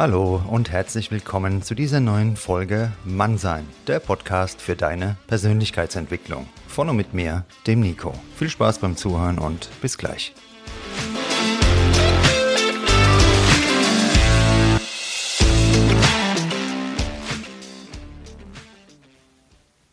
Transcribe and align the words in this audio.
Hallo 0.00 0.40
und 0.48 0.70
herzlich 0.70 1.10
willkommen 1.10 1.60
zu 1.60 1.74
dieser 1.74 2.00
neuen 2.00 2.34
Folge 2.34 2.90
Mannsein, 3.04 3.68
der 3.86 4.00
Podcast 4.00 4.62
für 4.62 4.74
deine 4.74 5.18
Persönlichkeitsentwicklung. 5.26 6.48
Von 6.66 6.88
und 6.88 6.96
mit 6.96 7.12
mir, 7.12 7.44
dem 7.66 7.80
Nico. 7.80 8.14
Viel 8.34 8.48
Spaß 8.48 8.78
beim 8.78 8.96
Zuhören 8.96 9.38
und 9.38 9.68
bis 9.82 9.98
gleich. 9.98 10.34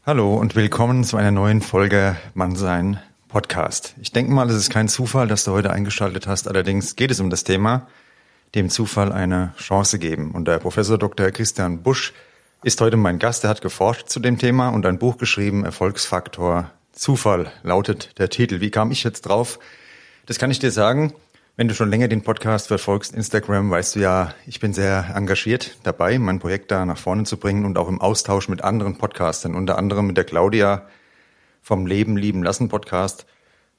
Hallo 0.05 0.37
und 0.37 0.55
willkommen 0.55 1.03
zu 1.03 1.17
einer 1.17 1.31
neuen 1.31 1.59
Folge 1.59 2.15
Mannsein 2.33 3.01
Podcast. 3.27 3.93
Ich 3.99 4.13
denke 4.13 4.31
mal, 4.31 4.49
es 4.49 4.55
ist 4.55 4.69
kein 4.69 4.87
Zufall, 4.87 5.27
dass 5.27 5.43
du 5.43 5.51
heute 5.51 5.71
eingeschaltet 5.71 6.27
hast. 6.27 6.47
Allerdings 6.47 6.95
geht 6.95 7.11
es 7.11 7.19
um 7.19 7.29
das 7.29 7.43
Thema, 7.43 7.87
dem 8.55 8.69
Zufall 8.69 9.11
eine 9.11 9.53
Chance 9.57 9.99
geben. 9.99 10.31
Und 10.31 10.47
der 10.47 10.59
Professor 10.59 10.97
Dr. 10.97 11.31
Christian 11.31 11.83
Busch 11.83 12.13
ist 12.63 12.81
heute 12.81 12.97
mein 12.97 13.19
Gast. 13.19 13.43
Er 13.43 13.49
hat 13.49 13.61
geforscht 13.61 14.09
zu 14.09 14.19
dem 14.19 14.37
Thema 14.37 14.69
und 14.69 14.85
ein 14.85 14.99
Buch 14.99 15.17
geschrieben, 15.17 15.63
Erfolgsfaktor 15.63 16.71
Zufall 16.91 17.51
lautet 17.63 18.17
der 18.17 18.29
Titel. 18.29 18.59
Wie 18.59 18.71
kam 18.71 18.91
ich 18.91 19.03
jetzt 19.03 19.21
drauf? 19.21 19.59
Das 20.25 20.39
kann 20.39 20.51
ich 20.51 20.59
dir 20.59 20.71
sagen. 20.71 21.13
Wenn 21.55 21.67
du 21.67 21.73
schon 21.73 21.89
länger 21.89 22.07
den 22.07 22.21
Podcast 22.21 22.67
verfolgst, 22.67 23.15
Instagram, 23.15 23.71
weißt 23.71 23.95
du 23.95 23.99
ja, 23.99 24.35
ich 24.45 24.59
bin 24.59 24.73
sehr 24.73 25.11
engagiert 25.15 25.77
dabei, 25.81 26.19
mein 26.19 26.37
Projekt 26.37 26.69
da 26.69 26.85
nach 26.85 26.99
vorne 26.99 27.23
zu 27.23 27.37
bringen 27.37 27.65
und 27.65 27.79
auch 27.79 27.87
im 27.87 27.99
Austausch 27.99 28.47
mit 28.47 28.63
anderen 28.63 28.99
Podcastern, 28.99 29.55
unter 29.55 29.77
anderem 29.79 30.05
mit 30.05 30.17
der 30.17 30.23
Claudia 30.23 30.87
vom 31.63 31.87
Leben 31.87 32.15
lieben 32.15 32.43
lassen 32.43 32.69
Podcast. 32.69 33.25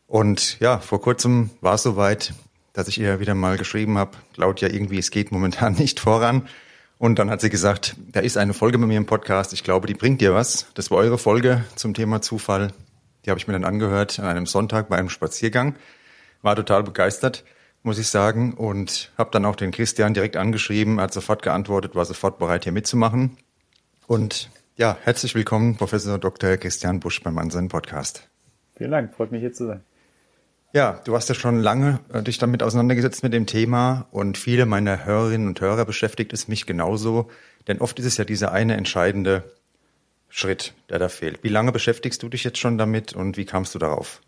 Und 0.09 0.59
ja, 0.59 0.79
vor 0.79 1.01
kurzem 1.01 1.51
war 1.61 1.75
es 1.75 1.85
soweit, 1.85 2.35
dass 2.79 2.87
ich 2.87 3.01
ihr 3.01 3.19
wieder 3.19 3.35
mal 3.35 3.59
geschrieben 3.59 3.99
habe, 3.99 4.13
Claudia, 4.35 4.69
irgendwie, 4.69 4.99
es 4.99 5.11
geht 5.11 5.33
momentan 5.33 5.73
nicht 5.79 5.99
voran. 5.99 6.47
Und 6.97 7.19
dann 7.19 7.29
hat 7.29 7.41
sie 7.41 7.51
gesagt, 7.51 7.97
da 8.13 8.21
ist 8.21 8.37
eine 8.37 8.55
Folge 8.55 8.79
bei 8.79 8.87
mir 8.87 8.97
im 8.97 9.07
Podcast, 9.07 9.53
ich 9.53 9.65
glaube, 9.65 9.89
die 9.89 9.95
bringt 9.95 10.21
dir 10.21 10.33
was. 10.33 10.69
Das 10.75 10.91
war 10.91 10.99
eure 10.99 11.19
Folge 11.19 11.65
zum 11.75 11.93
Thema 11.93 12.23
Zufall. 12.23 12.73
Die 13.25 13.31
habe 13.31 13.39
ich 13.39 13.49
mir 13.49 13.53
dann 13.53 13.65
angehört 13.65 14.21
an 14.21 14.27
einem 14.27 14.47
Sonntag 14.47 14.89
bei 14.89 14.97
einem 14.97 15.09
Spaziergang. 15.09 15.75
War 16.43 16.55
total 16.55 16.85
begeistert 16.85 17.45
muss 17.83 17.99
ich 17.99 18.09
sagen. 18.09 18.55
Und 18.55 19.13
habe 19.17 19.31
dann 19.33 19.45
auch 19.45 19.57
den 19.57 19.71
Christian 19.71 20.15
direkt 20.15 20.37
angeschrieben, 20.37 21.01
hat 21.01 21.13
sofort 21.13 21.43
geantwortet, 21.43 21.95
war 21.95 22.05
sofort 22.05 22.39
bereit, 22.39 22.65
hier 22.65 22.73
mitzumachen. 22.73 23.37
Und 24.07 24.51
ja, 24.77 24.97
herzlich 25.03 25.35
willkommen, 25.35 25.77
Professor 25.77 26.19
Dr. 26.19 26.57
Christian 26.57 27.01
Busch 27.01 27.23
beim 27.23 27.39
Ansen 27.39 27.69
Podcast. 27.69 28.29
Vielen 28.77 28.91
Dank, 28.91 29.15
freut 29.15 29.33
mich 29.33 29.41
hier 29.41 29.53
zu 29.53 29.67
sein. 29.67 29.88
Ja, 30.75 31.01
du 31.05 31.15
hast 31.15 31.29
ja 31.29 31.35
schon 31.35 31.61
lange 31.61 32.01
äh, 32.13 32.23
dich 32.23 32.39
damit 32.39 32.63
auseinandergesetzt 32.63 33.23
mit 33.23 33.33
dem 33.33 33.47
Thema 33.47 34.07
und 34.11 34.37
viele 34.37 34.67
meiner 34.67 35.07
Hörerinnen 35.07 35.49
und 35.49 35.61
Hörer 35.61 35.87
beschäftigt 35.87 36.33
es 36.33 36.47
mich 36.47 36.67
genauso, 36.67 37.29
denn 37.69 37.81
oft 37.81 37.99
ist 37.99 38.05
es 38.05 38.19
ja 38.19 38.25
dieser 38.25 38.53
eine 38.53 38.77
entscheidende 38.77 39.45
Schritt, 40.29 40.75
der 40.91 40.99
da 40.99 41.09
fehlt. 41.09 41.43
Wie 41.43 41.49
lange 41.49 41.73
beschäftigst 41.73 42.23
du 42.23 42.29
dich 42.29 42.45
jetzt 42.45 42.59
schon 42.59 42.77
damit 42.77 43.15
und 43.15 43.39
wie 43.39 43.47
kamst 43.47 43.75
du 43.75 43.79
darauf? 43.79 44.21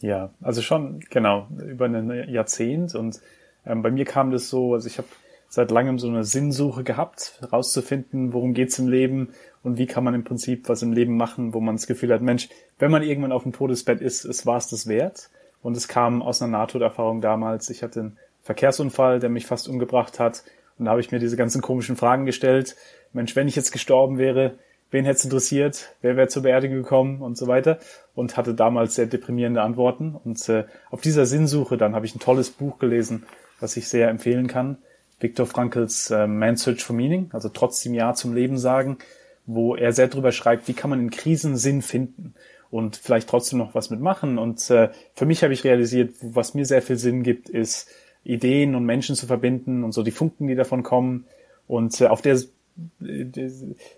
Ja, 0.00 0.30
also 0.40 0.62
schon, 0.62 1.00
genau, 1.10 1.48
über 1.66 1.86
ein 1.86 2.30
Jahrzehnt. 2.30 2.94
Und 2.94 3.20
ähm, 3.66 3.82
bei 3.82 3.90
mir 3.90 4.04
kam 4.04 4.30
das 4.30 4.48
so, 4.48 4.74
also 4.74 4.86
ich 4.86 4.96
habe 4.96 5.08
seit 5.48 5.70
langem 5.70 5.98
so 5.98 6.08
eine 6.08 6.24
Sinnsuche 6.24 6.84
gehabt, 6.84 7.40
rauszufinden, 7.52 8.32
worum 8.32 8.54
geht's 8.54 8.78
im 8.78 8.86
Leben 8.86 9.30
und 9.62 9.76
wie 9.76 9.86
kann 9.86 10.04
man 10.04 10.14
im 10.14 10.24
Prinzip 10.24 10.68
was 10.68 10.82
im 10.82 10.92
Leben 10.92 11.16
machen, 11.16 11.52
wo 11.52 11.60
man 11.60 11.76
das 11.76 11.86
Gefühl 11.86 12.12
hat, 12.12 12.22
Mensch, 12.22 12.48
wenn 12.78 12.90
man 12.90 13.02
irgendwann 13.02 13.32
auf 13.32 13.42
dem 13.42 13.52
Todesbett 13.52 14.00
ist, 14.00 14.24
ist 14.24 14.46
war 14.46 14.58
es 14.58 14.68
das 14.68 14.86
wert. 14.86 15.30
Und 15.62 15.76
es 15.76 15.88
kam 15.88 16.22
aus 16.22 16.40
einer 16.40 16.52
Nahtoderfahrung 16.52 17.20
damals. 17.20 17.70
Ich 17.70 17.82
hatte 17.82 18.00
einen 18.00 18.18
Verkehrsunfall, 18.42 19.20
der 19.20 19.30
mich 19.30 19.46
fast 19.46 19.68
umgebracht 19.68 20.18
hat. 20.18 20.44
Und 20.78 20.84
da 20.84 20.92
habe 20.92 21.00
ich 21.00 21.10
mir 21.10 21.18
diese 21.18 21.36
ganzen 21.36 21.60
komischen 21.60 21.96
Fragen 21.96 22.26
gestellt. 22.26 22.76
Mensch, 23.12 23.34
wenn 23.36 23.48
ich 23.48 23.56
jetzt 23.56 23.72
gestorben 23.72 24.18
wäre, 24.18 24.54
wen 24.90 25.04
hätte 25.04 25.18
es 25.18 25.24
interessiert, 25.24 25.94
wer 26.00 26.16
wäre 26.16 26.28
zur 26.28 26.42
Beerdigung 26.44 26.78
gekommen 26.78 27.20
und 27.20 27.36
so 27.36 27.46
weiter 27.46 27.78
und 28.14 28.36
hatte 28.36 28.54
damals 28.54 28.94
sehr 28.94 29.06
deprimierende 29.06 29.62
Antworten. 29.62 30.14
Und 30.14 30.48
äh, 30.48 30.64
auf 30.90 31.00
dieser 31.00 31.26
Sinnsuche 31.26 31.76
dann 31.76 31.94
habe 31.94 32.06
ich 32.06 32.14
ein 32.14 32.20
tolles 32.20 32.50
Buch 32.50 32.78
gelesen, 32.78 33.24
was 33.60 33.76
ich 33.76 33.88
sehr 33.88 34.08
empfehlen 34.08 34.46
kann. 34.46 34.78
Viktor 35.20 35.46
Frankls 35.46 36.10
äh, 36.10 36.26
Man's 36.26 36.62
Search 36.62 36.84
for 36.84 36.94
Meaning, 36.94 37.30
also 37.32 37.48
trotzdem 37.48 37.92
Ja 37.94 38.14
zum 38.14 38.34
Leben 38.34 38.56
sagen, 38.56 38.98
wo 39.46 39.74
er 39.74 39.92
sehr 39.92 40.08
drüber 40.08 40.30
schreibt, 40.30 40.68
wie 40.68 40.74
kann 40.74 40.90
man 40.90 41.00
in 41.00 41.10
Krisen 41.10 41.56
Sinn 41.56 41.82
finden 41.82 42.34
und 42.70 42.96
vielleicht 42.96 43.28
trotzdem 43.28 43.58
noch 43.58 43.74
was 43.74 43.90
mitmachen. 43.90 44.38
Und 44.38 44.70
äh, 44.70 44.90
für 45.14 45.26
mich 45.26 45.42
habe 45.42 45.52
ich 45.52 45.64
realisiert, 45.64 46.14
was 46.20 46.54
mir 46.54 46.66
sehr 46.66 46.82
viel 46.82 46.96
Sinn 46.96 47.22
gibt, 47.22 47.48
ist 47.48 47.88
Ideen 48.24 48.74
und 48.74 48.84
Menschen 48.84 49.16
zu 49.16 49.26
verbinden 49.26 49.84
und 49.84 49.92
so 49.92 50.02
die 50.02 50.10
Funken, 50.10 50.48
die 50.48 50.54
davon 50.54 50.82
kommen. 50.82 51.24
Und 51.66 52.00
äh, 52.00 52.06
auf 52.06 52.22
der 52.22 52.38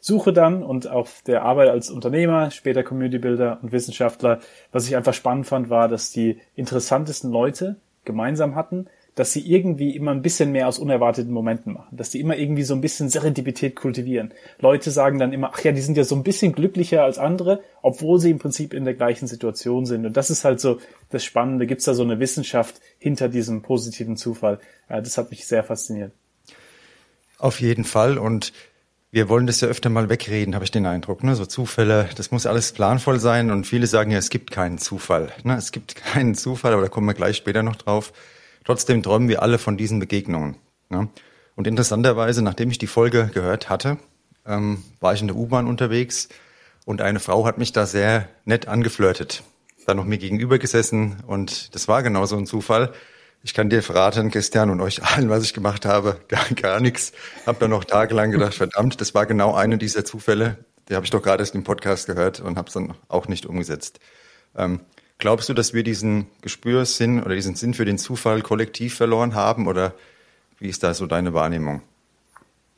Suche 0.01 0.33
dann 0.33 0.63
und 0.63 0.89
auf 0.89 1.23
der 1.27 1.43
Arbeit 1.43 1.69
als 1.69 1.91
Unternehmer, 1.91 2.51
später 2.51 2.83
Community 2.83 3.19
Builder 3.19 3.59
und 3.63 3.73
Wissenschaftler, 3.73 4.41
was 4.73 4.87
ich 4.87 4.97
einfach 4.97 5.13
spannend 5.13 5.47
fand, 5.47 5.69
war, 5.69 5.89
dass 5.89 6.11
die 6.11 6.39
interessantesten 6.57 7.31
Leute 7.31 7.77
gemeinsam 8.05 8.55
hatten, 8.55 8.87
dass 9.15 9.33
sie 9.33 9.41
irgendwie 9.41 9.97
immer 9.97 10.13
ein 10.13 10.23
bisschen 10.23 10.53
mehr 10.53 10.69
aus 10.69 10.79
unerwarteten 10.79 11.33
Momenten 11.33 11.73
machen, 11.73 11.97
dass 11.97 12.11
die 12.11 12.21
immer 12.21 12.37
irgendwie 12.37 12.63
so 12.63 12.75
ein 12.75 12.81
bisschen 12.81 13.09
Serendipität 13.09 13.77
kultivieren. 13.77 14.33
Leute 14.61 14.91
sagen 14.91 15.19
dann 15.19 15.33
immer, 15.33 15.51
ach 15.53 15.63
ja, 15.63 15.73
die 15.73 15.81
sind 15.81 15.97
ja 15.97 16.05
so 16.05 16.15
ein 16.15 16.23
bisschen 16.23 16.53
glücklicher 16.53 17.03
als 17.03 17.19
andere, 17.19 17.63
obwohl 17.83 18.21
sie 18.21 18.31
im 18.31 18.39
Prinzip 18.39 18.73
in 18.73 18.85
der 18.85 18.95
gleichen 18.95 19.27
Situation 19.27 19.85
sind. 19.85 20.07
Und 20.07 20.17
das 20.17 20.31
ist 20.31 20.45
halt 20.45 20.61
so 20.61 20.79
das 21.11 21.25
Spannende. 21.25 21.67
Gibt 21.67 21.81
es 21.81 21.87
da 21.87 21.95
so 21.95 22.03
eine 22.03 22.21
Wissenschaft 22.21 22.81
hinter 22.99 23.29
diesem 23.29 23.63
positiven 23.63 24.17
Zufall? 24.17 24.61
Das 24.89 25.19
hat 25.19 25.31
mich 25.31 25.47
sehr 25.47 25.65
fasziniert. 25.65 26.13
Auf 27.39 27.61
jeden 27.61 27.85
Fall. 27.85 28.19
Und 28.19 28.53
wir 29.13 29.29
wollen 29.29 29.47
das 29.47 29.61
ja 29.61 29.69
öfter 29.69 29.91
mal 29.91 30.09
wegreden, 30.09 30.55
habe 30.55 30.65
ich 30.65 30.71
den 30.71 30.87
Eindruck. 30.87 31.25
Ne? 31.25 31.35
So 31.35 31.45
Zufälle, 31.45 32.09
das 32.17 32.31
muss 32.31 32.47
alles 32.47 32.73
planvoll 32.73 33.19
sein 33.19 33.51
und 33.51 33.67
viele 33.67 33.89
sagen 33.89 34.13
ja, 34.13 34.19
es 34.19 34.31
gibt 34.31 34.53
keinen 34.53 34.79
Zufall. 34.79 35.33
Ne? 35.43 35.57
Es 35.57 35.73
gibt 35.73 35.97
keinen 35.97 36.37
Zufall, 36.37 36.73
aber 36.73 36.83
da 36.83 36.89
kommen 36.89 37.09
wir 37.09 37.15
gleich 37.15 37.37
später 37.37 37.65
noch 37.65 37.77
drauf. 37.77 38.13
Trotzdem 38.71 39.03
träumen 39.03 39.29
wir 39.29 39.43
alle 39.43 39.59
von 39.59 39.77
diesen 39.77 39.99
Begegnungen. 39.99 40.55
Ne? 40.91 41.09
Und 41.57 41.67
interessanterweise, 41.67 42.41
nachdem 42.41 42.71
ich 42.71 42.79
die 42.79 42.87
Folge 42.87 43.29
gehört 43.35 43.69
hatte, 43.69 43.99
ähm, 44.47 44.85
war 45.01 45.13
ich 45.13 45.21
in 45.21 45.27
der 45.27 45.35
U-Bahn 45.35 45.67
unterwegs 45.67 46.29
und 46.85 47.01
eine 47.01 47.19
Frau 47.19 47.45
hat 47.47 47.59
mich 47.59 47.73
da 47.73 47.85
sehr 47.85 48.29
nett 48.45 48.69
angeflirtet. 48.69 49.43
Dann 49.87 49.97
noch 49.97 50.05
mir 50.05 50.19
gegenüber 50.19 50.61
gesessen 50.61 51.17
und 51.27 51.75
das 51.75 51.89
war 51.89 52.05
genau 52.05 52.27
so 52.27 52.37
ein 52.37 52.47
Zufall. 52.47 52.93
Ich 53.43 53.55
kann 53.55 53.71
dir 53.71 53.83
verraten, 53.83 54.31
Christian 54.31 54.71
und 54.71 54.81
euch 54.81 55.03
allen, 55.03 55.31
was 55.31 55.43
ich 55.43 55.53
gemacht 55.53 55.85
habe, 55.85 56.21
gar, 56.29 56.49
gar 56.55 56.79
nichts. 56.79 57.11
Hab 57.47 57.59
dann 57.59 57.71
noch 57.71 57.83
tagelang 57.83 58.31
gedacht, 58.31 58.55
verdammt, 58.55 59.01
das 59.01 59.17
war 59.17 59.27
genau 59.27 59.53
eine 59.53 59.79
dieser 59.79 60.05
Zufälle. 60.05 60.65
Die 60.89 60.95
habe 60.95 61.05
ich 61.05 61.11
doch 61.11 61.25
gerade 61.25 61.43
erst 61.43 61.57
im 61.57 61.65
Podcast 61.65 62.07
gehört 62.07 62.39
und 62.39 62.57
habe 62.57 62.69
es 62.69 62.75
dann 62.75 62.95
auch 63.09 63.27
nicht 63.27 63.47
umgesetzt. 63.47 63.99
Ähm, 64.57 64.79
glaubst 65.21 65.49
du, 65.49 65.55
dass 65.55 65.73
wir 65.73 65.85
diesen 65.85 66.27
Gespürsinn 66.43 67.23
oder 67.23 67.35
diesen 67.35 67.55
Sinn 67.55 67.75
für 67.75 67.85
den 67.85 67.99
Zufall 67.99 68.43
kollektiv 68.43 68.95
verloren 68.97 69.35
haben 69.35 69.69
oder 69.69 69.95
wie 70.59 70.69
ist 70.69 70.83
da 70.83 70.93
so 70.93 71.07
deine 71.07 71.33
Wahrnehmung? 71.33 71.83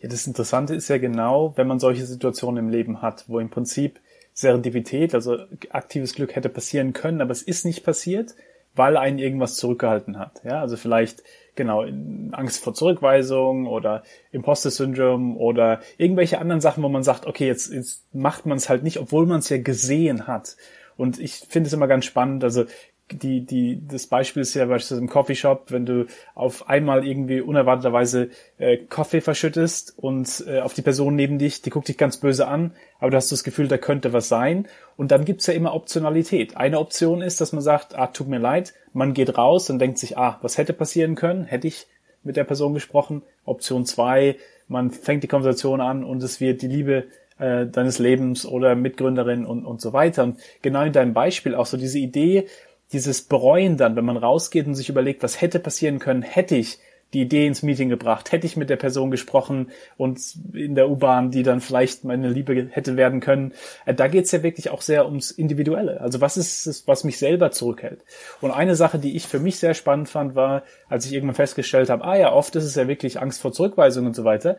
Ja, 0.00 0.08
das 0.08 0.26
Interessante 0.26 0.75
ist 0.75 0.88
ja 0.88 0.98
genau, 0.98 1.52
wenn 1.56 1.69
man 1.69 1.78
solche 1.78 2.04
Situationen 2.04 2.66
im 2.66 2.70
Leben 2.70 3.02
hat, 3.02 3.25
wo 3.28 3.38
im 3.38 3.50
Prinzip 3.50 4.00
Serendipität, 4.34 5.14
also 5.14 5.38
aktives 5.70 6.14
Glück 6.14 6.34
hätte 6.34 6.48
passieren 6.48 6.92
können, 6.92 7.20
aber 7.20 7.32
es 7.32 7.42
ist 7.42 7.64
nicht 7.64 7.84
passiert, 7.84 8.34
weil 8.75 8.97
einen 8.97 9.19
irgendwas 9.19 9.56
zurückgehalten 9.56 10.19
hat. 10.19 10.41
Ja, 10.44 10.60
also 10.60 10.76
vielleicht 10.76 11.22
genau 11.54 11.84
Angst 12.32 12.64
vor 12.64 12.75
Zurückweisung 12.75 13.66
oder 13.66 14.02
Imposter-Syndrom 14.32 15.36
oder 15.36 15.81
irgendwelche 15.98 16.38
anderen 16.38 16.60
Sachen, 16.60 16.82
wo 16.82 16.88
man 16.88 17.02
sagt, 17.02 17.26
okay, 17.26 17.47
jetzt, 17.47 17.72
jetzt 17.72 18.02
macht 18.14 18.47
man 18.47 18.56
es 18.56 18.69
halt 18.69 18.82
nicht, 18.82 18.98
obwohl 18.98 19.26
man 19.26 19.41
es 19.41 19.50
ja 19.50 19.58
gesehen 19.58 20.26
hat. 20.26 20.56
Und 21.02 21.19
ich 21.19 21.32
finde 21.49 21.66
es 21.66 21.72
immer 21.72 21.88
ganz 21.88 22.04
spannend. 22.04 22.44
Also 22.44 22.64
die, 23.10 23.44
die, 23.44 23.82
das 23.88 24.06
Beispiel 24.06 24.43
ist 24.43 24.54
ja 24.54 24.66
beispielsweise 24.66 25.00
im 25.00 25.08
Coffeeshop, 25.08 25.72
wenn 25.72 25.84
du 25.84 26.06
auf 26.37 26.69
einmal 26.69 27.04
irgendwie 27.04 27.40
unerwarteterweise 27.40 28.31
äh, 28.56 28.76
Kaffee 28.76 29.20
verschüttest 29.20 29.99
und 29.99 30.44
äh, 30.46 30.60
auf 30.60 30.75
die 30.75 30.82
Person 30.82 31.16
neben 31.16 31.40
dich, 31.40 31.60
die 31.60 31.70
guckt 31.70 31.88
dich 31.88 31.99
ganz 31.99 32.19
böse 32.19 32.46
an, 32.46 32.76
aber 33.00 33.10
du 33.10 33.16
hast 33.16 33.32
das 33.32 33.43
Gefühl, 33.43 33.66
da 33.66 33.78
könnte 33.78 34.12
was 34.12 34.28
sein. 34.28 34.69
Und 34.96 35.10
dann 35.10 35.25
gibt's 35.25 35.49
ja 35.49 35.54
immer 35.54 35.75
Optionalität. 35.75 36.56
Eine 36.56 36.78
Option 36.78 37.20
ist, 37.20 37.40
dass 37.40 37.52
man 37.52 37.62
sagt, 37.62 37.98
ah, 37.98 38.06
tut 38.06 38.28
mir 38.28 38.38
leid, 38.38 38.72
man 38.93 39.12
geht 39.12 39.37
raus 39.37 39.70
und 39.70 39.81
denkt 39.81 39.98
sich, 39.98 40.16
ah, 40.16 40.38
was 40.40 40.56
hätte 40.56 40.72
passieren 40.72 41.16
können? 41.16 41.46
Hätte 41.46 41.66
ich 41.66 41.88
mit 42.22 42.37
der 42.37 42.44
Person 42.44 42.75
gesprochen? 42.75 43.22
Option 43.44 43.87
zwei, 43.87 44.37
man 44.69 44.93
fängt 44.93 45.25
die 45.25 45.28
Konversation 45.28 45.81
an 45.81 46.05
und 46.05 46.22
es 46.22 46.40
wird 46.40 46.62
die 46.62 46.69
Liebe 46.69 47.06
äh, 47.43 47.67
deines 47.67 47.99
Lebens 47.99 48.47
oder 48.47 48.75
Mitgründerin 48.77 49.44
und, 49.44 49.67
und 49.67 49.81
so 49.81 49.93
weiter. 49.93 50.23
Und 50.23 50.39
genau 50.62 50.83
in 50.83 50.93
deinem 50.93 51.12
Beispiel 51.12 51.55
auch 51.55 51.67
so 51.67 51.77
diese 51.77 51.99
Idee, 51.99 52.47
dieses 52.93 53.23
Bereuen 53.23 53.77
dann, 53.77 53.97
wenn 53.97 54.05
man 54.05 54.17
rausgeht 54.17 54.67
und 54.67 54.75
sich 54.75 54.89
überlegt, 54.89 55.23
was 55.23 55.41
hätte 55.41 55.59
passieren 55.59 55.99
können, 55.99 56.23
hätte 56.23 56.56
ich 56.56 56.79
die 57.12 57.23
Idee 57.23 57.47
ins 57.47 57.62
Meeting 57.62 57.89
gebracht? 57.89 58.33
Hätte 58.33 58.47
ich 58.47 58.56
mit 58.56 58.71
der 58.71 58.77
Person 58.77 59.11
gesprochen 59.11 59.71
und 59.97 60.21
in 60.55 60.75
der 60.75 60.89
U-Bahn, 60.89 61.31
die 61.31 61.43
dann 61.43 61.61
vielleicht 61.61 62.05
meine 62.05 62.31
Liebe 62.31 62.69
hätte 62.71 62.97
werden 62.97 63.21
können? 63.21 63.53
Äh, 63.85 63.94
da 63.94 64.09
geht's 64.09 64.33
ja 64.33 64.43
wirklich 64.43 64.71
auch 64.71 64.81
sehr 64.81 65.05
ums 65.05 65.31
Individuelle. 65.31 66.00
Also 66.00 66.21
was 66.21 66.37
ist 66.37 66.67
es, 66.67 66.87
was 66.87 67.05
mich 67.05 67.19
selber 67.19 67.50
zurückhält? 67.50 68.05
Und 68.41 68.50
eine 68.50 68.77
Sache, 68.77 68.99
die 68.99 69.17
ich 69.17 69.27
für 69.27 69.41
mich 69.41 69.59
sehr 69.59 69.75
spannend 69.75 70.09
fand, 70.09 70.35
war, 70.35 70.62
als 70.89 71.06
ich 71.06 71.12
irgendwann 71.12 71.35
festgestellt 71.35 71.91
habe, 71.91 72.05
ah 72.05 72.17
ja, 72.17 72.33
oft 72.33 72.56
ist 72.56 72.65
es 72.65 72.77
ja 72.77 72.89
wirklich 72.89 73.21
Angst 73.21 73.41
vor 73.41 73.53
Zurückweisung 73.53 74.06
und 74.06 74.17
so 74.17 74.25
weiter, 74.25 74.59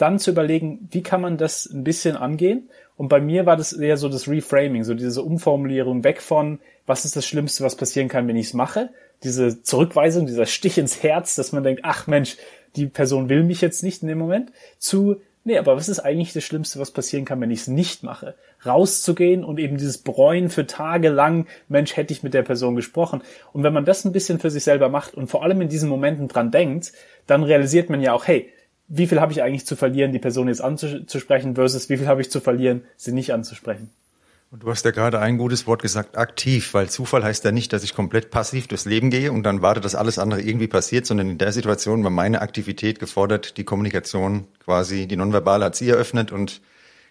dann 0.00 0.18
zu 0.18 0.30
überlegen, 0.30 0.88
wie 0.90 1.02
kann 1.02 1.20
man 1.20 1.36
das 1.36 1.66
ein 1.66 1.84
bisschen 1.84 2.16
angehen? 2.16 2.68
Und 2.96 3.08
bei 3.08 3.20
mir 3.20 3.46
war 3.46 3.56
das 3.56 3.72
eher 3.72 3.96
so 3.96 4.08
das 4.08 4.28
Reframing, 4.28 4.84
so 4.84 4.94
diese 4.94 5.22
Umformulierung 5.22 6.04
weg 6.04 6.20
von, 6.20 6.58
was 6.86 7.04
ist 7.04 7.16
das 7.16 7.26
Schlimmste, 7.26 7.64
was 7.64 7.76
passieren 7.76 8.08
kann, 8.08 8.28
wenn 8.28 8.36
ich 8.36 8.48
es 8.48 8.54
mache, 8.54 8.90
diese 9.22 9.62
Zurückweisung, 9.62 10.26
dieser 10.26 10.46
Stich 10.46 10.78
ins 10.78 11.02
Herz, 11.02 11.34
dass 11.34 11.52
man 11.52 11.62
denkt, 11.62 11.82
ach 11.84 12.06
Mensch, 12.06 12.36
die 12.76 12.86
Person 12.86 13.28
will 13.28 13.42
mich 13.42 13.60
jetzt 13.60 13.82
nicht 13.82 14.02
in 14.02 14.08
dem 14.08 14.18
Moment, 14.18 14.52
zu, 14.78 15.16
nee, 15.44 15.58
aber 15.58 15.76
was 15.76 15.88
ist 15.88 16.00
eigentlich 16.00 16.32
das 16.32 16.44
Schlimmste, 16.44 16.78
was 16.78 16.90
passieren 16.90 17.24
kann, 17.24 17.40
wenn 17.40 17.50
ich 17.50 17.60
es 17.60 17.68
nicht 17.68 18.02
mache? 18.02 18.34
Rauszugehen 18.64 19.44
und 19.44 19.58
eben 19.58 19.76
dieses 19.76 19.98
Bräuen 19.98 20.50
für 20.50 20.66
Tage 20.66 21.08
lang, 21.08 21.46
Mensch, 21.68 21.96
hätte 21.96 22.12
ich 22.12 22.22
mit 22.22 22.34
der 22.34 22.42
Person 22.42 22.76
gesprochen. 22.76 23.22
Und 23.52 23.62
wenn 23.62 23.72
man 23.72 23.84
das 23.84 24.04
ein 24.04 24.12
bisschen 24.12 24.38
für 24.38 24.50
sich 24.50 24.64
selber 24.64 24.88
macht 24.88 25.14
und 25.14 25.28
vor 25.28 25.42
allem 25.42 25.60
in 25.60 25.68
diesen 25.68 25.88
Momenten 25.88 26.28
dran 26.28 26.50
denkt, 26.50 26.92
dann 27.26 27.42
realisiert 27.42 27.90
man 27.90 28.02
ja 28.02 28.12
auch, 28.12 28.26
hey, 28.26 28.50
wie 28.90 29.06
viel 29.06 29.20
habe 29.20 29.32
ich 29.32 29.42
eigentlich 29.42 29.64
zu 29.64 29.76
verlieren, 29.76 30.12
die 30.12 30.18
Person 30.18 30.48
jetzt 30.48 30.60
anzusprechen 30.60 31.54
versus 31.54 31.88
wie 31.88 31.96
viel 31.96 32.08
habe 32.08 32.20
ich 32.20 32.30
zu 32.30 32.40
verlieren, 32.40 32.82
sie 32.96 33.12
nicht 33.12 33.32
anzusprechen? 33.32 33.88
Und 34.50 34.64
du 34.64 34.70
hast 34.70 34.84
ja 34.84 34.90
gerade 34.90 35.20
ein 35.20 35.38
gutes 35.38 35.68
Wort 35.68 35.80
gesagt, 35.80 36.18
aktiv, 36.18 36.74
weil 36.74 36.90
Zufall 36.90 37.22
heißt 37.22 37.44
ja 37.44 37.52
nicht, 37.52 37.72
dass 37.72 37.84
ich 37.84 37.94
komplett 37.94 38.32
passiv 38.32 38.66
durchs 38.66 38.86
Leben 38.86 39.10
gehe 39.10 39.30
und 39.30 39.44
dann 39.44 39.62
warte, 39.62 39.80
dass 39.80 39.94
alles 39.94 40.18
andere 40.18 40.42
irgendwie 40.42 40.66
passiert, 40.66 41.06
sondern 41.06 41.30
in 41.30 41.38
der 41.38 41.52
Situation 41.52 42.02
war 42.02 42.10
meine 42.10 42.42
Aktivität 42.42 42.98
gefordert, 42.98 43.58
die 43.58 43.64
Kommunikation 43.64 44.48
quasi, 44.64 45.06
die 45.06 45.16
nonverbale 45.16 45.66
hat 45.66 45.76
sie 45.76 45.88
eröffnet 45.88 46.32
und 46.32 46.60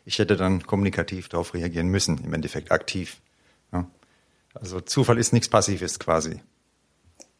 ich 0.03 0.19
hätte 0.19 0.35
dann 0.35 0.65
kommunikativ 0.65 1.29
darauf 1.29 1.53
reagieren 1.53 1.87
müssen, 1.87 2.21
im 2.25 2.33
Endeffekt 2.33 2.73
aktiv. 2.73 3.21
Ja. 3.71 3.87
Also 4.53 4.81
Zufall 4.81 5.17
ist 5.17 5.31
nichts 5.31 5.47
Passives 5.47 5.97
quasi. 5.97 6.41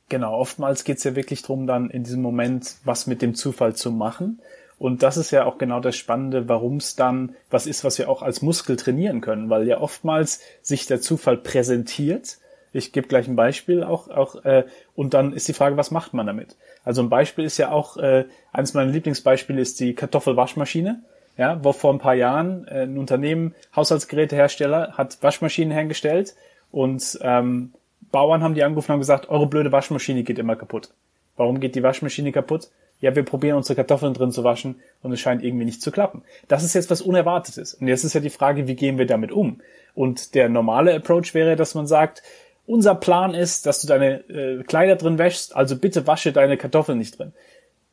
Genau, 0.10 0.34
oftmals 0.34 0.84
geht's 0.84 1.04
ja 1.04 1.16
wirklich 1.16 1.44
drum, 1.44 1.68
dann 1.68 1.92
in 1.92 2.04
diesem 2.04 2.24
Moment 2.24 2.76
was 2.84 3.06
mit 3.06 3.22
dem 3.22 3.36
Zufall 3.36 3.76
zu 3.76 3.92
machen. 3.92 4.42
Und 4.80 5.04
das 5.04 5.18
ist 5.18 5.32
ja 5.32 5.46
auch 5.46 5.58
genau 5.58 5.82
das 5.82 5.98
Spannende, 5.98 6.48
warum 6.50 6.78
es 6.78 6.96
dann 6.96 7.36
was 7.50 7.68
ist, 7.68 7.84
was 7.84 8.00
wir 8.00 8.10
auch 8.10 8.24
als 8.24 8.42
Muskel 8.42 8.76
trainieren 8.76 9.22
können, 9.22 9.50
weil 9.50 9.68
ja 9.68 9.80
oftmals 9.80 10.42
sich 10.62 10.88
der 10.88 11.02
Zufall 11.02 11.38
präsentiert. 11.38 12.38
Ich 12.72 12.92
gebe 12.92 13.08
gleich 13.08 13.28
ein 13.28 13.36
Beispiel 13.36 13.84
auch, 13.84 14.10
auch 14.10 14.44
äh, 14.46 14.66
und 14.96 15.14
dann 15.14 15.34
ist 15.34 15.48
die 15.48 15.54
Frage, 15.54 15.78
was 15.78 15.92
macht 15.92 16.14
man 16.14 16.26
damit? 16.26 16.56
Also 16.84 17.02
ein 17.02 17.10
Beispiel 17.10 17.46
ist 17.46 17.58
ja 17.58 17.72
auch, 17.72 17.98
äh, 17.98 18.26
eines 18.54 18.74
meiner 18.74 18.92
Lieblingsbeispiele 18.92 19.62
ist 19.62 19.80
die 19.80 19.94
Kartoffelwaschmaschine. 19.94 21.04
Ja, 21.38 21.64
wo 21.64 21.72
vor 21.72 21.94
ein 21.94 22.00
paar 22.00 22.16
Jahren 22.16 22.68
äh, 22.68 22.82
ein 22.84 22.98
Unternehmen, 22.98 23.56
Haushaltsgerätehersteller, 23.74 24.94
hat 24.98 25.20
Waschmaschinen 25.22 25.72
hergestellt 25.72 26.36
und 26.70 27.18
ähm, 27.22 27.72
Bauern 28.12 28.44
haben 28.44 28.56
die 28.56 28.64
angerufen 28.64 28.92
und 28.92 28.94
haben 28.94 29.00
gesagt, 29.00 29.30
eure 29.30 29.48
blöde 29.48 29.72
Waschmaschine 29.72 30.24
geht 30.24 30.40
immer 30.40 30.56
kaputt. 30.56 30.90
Warum 31.36 31.60
geht 31.60 31.76
die 31.76 31.84
Waschmaschine 31.84 32.32
kaputt? 32.32 32.70
ja, 33.02 33.16
wir 33.16 33.24
probieren 33.24 33.58
unsere 33.58 33.76
Kartoffeln 33.76 34.14
drin 34.14 34.32
zu 34.32 34.44
waschen 34.44 34.82
und 35.02 35.12
es 35.12 35.20
scheint 35.20 35.44
irgendwie 35.44 35.66
nicht 35.66 35.82
zu 35.82 35.92
klappen. 35.92 36.24
Das 36.48 36.64
ist 36.64 36.74
jetzt 36.74 36.90
was 36.90 37.02
Unerwartetes. 37.02 37.74
Und 37.76 37.88
jetzt 37.88 38.04
ist 38.04 38.14
ja 38.14 38.20
die 38.20 38.30
Frage, 38.30 38.68
wie 38.68 38.76
gehen 38.76 38.98
wir 38.98 39.06
damit 39.06 39.32
um? 39.32 39.62
Und 39.96 40.36
der 40.36 40.50
normale 40.50 40.94
Approach 40.94 41.34
wäre, 41.34 41.56
dass 41.56 41.76
man 41.76 41.88
sagt, 41.88 42.22
unser 42.66 42.96
Plan 42.96 43.34
ist, 43.34 43.66
dass 43.66 43.82
du 43.82 43.88
deine 43.88 44.30
äh, 44.30 44.64
Kleider 44.64 44.96
drin 44.96 45.18
wäschst, 45.18 45.56
also 45.56 45.78
bitte 45.78 46.08
wasche 46.08 46.32
deine 46.32 46.58
Kartoffeln 46.58 46.98
nicht 46.98 47.18
drin. 47.18 47.34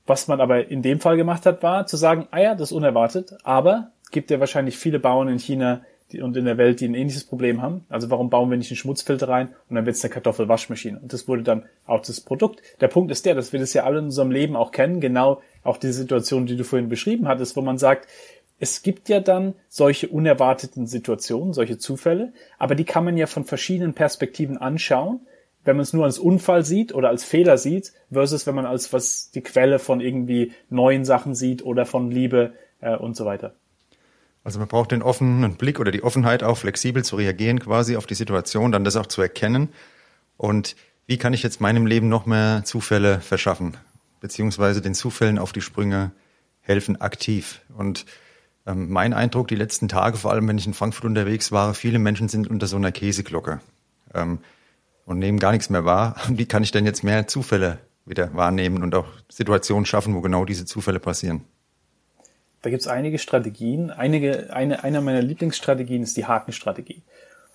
Was 0.06 0.28
man 0.28 0.40
aber 0.40 0.68
in 0.68 0.82
dem 0.82 1.00
Fall 1.00 1.16
gemacht 1.16 1.46
hat, 1.46 1.62
war 1.62 1.86
zu 1.86 1.96
sagen, 1.96 2.26
ah 2.30 2.40
ja, 2.40 2.54
das 2.54 2.70
ist 2.70 2.76
unerwartet, 2.76 3.34
aber 3.42 3.90
gibt 4.10 4.30
ja 4.30 4.38
wahrscheinlich 4.38 4.76
viele 4.76 5.00
Bauern 5.00 5.28
in 5.28 5.38
China, 5.38 5.80
die, 6.12 6.20
und 6.20 6.36
in 6.36 6.44
der 6.44 6.58
Welt, 6.58 6.80
die 6.80 6.88
ein 6.88 6.94
ähnliches 6.94 7.24
Problem 7.24 7.62
haben. 7.62 7.84
Also 7.88 8.10
warum 8.10 8.30
bauen 8.30 8.50
wir 8.50 8.56
nicht 8.56 8.70
einen 8.70 8.76
Schmutzfilter 8.76 9.28
rein 9.28 9.48
und 9.68 9.76
dann 9.76 9.86
wird 9.86 9.96
es 9.96 10.04
eine 10.04 10.12
Kartoffelwaschmaschine. 10.12 11.00
Und 11.00 11.12
das 11.12 11.26
wurde 11.26 11.42
dann 11.42 11.64
auch 11.86 12.00
das 12.00 12.20
Produkt. 12.20 12.62
Der 12.80 12.88
Punkt 12.88 13.10
ist 13.10 13.26
der, 13.26 13.34
dass 13.34 13.52
wir 13.52 13.60
das 13.60 13.72
ja 13.72 13.84
alle 13.84 13.98
in 13.98 14.06
unserem 14.06 14.30
Leben 14.30 14.56
auch 14.56 14.70
kennen, 14.70 15.00
genau 15.00 15.42
auch 15.64 15.78
die 15.78 15.92
Situation, 15.92 16.46
die 16.46 16.56
du 16.56 16.64
vorhin 16.64 16.88
beschrieben 16.88 17.26
hattest, 17.28 17.56
wo 17.56 17.60
man 17.60 17.78
sagt, 17.78 18.08
es 18.58 18.82
gibt 18.82 19.08
ja 19.08 19.20
dann 19.20 19.54
solche 19.68 20.08
unerwarteten 20.08 20.86
Situationen, 20.86 21.52
solche 21.52 21.78
Zufälle, 21.78 22.32
aber 22.58 22.74
die 22.74 22.84
kann 22.84 23.04
man 23.04 23.16
ja 23.16 23.26
von 23.26 23.44
verschiedenen 23.44 23.92
Perspektiven 23.92 24.56
anschauen, 24.56 25.20
wenn 25.64 25.76
man 25.76 25.82
es 25.82 25.92
nur 25.92 26.04
als 26.04 26.18
Unfall 26.18 26.64
sieht 26.64 26.94
oder 26.94 27.08
als 27.08 27.24
Fehler 27.24 27.58
sieht, 27.58 27.92
versus 28.10 28.46
wenn 28.46 28.54
man 28.54 28.66
als 28.66 28.92
was 28.92 29.30
die 29.32 29.42
Quelle 29.42 29.78
von 29.78 30.00
irgendwie 30.00 30.52
neuen 30.70 31.04
Sachen 31.04 31.34
sieht 31.34 31.64
oder 31.64 31.84
von 31.84 32.10
Liebe 32.10 32.52
äh, 32.80 32.96
und 32.96 33.16
so 33.16 33.26
weiter. 33.26 33.54
Also 34.46 34.60
man 34.60 34.68
braucht 34.68 34.92
den 34.92 35.02
offenen 35.02 35.56
Blick 35.56 35.80
oder 35.80 35.90
die 35.90 36.04
Offenheit 36.04 36.44
auch 36.44 36.56
flexibel 36.56 37.04
zu 37.04 37.16
reagieren 37.16 37.58
quasi 37.58 37.96
auf 37.96 38.06
die 38.06 38.14
Situation, 38.14 38.70
dann 38.70 38.84
das 38.84 38.94
auch 38.94 39.06
zu 39.06 39.20
erkennen. 39.20 39.70
Und 40.36 40.76
wie 41.08 41.18
kann 41.18 41.32
ich 41.32 41.42
jetzt 41.42 41.60
meinem 41.60 41.84
Leben 41.84 42.08
noch 42.08 42.26
mehr 42.26 42.62
Zufälle 42.64 43.20
verschaffen? 43.20 43.76
Beziehungsweise 44.20 44.80
den 44.80 44.94
Zufällen 44.94 45.40
auf 45.40 45.52
die 45.52 45.62
Sprünge 45.62 46.12
helfen 46.60 47.00
aktiv. 47.00 47.60
Und 47.76 48.06
ähm, 48.66 48.88
mein 48.88 49.14
Eindruck 49.14 49.48
die 49.48 49.56
letzten 49.56 49.88
Tage, 49.88 50.16
vor 50.16 50.30
allem 50.30 50.46
wenn 50.46 50.58
ich 50.58 50.66
in 50.68 50.74
Frankfurt 50.74 51.06
unterwegs 51.06 51.50
war, 51.50 51.74
viele 51.74 51.98
Menschen 51.98 52.28
sind 52.28 52.48
unter 52.48 52.68
so 52.68 52.76
einer 52.76 52.92
Käseglocke 52.92 53.60
ähm, 54.14 54.38
und 55.06 55.18
nehmen 55.18 55.40
gar 55.40 55.50
nichts 55.50 55.70
mehr 55.70 55.84
wahr. 55.84 56.14
Wie 56.28 56.46
kann 56.46 56.62
ich 56.62 56.70
denn 56.70 56.86
jetzt 56.86 57.02
mehr 57.02 57.26
Zufälle 57.26 57.80
wieder 58.04 58.32
wahrnehmen 58.32 58.84
und 58.84 58.94
auch 58.94 59.08
Situationen 59.28 59.86
schaffen, 59.86 60.14
wo 60.14 60.20
genau 60.20 60.44
diese 60.44 60.66
Zufälle 60.66 61.00
passieren? 61.00 61.42
Da 62.66 62.70
gibt 62.70 62.82
es 62.82 62.88
einige 62.88 63.18
Strategien. 63.18 63.92
Einige, 63.92 64.52
eine, 64.52 64.82
einer 64.82 65.00
meiner 65.00 65.22
Lieblingsstrategien 65.22 66.02
ist 66.02 66.16
die 66.16 66.24
Hakenstrategie. 66.24 67.04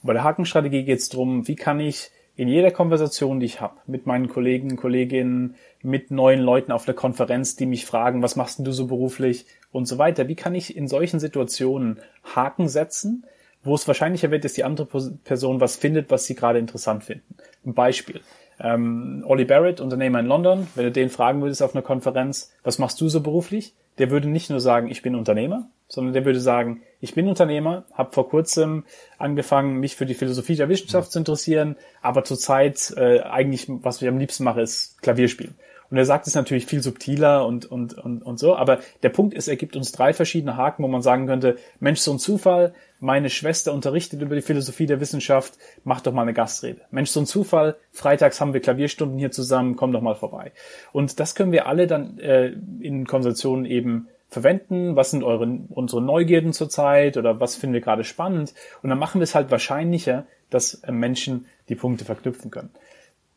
Und 0.01 0.07
bei 0.07 0.13
der 0.13 0.23
Hakenstrategie 0.23 0.85
geht 0.85 0.99
es 0.99 1.09
darum, 1.09 1.49
wie 1.49 1.57
kann 1.57 1.81
ich 1.81 2.11
in 2.37 2.47
jeder 2.47 2.71
Konversation, 2.71 3.41
die 3.41 3.45
ich 3.45 3.59
habe, 3.59 3.75
mit 3.87 4.05
meinen 4.05 4.29
Kollegen, 4.29 4.77
Kolleginnen, 4.77 5.55
mit 5.81 6.11
neuen 6.11 6.39
Leuten 6.39 6.71
auf 6.71 6.85
der 6.85 6.93
Konferenz, 6.93 7.57
die 7.57 7.65
mich 7.65 7.85
fragen, 7.85 8.23
was 8.23 8.37
machst 8.37 8.57
denn 8.57 8.63
du 8.63 8.71
so 8.71 8.87
beruflich 8.87 9.47
und 9.73 9.85
so 9.85 9.97
weiter, 9.97 10.29
wie 10.29 10.35
kann 10.35 10.55
ich 10.55 10.77
in 10.77 10.87
solchen 10.87 11.19
Situationen 11.19 11.99
Haken 12.23 12.69
setzen, 12.69 13.25
wo 13.65 13.75
es 13.75 13.89
wahrscheinlicher 13.89 14.31
wird, 14.31 14.45
dass 14.45 14.53
die 14.53 14.63
andere 14.63 14.87
Person 15.25 15.59
was 15.59 15.75
findet, 15.75 16.09
was 16.09 16.23
sie 16.23 16.35
gerade 16.35 16.59
interessant 16.59 17.03
finden. 17.03 17.35
Ein 17.65 17.73
Beispiel. 17.73 18.21
Ähm, 18.61 19.25
Ollie 19.27 19.45
Barrett, 19.45 19.81
Unternehmer 19.81 20.21
in 20.21 20.27
London, 20.27 20.67
wenn 20.75 20.85
du 20.85 20.91
den 20.93 21.09
fragen 21.09 21.41
würdest 21.41 21.61
auf 21.61 21.75
einer 21.75 21.81
Konferenz, 21.81 22.53
was 22.63 22.79
machst 22.79 23.01
du 23.01 23.09
so 23.09 23.19
beruflich? 23.19 23.73
Der 23.97 24.09
würde 24.09 24.29
nicht 24.29 24.49
nur 24.49 24.59
sagen, 24.59 24.89
ich 24.89 25.01
bin 25.01 25.15
Unternehmer, 25.15 25.69
sondern 25.87 26.13
der 26.13 26.25
würde 26.25 26.39
sagen, 26.39 26.81
ich 27.01 27.13
bin 27.13 27.27
Unternehmer, 27.27 27.85
habe 27.93 28.13
vor 28.13 28.29
kurzem 28.29 28.85
angefangen, 29.17 29.79
mich 29.79 29.95
für 29.95 30.05
die 30.05 30.13
Philosophie 30.13 30.55
der 30.55 30.69
Wissenschaft 30.69 31.11
zu 31.11 31.19
interessieren, 31.19 31.75
aber 32.01 32.23
zurzeit 32.23 32.93
äh, 32.95 33.19
eigentlich, 33.21 33.65
was 33.67 34.01
ich 34.01 34.07
am 34.07 34.17
liebsten 34.17 34.43
mache, 34.43 34.61
ist 34.61 35.01
Klavierspielen. 35.01 35.55
Und 35.91 35.97
er 35.97 36.05
sagt 36.05 36.25
es 36.25 36.35
natürlich 36.35 36.65
viel 36.65 36.81
subtiler 36.81 37.45
und, 37.45 37.65
und, 37.65 37.97
und, 37.97 38.23
und 38.23 38.39
so. 38.39 38.55
Aber 38.55 38.79
der 39.03 39.09
Punkt 39.09 39.33
ist, 39.33 39.49
er 39.49 39.57
gibt 39.57 39.75
uns 39.75 39.91
drei 39.91 40.13
verschiedene 40.13 40.55
Haken, 40.55 40.83
wo 40.83 40.87
man 40.87 41.01
sagen 41.01 41.27
könnte, 41.27 41.57
Mensch, 41.81 41.99
so 41.99 42.13
ein 42.13 42.19
Zufall, 42.19 42.73
meine 43.01 43.29
Schwester 43.29 43.73
unterrichtet 43.73 44.21
über 44.21 44.35
die 44.35 44.41
Philosophie 44.41 44.85
der 44.85 45.01
Wissenschaft, 45.01 45.55
mach 45.83 45.99
doch 45.99 46.13
mal 46.13 46.21
eine 46.21 46.33
Gastrede. 46.33 46.81
Mensch, 46.91 47.09
so 47.09 47.19
ein 47.19 47.25
Zufall, 47.25 47.75
freitags 47.91 48.39
haben 48.39 48.53
wir 48.53 48.61
Klavierstunden 48.61 49.19
hier 49.19 49.31
zusammen, 49.31 49.75
komm 49.75 49.91
doch 49.91 50.01
mal 50.01 50.15
vorbei. 50.15 50.53
Und 50.93 51.19
das 51.19 51.35
können 51.35 51.51
wir 51.51 51.67
alle 51.67 51.87
dann 51.87 52.17
äh, 52.19 52.53
in 52.79 53.05
Konversationen 53.05 53.65
eben 53.65 54.07
verwenden, 54.29 54.95
was 54.95 55.11
sind 55.11 55.25
eure, 55.25 55.45
unsere 55.69 56.01
Neugierden 56.01 56.53
zurzeit 56.53 57.17
oder 57.17 57.41
was 57.41 57.57
finden 57.57 57.73
wir 57.73 57.81
gerade 57.81 58.05
spannend. 58.05 58.53
Und 58.81 58.89
dann 58.89 58.97
machen 58.97 59.19
wir 59.19 59.23
es 59.23 59.35
halt 59.35 59.51
wahrscheinlicher, 59.51 60.25
dass 60.49 60.75
äh, 60.75 60.91
Menschen 60.93 61.47
die 61.67 61.75
Punkte 61.75 62.05
verknüpfen 62.05 62.49
können. 62.49 62.69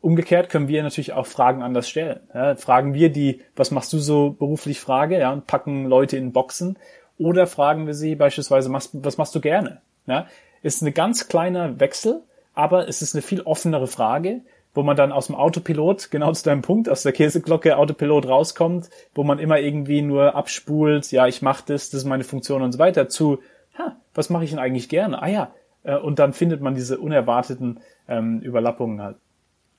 Umgekehrt 0.05 0.49
können 0.49 0.67
wir 0.67 0.83
natürlich 0.83 1.13
auch 1.13 1.25
Fragen 1.25 1.63
anders 1.63 1.89
stellen. 1.89 2.19
Ja, 2.31 2.53
fragen 2.53 2.93
wir 2.93 3.09
die, 3.09 3.41
was 3.55 3.71
machst 3.71 3.91
du 3.91 3.97
so 3.97 4.35
beruflich 4.37 4.79
Frage, 4.79 5.17
ja, 5.17 5.33
und 5.33 5.47
packen 5.47 5.87
Leute 5.87 6.15
in 6.15 6.31
Boxen. 6.31 6.77
Oder 7.17 7.47
fragen 7.47 7.87
wir 7.87 7.95
sie 7.95 8.13
beispielsweise, 8.13 8.71
was 8.71 9.17
machst 9.17 9.33
du 9.33 9.41
gerne? 9.41 9.81
Ja, 10.05 10.27
ist 10.61 10.83
eine 10.83 10.91
ganz 10.91 11.27
kleiner 11.27 11.79
Wechsel, 11.79 12.21
aber 12.53 12.87
es 12.87 13.01
ist 13.01 13.15
eine 13.15 13.23
viel 13.23 13.41
offenere 13.41 13.87
Frage, 13.87 14.41
wo 14.75 14.83
man 14.83 14.95
dann 14.95 15.11
aus 15.11 15.25
dem 15.25 15.35
Autopilot, 15.35 16.09
genau 16.11 16.31
zu 16.33 16.43
deinem 16.43 16.61
Punkt, 16.61 16.87
aus 16.87 17.01
der 17.01 17.11
Käseglocke 17.11 17.75
Autopilot 17.75 18.27
rauskommt, 18.27 18.91
wo 19.15 19.23
man 19.23 19.39
immer 19.39 19.57
irgendwie 19.57 20.03
nur 20.03 20.35
abspult, 20.35 21.11
ja, 21.11 21.25
ich 21.25 21.41
mache 21.41 21.63
das, 21.65 21.89
das 21.89 22.01
ist 22.01 22.05
meine 22.05 22.25
Funktion 22.25 22.61
und 22.61 22.73
so 22.73 22.77
weiter, 22.77 23.09
zu, 23.09 23.39
ha, 23.75 23.95
was 24.13 24.29
mache 24.29 24.43
ich 24.43 24.51
denn 24.51 24.59
eigentlich 24.59 24.87
gerne? 24.87 25.19
Ah 25.19 25.29
ja, 25.29 25.51
äh, 25.81 25.97
und 25.97 26.19
dann 26.19 26.33
findet 26.33 26.61
man 26.61 26.75
diese 26.75 26.99
unerwarteten 26.99 27.79
ähm, 28.07 28.39
Überlappungen 28.41 29.01
halt. 29.01 29.15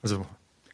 Also 0.01 0.25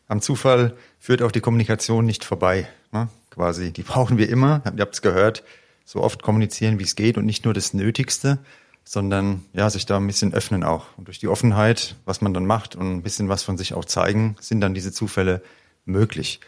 am 0.07 0.21
Zufall 0.21 0.75
führt 0.99 1.21
auch 1.21 1.31
die 1.31 1.41
Kommunikation 1.41 2.05
nicht 2.05 2.23
vorbei, 2.23 2.67
ne? 2.91 3.07
quasi. 3.29 3.71
Die 3.71 3.83
brauchen 3.83 4.17
wir 4.17 4.29
immer. 4.29 4.61
Ihr 4.75 4.81
habt 4.81 4.95
es 4.95 5.01
gehört, 5.01 5.43
so 5.85 6.01
oft 6.01 6.21
kommunizieren, 6.21 6.79
wie 6.79 6.83
es 6.83 6.95
geht 6.95 7.17
und 7.17 7.25
nicht 7.25 7.45
nur 7.45 7.53
das 7.53 7.73
Nötigste, 7.73 8.39
sondern 8.83 9.43
ja, 9.53 9.69
sich 9.69 9.85
da 9.85 9.97
ein 9.97 10.07
bisschen 10.07 10.33
öffnen 10.33 10.63
auch. 10.63 10.87
Und 10.97 11.07
durch 11.07 11.19
die 11.19 11.27
Offenheit, 11.27 11.95
was 12.05 12.21
man 12.21 12.33
dann 12.33 12.45
macht 12.45 12.75
und 12.75 12.91
ein 12.91 13.01
bisschen 13.01 13.29
was 13.29 13.43
von 13.43 13.57
sich 13.57 13.73
auch 13.73 13.85
zeigen, 13.85 14.35
sind 14.39 14.61
dann 14.61 14.73
diese 14.73 14.91
Zufälle 14.91 15.41
möglich. 15.85 16.39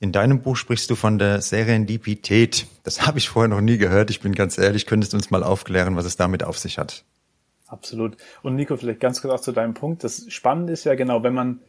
In 0.00 0.12
deinem 0.12 0.42
Buch 0.42 0.56
sprichst 0.56 0.88
du 0.90 0.94
von 0.94 1.18
der 1.18 1.42
Serendipität. 1.42 2.66
Das 2.84 3.02
habe 3.06 3.18
ich 3.18 3.28
vorher 3.28 3.48
noch 3.48 3.60
nie 3.60 3.78
gehört. 3.78 4.10
Ich 4.10 4.20
bin 4.20 4.34
ganz 4.34 4.56
ehrlich, 4.58 4.86
könntest 4.86 5.12
du 5.12 5.16
uns 5.16 5.30
mal 5.30 5.42
aufklären, 5.42 5.96
was 5.96 6.04
es 6.04 6.16
damit 6.16 6.44
auf 6.44 6.58
sich 6.58 6.78
hat? 6.78 7.04
Absolut. 7.66 8.16
Und 8.42 8.54
Nico, 8.54 8.76
vielleicht 8.76 9.00
ganz 9.00 9.20
kurz 9.20 9.34
auch 9.34 9.42
zu 9.42 9.52
deinem 9.52 9.74
Punkt. 9.74 10.04
Das 10.04 10.24
Spannende 10.28 10.72
ist 10.72 10.84
ja 10.84 10.94
genau, 10.94 11.22
wenn 11.22 11.34
man 11.34 11.60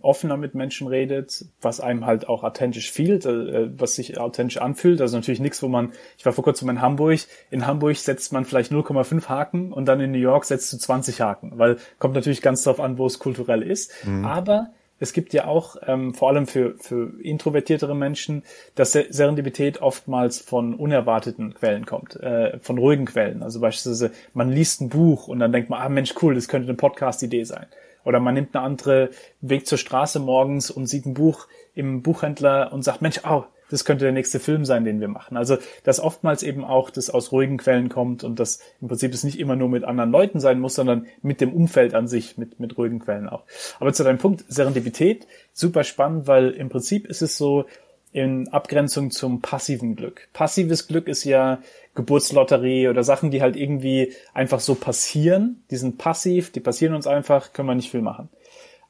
offener 0.00 0.36
mit 0.36 0.54
Menschen 0.54 0.86
redet, 0.86 1.44
was 1.60 1.80
einem 1.80 2.06
halt 2.06 2.28
auch 2.28 2.42
authentisch 2.42 2.90
fühlt, 2.90 3.26
äh, 3.26 3.78
was 3.78 3.94
sich 3.94 4.18
authentisch 4.18 4.58
anfühlt. 4.58 5.00
Also 5.00 5.16
natürlich 5.16 5.40
nichts, 5.40 5.62
wo 5.62 5.68
man, 5.68 5.92
ich 6.16 6.24
war 6.24 6.32
vor 6.32 6.44
kurzem 6.44 6.68
in 6.70 6.80
Hamburg, 6.80 7.20
in 7.50 7.66
Hamburg 7.66 7.96
setzt 7.96 8.32
man 8.32 8.44
vielleicht 8.44 8.72
0,5 8.72 9.28
Haken 9.28 9.72
und 9.72 9.86
dann 9.86 10.00
in 10.00 10.12
New 10.12 10.18
York 10.18 10.44
setzt 10.44 10.72
du 10.72 10.78
20 10.78 11.20
Haken, 11.20 11.52
weil 11.56 11.76
kommt 11.98 12.14
natürlich 12.14 12.42
ganz 12.42 12.62
darauf 12.62 12.80
an, 12.80 12.98
wo 12.98 13.06
es 13.06 13.18
kulturell 13.18 13.62
ist. 13.62 13.92
Mhm. 14.04 14.24
Aber 14.24 14.70
es 15.00 15.14
gibt 15.14 15.32
ja 15.32 15.46
auch, 15.46 15.76
ähm, 15.86 16.14
vor 16.14 16.28
allem 16.28 16.46
für, 16.46 16.74
für 16.78 17.12
introvertiertere 17.22 17.96
Menschen, 17.96 18.42
dass 18.74 18.92
Serendipität 18.92 19.80
oftmals 19.80 20.38
von 20.38 20.74
unerwarteten 20.74 21.54
Quellen 21.54 21.86
kommt, 21.86 22.16
äh, 22.16 22.58
von 22.58 22.76
ruhigen 22.76 23.06
Quellen. 23.06 23.42
Also 23.42 23.60
beispielsweise, 23.60 24.12
man 24.34 24.50
liest 24.50 24.82
ein 24.82 24.90
Buch 24.90 25.26
und 25.26 25.40
dann 25.40 25.52
denkt 25.52 25.70
man, 25.70 25.80
ah 25.80 25.88
Mensch, 25.88 26.14
cool, 26.22 26.34
das 26.34 26.48
könnte 26.48 26.68
eine 26.68 26.76
Podcast-Idee 26.76 27.44
sein. 27.44 27.66
Oder 28.04 28.20
man 28.20 28.34
nimmt 28.34 28.54
eine 28.54 28.64
andere 28.64 29.10
Weg 29.40 29.66
zur 29.66 29.78
Straße 29.78 30.18
morgens 30.20 30.70
und 30.70 30.86
sieht 30.86 31.06
ein 31.06 31.14
Buch 31.14 31.46
im 31.74 32.02
Buchhändler 32.02 32.72
und 32.72 32.82
sagt, 32.82 33.02
Mensch, 33.02 33.20
oh, 33.28 33.44
das 33.70 33.84
könnte 33.84 34.04
der 34.04 34.12
nächste 34.12 34.40
Film 34.40 34.64
sein, 34.64 34.84
den 34.84 35.00
wir 35.00 35.08
machen. 35.08 35.36
Also, 35.36 35.56
dass 35.84 36.00
oftmals 36.00 36.42
eben 36.42 36.64
auch 36.64 36.90
das 36.90 37.08
aus 37.08 37.32
ruhigen 37.32 37.56
Quellen 37.56 37.88
kommt 37.88 38.24
und 38.24 38.40
dass 38.40 38.60
im 38.80 38.88
Prinzip 38.88 39.14
es 39.14 39.24
nicht 39.24 39.38
immer 39.38 39.56
nur 39.56 39.68
mit 39.68 39.84
anderen 39.84 40.10
Leuten 40.10 40.40
sein 40.40 40.60
muss, 40.60 40.74
sondern 40.74 41.06
mit 41.22 41.40
dem 41.40 41.52
Umfeld 41.52 41.94
an 41.94 42.08
sich, 42.08 42.36
mit, 42.36 42.58
mit 42.58 42.76
ruhigen 42.76 42.98
Quellen 42.98 43.28
auch. 43.28 43.44
Aber 43.78 43.92
zu 43.92 44.02
deinem 44.02 44.18
Punkt, 44.18 44.44
Serendipität, 44.48 45.26
super 45.52 45.84
spannend, 45.84 46.26
weil 46.26 46.50
im 46.50 46.68
Prinzip 46.68 47.06
ist 47.06 47.22
es 47.22 47.36
so 47.36 47.64
in 48.12 48.48
Abgrenzung 48.48 49.10
zum 49.10 49.40
passiven 49.40 49.96
Glück. 49.96 50.28
Passives 50.32 50.88
Glück 50.88 51.06
ist 51.06 51.24
ja 51.24 51.60
Geburtslotterie 51.94 52.88
oder 52.88 53.04
Sachen, 53.04 53.30
die 53.30 53.42
halt 53.42 53.56
irgendwie 53.56 54.12
einfach 54.34 54.60
so 54.60 54.74
passieren. 54.74 55.62
Die 55.70 55.76
sind 55.76 55.98
passiv, 55.98 56.50
die 56.50 56.60
passieren 56.60 56.94
uns 56.94 57.06
einfach, 57.06 57.52
können 57.52 57.68
wir 57.68 57.74
nicht 57.74 57.90
viel 57.90 58.02
machen. 58.02 58.28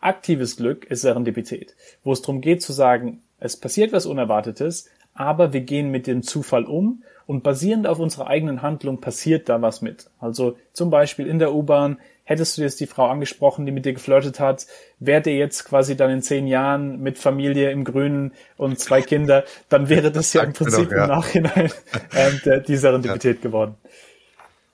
Aktives 0.00 0.56
Glück 0.56 0.86
ist 0.86 1.02
Serendipität, 1.02 1.74
wo 2.02 2.12
es 2.12 2.22
darum 2.22 2.40
geht 2.40 2.62
zu 2.62 2.72
sagen, 2.72 3.22
es 3.38 3.56
passiert 3.56 3.92
was 3.92 4.06
Unerwartetes, 4.06 4.88
aber 5.12 5.52
wir 5.52 5.60
gehen 5.60 5.90
mit 5.90 6.06
dem 6.06 6.22
Zufall 6.22 6.64
um 6.64 7.02
und 7.26 7.42
basierend 7.42 7.86
auf 7.86 7.98
unserer 7.98 8.28
eigenen 8.28 8.62
Handlung 8.62 9.00
passiert 9.00 9.48
da 9.48 9.60
was 9.60 9.82
mit. 9.82 10.10
Also 10.18 10.56
zum 10.72 10.88
Beispiel 10.88 11.26
in 11.26 11.38
der 11.38 11.54
U-Bahn 11.54 11.98
hättest 12.30 12.56
du 12.56 12.62
jetzt 12.62 12.78
die 12.78 12.87
Frau 12.87 13.08
angesprochen, 13.08 13.66
die 13.66 13.72
mit 13.72 13.84
dir 13.84 13.92
geflirtet 13.92 14.38
hat, 14.38 14.68
wäre 15.00 15.20
dir 15.20 15.37
jetzt 15.37 15.64
quasi 15.64 15.96
dann 15.96 16.10
in 16.10 16.22
zehn 16.22 16.46
Jahren 16.46 17.00
mit 17.00 17.18
Familie 17.18 17.72
im 17.72 17.82
Grünen 17.82 18.32
und 18.56 18.78
zwei 18.78 19.02
Kinder, 19.02 19.42
dann 19.68 19.88
wäre 19.88 20.12
das 20.12 20.32
ja 20.32 20.44
im 20.44 20.52
Prinzip 20.52 20.90
doch, 20.90 20.96
ja. 20.96 21.02
im 21.02 21.08
Nachhinein 21.10 21.72
äh, 22.12 22.62
die 22.62 22.76
Serendipität 22.76 23.38
ja. 23.38 23.42
geworden. 23.42 23.75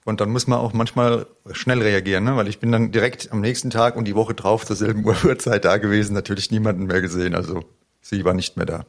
Und 0.05 0.21
dann 0.21 0.29
muss 0.29 0.47
man 0.47 0.59
auch 0.59 0.75
manchmal 0.75 1.25
schnell 1.53 1.81
reagieren, 1.81 2.25
ne? 2.25 2.37
weil 2.37 2.47
ich 2.47 2.59
bin 2.59 2.71
dann 2.73 2.93
direkt 2.93 3.33
am 3.33 3.41
nächsten 3.41 3.71
Tag 3.71 3.97
und 3.97 4.05
die 4.05 4.15
Woche 4.15 4.35
drauf 4.35 4.67
zur 4.67 4.77
selben 4.77 5.03
Uhrzeit 5.07 5.65
da 5.65 5.79
gewesen, 5.79 6.13
natürlich 6.13 6.51
niemanden 6.51 6.85
mehr 6.85 7.01
gesehen. 7.01 7.35
Also 7.35 7.65
sie 8.03 8.23
war 8.27 8.35
nicht 8.35 8.59
mehr 8.59 8.67
da. 8.67 8.85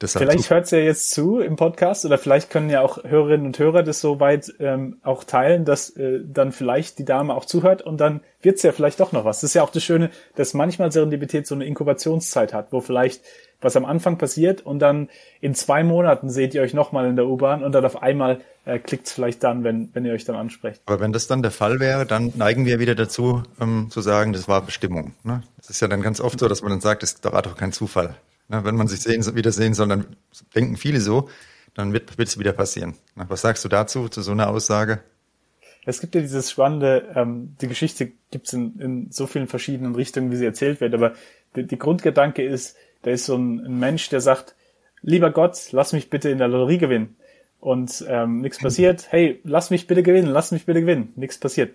Deshalb 0.00 0.28
vielleicht 0.28 0.50
hört 0.50 0.66
sie 0.66 0.76
ja 0.76 0.82
jetzt 0.82 1.10
zu 1.10 1.38
im 1.38 1.56
Podcast 1.56 2.04
oder 2.04 2.18
vielleicht 2.18 2.50
können 2.50 2.68
ja 2.68 2.82
auch 2.82 3.02
Hörerinnen 3.02 3.46
und 3.46 3.58
Hörer 3.58 3.82
das 3.82 4.00
so 4.00 4.20
weit 4.20 4.52
ähm, 4.60 4.98
auch 5.02 5.24
teilen, 5.24 5.64
dass 5.64 5.90
äh, 5.96 6.20
dann 6.22 6.52
vielleicht 6.52 6.98
die 6.98 7.06
Dame 7.06 7.34
auch 7.34 7.46
zuhört 7.46 7.80
und 7.80 7.98
dann 7.98 8.20
wird's 8.42 8.62
ja 8.62 8.72
vielleicht 8.72 9.00
doch 9.00 9.12
noch 9.12 9.24
was. 9.24 9.40
Das 9.40 9.50
ist 9.50 9.54
ja 9.54 9.62
auch 9.62 9.70
das 9.70 9.82
Schöne, 9.82 10.10
dass 10.34 10.52
manchmal 10.52 10.92
Serendipität 10.92 11.46
so 11.46 11.54
eine 11.54 11.64
Inkubationszeit 11.64 12.52
hat, 12.52 12.72
wo 12.72 12.80
vielleicht 12.80 13.22
was 13.60 13.74
am 13.74 13.86
Anfang 13.86 14.18
passiert 14.18 14.64
und 14.66 14.80
dann 14.80 15.08
in 15.40 15.54
zwei 15.54 15.82
Monaten 15.82 16.28
seht 16.28 16.54
ihr 16.54 16.60
euch 16.60 16.74
nochmal 16.74 17.06
in 17.06 17.16
der 17.16 17.26
U-Bahn 17.26 17.64
und 17.64 17.72
dann 17.72 17.84
auf 17.84 18.02
einmal 18.02 18.40
äh, 18.66 18.78
klickt's 18.78 19.12
vielleicht 19.12 19.42
dann, 19.42 19.64
wenn, 19.64 19.88
wenn 19.94 20.04
ihr 20.04 20.12
euch 20.12 20.26
dann 20.26 20.36
ansprecht. 20.36 20.82
Aber 20.84 21.00
wenn 21.00 21.14
das 21.14 21.26
dann 21.26 21.40
der 21.40 21.50
Fall 21.50 21.80
wäre, 21.80 22.04
dann 22.04 22.32
neigen 22.36 22.66
wir 22.66 22.78
wieder 22.80 22.94
dazu, 22.94 23.42
ähm, 23.60 23.86
zu 23.90 24.02
sagen, 24.02 24.34
das 24.34 24.46
war 24.46 24.60
Bestimmung. 24.60 25.14
Ne? 25.24 25.42
Das 25.56 25.70
ist 25.70 25.80
ja 25.80 25.88
dann 25.88 26.02
ganz 26.02 26.20
oft 26.20 26.38
so, 26.38 26.48
dass 26.48 26.60
man 26.60 26.70
dann 26.70 26.80
sagt, 26.82 27.02
das 27.02 27.16
war 27.22 27.40
doch 27.40 27.56
kein 27.56 27.72
Zufall. 27.72 28.16
Na, 28.48 28.64
wenn 28.64 28.76
man 28.76 28.88
sich 28.88 29.00
sehen, 29.00 29.24
wieder 29.34 29.52
sehen 29.52 29.74
soll, 29.74 29.88
dann 29.88 30.06
denken 30.54 30.76
viele 30.76 31.00
so, 31.00 31.28
dann 31.74 31.92
wird 31.92 32.18
es 32.18 32.38
wieder 32.38 32.52
passieren. 32.52 32.94
Na, 33.14 33.28
was 33.28 33.42
sagst 33.42 33.64
du 33.64 33.68
dazu, 33.68 34.08
zu 34.08 34.22
so 34.22 34.32
einer 34.32 34.48
Aussage? 34.48 35.00
Es 35.84 36.00
gibt 36.00 36.14
ja 36.16 36.20
dieses 36.20 36.50
spannende, 36.50 37.12
ähm, 37.14 37.54
die 37.60 37.68
Geschichte 37.68 38.12
gibt 38.30 38.48
es 38.48 38.52
in, 38.52 38.80
in 38.80 39.10
so 39.10 39.26
vielen 39.26 39.46
verschiedenen 39.46 39.94
Richtungen, 39.94 40.32
wie 40.32 40.36
sie 40.36 40.44
erzählt 40.44 40.80
wird, 40.80 40.94
aber 40.94 41.14
die, 41.54 41.64
die 41.64 41.78
Grundgedanke 41.78 42.44
ist, 42.44 42.76
da 43.02 43.12
ist 43.12 43.26
so 43.26 43.36
ein, 43.36 43.64
ein, 43.64 43.78
Mensch, 43.78 44.08
der 44.08 44.20
sagt, 44.20 44.56
lieber 45.02 45.30
Gott, 45.30 45.68
lass 45.70 45.92
mich 45.92 46.10
bitte 46.10 46.28
in 46.28 46.38
der 46.38 46.48
Lotterie 46.48 46.78
gewinnen. 46.78 47.16
Und 47.60 48.04
ähm, 48.08 48.40
nichts 48.40 48.58
passiert. 48.62 49.06
Hey, 49.10 49.40
lass 49.44 49.70
mich 49.70 49.86
bitte 49.86 50.02
gewinnen, 50.02 50.28
lass 50.28 50.50
mich 50.50 50.66
bitte 50.66 50.80
gewinnen. 50.80 51.12
Nichts 51.14 51.38
passiert. 51.38 51.74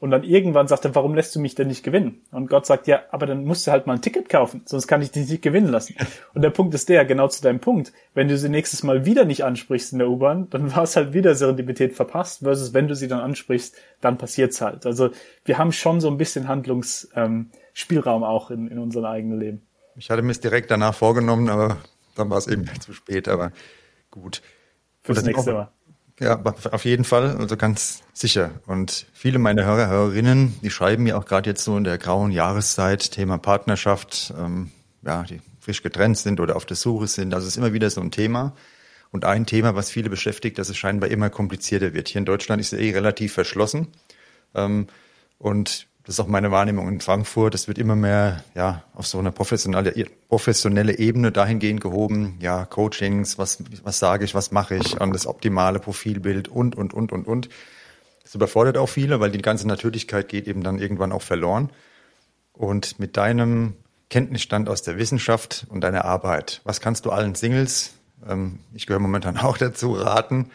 Und 0.00 0.10
dann 0.10 0.24
irgendwann 0.24 0.66
sagt 0.66 0.86
er, 0.86 0.94
warum 0.94 1.14
lässt 1.14 1.34
du 1.36 1.40
mich 1.40 1.54
denn 1.54 1.68
nicht 1.68 1.84
gewinnen? 1.84 2.22
Und 2.32 2.48
Gott 2.48 2.64
sagt, 2.64 2.86
ja, 2.86 3.02
aber 3.10 3.26
dann 3.26 3.44
musst 3.44 3.66
du 3.66 3.70
halt 3.70 3.86
mal 3.86 3.92
ein 3.92 4.02
Ticket 4.02 4.30
kaufen, 4.30 4.62
sonst 4.64 4.86
kann 4.86 5.02
ich 5.02 5.10
dich 5.10 5.28
nicht 5.28 5.42
gewinnen 5.42 5.68
lassen. 5.68 5.94
Und 6.34 6.40
der 6.40 6.48
Punkt 6.48 6.72
ist 6.74 6.88
der, 6.88 7.04
genau 7.04 7.28
zu 7.28 7.42
deinem 7.42 7.60
Punkt, 7.60 7.92
wenn 8.14 8.26
du 8.26 8.38
sie 8.38 8.48
nächstes 8.48 8.82
Mal 8.82 9.04
wieder 9.04 9.26
nicht 9.26 9.44
ansprichst 9.44 9.92
in 9.92 9.98
der 9.98 10.08
U-Bahn, 10.08 10.48
dann 10.48 10.74
war 10.74 10.84
es 10.84 10.96
halt 10.96 11.12
wieder 11.12 11.34
Serendipität 11.34 11.94
verpasst, 11.94 12.40
versus 12.42 12.72
wenn 12.72 12.88
du 12.88 12.96
sie 12.96 13.08
dann 13.08 13.20
ansprichst, 13.20 13.76
dann 14.00 14.16
passiert's 14.16 14.62
halt. 14.62 14.86
Also 14.86 15.10
wir 15.44 15.58
haben 15.58 15.70
schon 15.70 16.00
so 16.00 16.08
ein 16.08 16.16
bisschen 16.16 16.48
Handlungsspielraum 16.48 18.22
ähm, 18.22 18.24
auch 18.24 18.50
in, 18.50 18.68
in 18.68 18.78
unserem 18.78 19.04
eigenen 19.04 19.38
Leben. 19.38 19.62
Ich 19.96 20.10
hatte 20.10 20.22
mir 20.22 20.32
es 20.32 20.40
direkt 20.40 20.70
danach 20.70 20.94
vorgenommen, 20.94 21.50
aber 21.50 21.76
dann 22.14 22.30
war 22.30 22.38
es 22.38 22.46
eben 22.46 22.64
zu 22.80 22.94
spät, 22.94 23.28
aber 23.28 23.52
gut. 24.10 24.40
Für 25.02 25.12
das 25.12 25.24
nächste 25.24 25.52
Mal. 25.52 25.68
Ja, 26.20 26.38
auf 26.42 26.84
jeden 26.84 27.04
Fall, 27.04 27.34
also 27.38 27.56
ganz 27.56 28.02
sicher. 28.12 28.50
Und 28.66 29.06
viele 29.14 29.38
meiner 29.38 29.64
Hörer, 29.64 29.88
Hörerinnen, 29.88 30.54
die 30.62 30.70
schreiben 30.70 31.04
mir 31.04 31.16
auch 31.16 31.24
gerade 31.24 31.48
jetzt 31.48 31.64
so 31.64 31.78
in 31.78 31.84
der 31.84 31.96
grauen 31.96 32.30
Jahreszeit 32.30 33.10
Thema 33.10 33.38
Partnerschaft, 33.38 34.34
ähm, 34.38 34.70
ja, 35.02 35.22
die 35.22 35.40
frisch 35.60 35.82
getrennt 35.82 36.18
sind 36.18 36.38
oder 36.38 36.56
auf 36.56 36.66
der 36.66 36.76
Suche 36.76 37.06
sind. 37.06 37.32
Also 37.32 37.46
es 37.46 37.54
ist 37.54 37.56
immer 37.56 37.72
wieder 37.72 37.88
so 37.88 38.02
ein 38.02 38.10
Thema. 38.10 38.54
Und 39.10 39.24
ein 39.24 39.46
Thema, 39.46 39.74
was 39.74 39.90
viele 39.90 40.10
beschäftigt, 40.10 40.58
dass 40.58 40.68
es 40.68 40.76
scheinbar 40.76 41.10
immer 41.10 41.30
komplizierter 41.30 41.94
wird. 41.94 42.08
Hier 42.08 42.18
in 42.18 42.26
Deutschland 42.26 42.60
ist 42.60 42.74
es 42.74 42.78
eh 42.78 42.92
relativ 42.92 43.32
verschlossen. 43.32 43.88
Ähm, 44.54 44.88
und 45.38 45.86
das 46.04 46.14
ist 46.14 46.20
auch 46.20 46.26
meine 46.26 46.50
Wahrnehmung 46.50 46.88
in 46.88 47.00
Frankfurt. 47.00 47.54
Es 47.54 47.68
wird 47.68 47.78
immer 47.78 47.94
mehr 47.94 48.42
ja 48.54 48.82
auf 48.94 49.06
so 49.06 49.18
eine 49.18 49.32
professionelle 49.32 49.92
professionelle 50.28 50.98
Ebene 50.98 51.30
dahingehend 51.30 51.80
gehoben. 51.80 52.38
Ja, 52.40 52.64
Coachings, 52.64 53.38
was 53.38 53.62
was 53.84 53.98
sage 53.98 54.24
ich, 54.24 54.34
was 54.34 54.50
mache 54.50 54.76
ich, 54.76 55.00
und 55.00 55.12
das 55.12 55.26
optimale 55.26 55.78
Profilbild 55.78 56.48
und 56.48 56.76
und 56.76 56.94
und 56.94 57.12
und 57.12 57.26
und. 57.26 57.48
Das 58.22 58.34
überfordert 58.34 58.76
auch 58.76 58.88
viele, 58.88 59.20
weil 59.20 59.30
die 59.30 59.42
ganze 59.42 59.66
Natürlichkeit 59.66 60.28
geht 60.28 60.46
eben 60.46 60.62
dann 60.62 60.78
irgendwann 60.78 61.12
auch 61.12 61.22
verloren. 61.22 61.70
Und 62.52 62.98
mit 62.98 63.16
deinem 63.16 63.74
Kenntnisstand 64.08 64.68
aus 64.68 64.82
der 64.82 64.98
Wissenschaft 64.98 65.66
und 65.68 65.82
deiner 65.82 66.04
Arbeit, 66.04 66.60
was 66.64 66.80
kannst 66.80 67.06
du 67.06 67.10
allen 67.10 67.34
Singles, 67.34 67.94
ähm, 68.28 68.60
ich 68.74 68.86
gehöre 68.86 69.00
momentan 69.00 69.36
auch 69.38 69.58
dazu, 69.58 69.92
raten? 69.92 70.50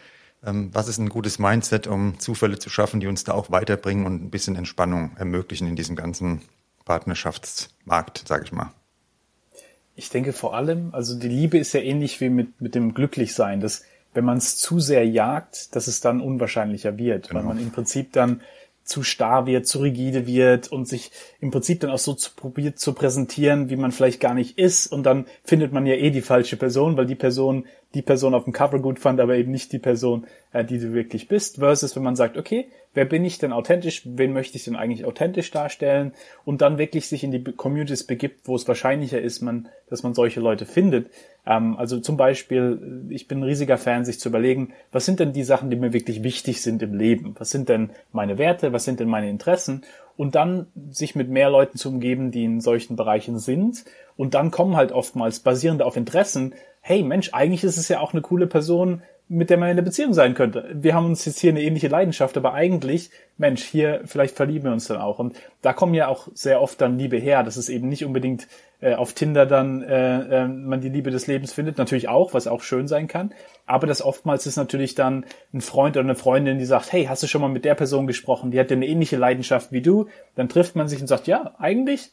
Ähm, 0.46 0.70
was 0.74 0.88
ist 0.88 1.00
ein 1.00 1.10
gutes 1.10 1.40
Mindset, 1.40 1.88
um 1.88 2.20
Zufälle 2.20 2.60
zu 2.60 2.70
schaffen, 2.70 3.00
die 3.00 3.08
uns 3.08 3.24
da 3.24 3.34
auch 3.34 3.52
weiterbringen 3.52 4.06
und 4.06 4.24
ein 4.24 4.30
bisschen 4.30 4.56
Entspannung 4.56 5.12
ermöglichen 5.18 5.68
in 5.68 5.76
diesem 5.76 5.96
ganzen 5.96 6.42
Partnerschaftsmarkt, 6.86 8.28
sage 8.28 8.44
ich 8.46 8.52
mal? 8.52 8.72
Ich 9.96 10.10
denke 10.10 10.34
vor 10.34 10.56
allem, 10.56 10.94
also 10.94 11.18
die 11.18 11.30
Liebe 11.30 11.58
ist 11.58 11.74
ja 11.74 11.80
ähnlich 11.80 12.20
wie 12.22 12.30
mit, 12.30 12.62
mit 12.62 12.76
dem 12.76 12.94
Glücklichsein, 12.94 13.62
dass 13.62 13.84
wenn 14.14 14.26
man 14.26 14.38
es 14.38 14.58
zu 14.58 14.80
sehr 14.80 15.06
jagt, 15.08 15.76
dass 15.76 15.88
es 15.88 16.00
dann 16.00 16.22
unwahrscheinlicher 16.22 16.98
wird, 16.98 17.30
genau. 17.30 17.40
weil 17.40 17.48
man 17.48 17.60
im 17.60 17.72
Prinzip 17.72 18.14
dann 18.14 18.42
zu 18.86 19.04
starr 19.04 19.48
wird, 19.48 19.68
zu 19.68 19.80
rigide 19.80 20.28
wird 20.28 20.72
und 20.72 20.88
sich 20.88 21.12
im 21.42 21.52
Prinzip 21.52 21.80
dann 21.82 21.90
auch 21.90 21.98
so 21.98 22.14
zu, 22.14 22.32
probiert 22.36 22.80
zu 22.80 22.94
präsentieren, 22.94 23.70
wie 23.70 23.76
man 23.76 23.92
vielleicht 23.92 24.20
gar 24.20 24.34
nicht 24.34 24.58
ist. 24.58 24.88
Und 24.88 25.04
dann 25.04 25.26
findet 25.44 25.74
man 25.74 25.86
ja 25.86 25.96
eh 25.96 26.12
die 26.12 26.22
falsche 26.22 26.56
Person, 26.56 26.96
weil 26.96 27.08
die 27.08 27.16
Person 27.16 27.66
die 27.96 28.02
Person 28.02 28.34
auf 28.34 28.44
dem 28.44 28.54
Cover 28.54 28.80
gut 28.80 29.00
fand, 29.00 29.20
aber 29.20 29.36
eben 29.36 29.52
nicht 29.52 29.72
die 29.72 29.80
Person, 29.80 30.28
äh, 30.52 30.64
die 30.66 30.78
du 30.78 30.94
wirklich 30.94 31.28
bist. 31.28 31.58
Versus 31.58 31.96
wenn 31.96 32.04
man 32.04 32.18
sagt, 32.18 32.38
okay, 32.38 32.68
wer 32.94 33.06
bin 33.06 33.24
ich 33.24 33.40
denn 33.40 33.54
authentisch? 33.54 34.02
Wen 34.06 34.34
möchte 34.34 34.58
ich 34.58 34.66
denn 34.66 34.76
eigentlich 34.76 35.06
authentisch 35.06 35.50
darstellen? 35.50 36.14
Und 36.44 36.62
dann 36.62 36.78
wirklich 36.78 37.08
sich 37.08 37.24
in 37.24 37.32
die 37.32 37.44
Communities 37.44 38.04
begibt, 38.04 38.48
wo 38.48 38.56
es 38.56 38.68
wahrscheinlicher 38.68 39.22
ist, 39.22 39.42
man, 39.42 39.70
dass 39.90 40.04
man 40.04 40.14
solche 40.14 40.42
Leute 40.42 40.66
findet. 40.66 41.10
Ähm, 41.46 41.78
also 41.78 42.00
zum 42.00 42.18
Beispiel, 42.18 43.06
ich 43.10 43.28
bin 43.28 43.40
ein 43.40 43.44
riesiger 43.44 43.78
Fan, 43.78 44.06
sich 44.06 44.20
zu 44.20 44.30
überlegen, 44.30 44.74
was 44.92 45.06
sind 45.06 45.20
denn 45.20 45.34
die 45.34 45.44
Sachen, 45.44 45.70
die 45.70 45.76
mir 45.76 45.94
wirklich 45.94 46.24
wichtig 46.24 46.62
sind 46.62 46.82
im 46.82 46.94
Leben? 46.94 47.36
Was 47.38 47.52
sind 47.52 47.70
denn 47.70 47.92
meine 48.12 48.38
Werte? 48.38 48.74
Was 48.74 48.86
sind 48.86 49.00
denn 49.00 49.10
meine 49.10 49.30
Interessen? 49.30 49.84
Und 50.18 50.36
dann 50.36 50.68
sich 50.92 51.16
mit 51.16 51.30
mehr 51.30 51.50
Leuten 51.50 51.78
zu 51.78 51.90
umgeben, 51.90 52.32
die 52.32 52.46
in 52.46 52.62
solchen 52.62 52.96
Bereichen 52.96 53.38
sind. 53.38 53.84
Und 54.16 54.34
dann 54.34 54.50
kommen 54.50 54.78
halt 54.78 54.92
oftmals 54.92 55.42
basierend 55.42 55.82
auf 55.82 55.98
Interessen 55.98 56.54
hey 56.88 57.02
Mensch, 57.02 57.32
eigentlich 57.34 57.64
ist 57.64 57.78
es 57.78 57.88
ja 57.88 58.00
auch 58.00 58.14
eine 58.14 58.22
coole 58.22 58.46
Person, 58.46 59.02
mit 59.28 59.50
der 59.50 59.58
man 59.58 59.72
in 59.72 59.76
der 59.76 59.84
Beziehung 59.84 60.14
sein 60.14 60.36
könnte. 60.36 60.70
Wir 60.72 60.94
haben 60.94 61.08
uns 61.08 61.26
jetzt 61.26 61.40
hier 61.40 61.50
eine 61.50 61.64
ähnliche 61.64 61.88
Leidenschaft, 61.88 62.38
aber 62.38 62.54
eigentlich, 62.54 63.10
Mensch, 63.40 63.64
hier 63.64 64.02
vielleicht 64.06 64.36
verlieben 64.36 64.66
wir 64.66 64.72
uns 64.72 64.86
dann 64.86 65.02
auch. 65.02 65.18
Und 65.18 65.36
da 65.64 65.74
kommen 65.74 65.96
ja 65.96 66.08
auch 66.08 66.28
sehr 66.36 66.62
oft 66.62 66.80
dann 66.80 67.00
Liebe 67.00 67.18
her, 67.18 67.42
dass 67.42 67.58
es 67.58 67.70
eben 67.70 67.90
nicht 67.90 68.06
unbedingt 68.06 68.48
äh, 68.86 68.94
auf 68.94 69.14
Tinder 69.14 69.48
dann 69.48 69.82
äh, 69.82 70.44
äh, 70.44 70.48
man 70.48 70.80
die 70.80 70.90
Liebe 70.90 71.10
des 71.10 71.26
Lebens 71.26 71.54
findet, 71.54 71.80
natürlich 71.80 72.08
auch, 72.08 72.36
was 72.36 72.46
auch 72.46 72.62
schön 72.62 72.88
sein 72.88 73.08
kann. 73.08 73.34
Aber 73.66 73.88
das 73.88 74.04
oftmals 74.04 74.46
ist 74.46 74.58
natürlich 74.58 74.94
dann 74.94 75.26
ein 75.54 75.62
Freund 75.62 75.98
oder 75.98 76.04
eine 76.04 76.14
Freundin, 76.14 76.60
die 76.60 76.66
sagt, 76.66 76.92
hey, 76.92 77.06
hast 77.06 77.24
du 77.24 77.28
schon 77.28 77.42
mal 77.42 77.48
mit 77.48 77.66
der 77.66 77.74
Person 77.74 78.06
gesprochen? 78.06 78.52
Die 78.52 78.60
hat 78.60 78.72
eine 78.72 78.86
ähnliche 78.86 79.18
Leidenschaft 79.18 79.72
wie 79.72 79.82
du. 79.82 80.08
Dann 80.36 80.50
trifft 80.50 80.76
man 80.76 80.88
sich 80.88 81.02
und 81.02 81.08
sagt, 81.08 81.26
ja, 81.26 81.56
eigentlich 81.58 82.12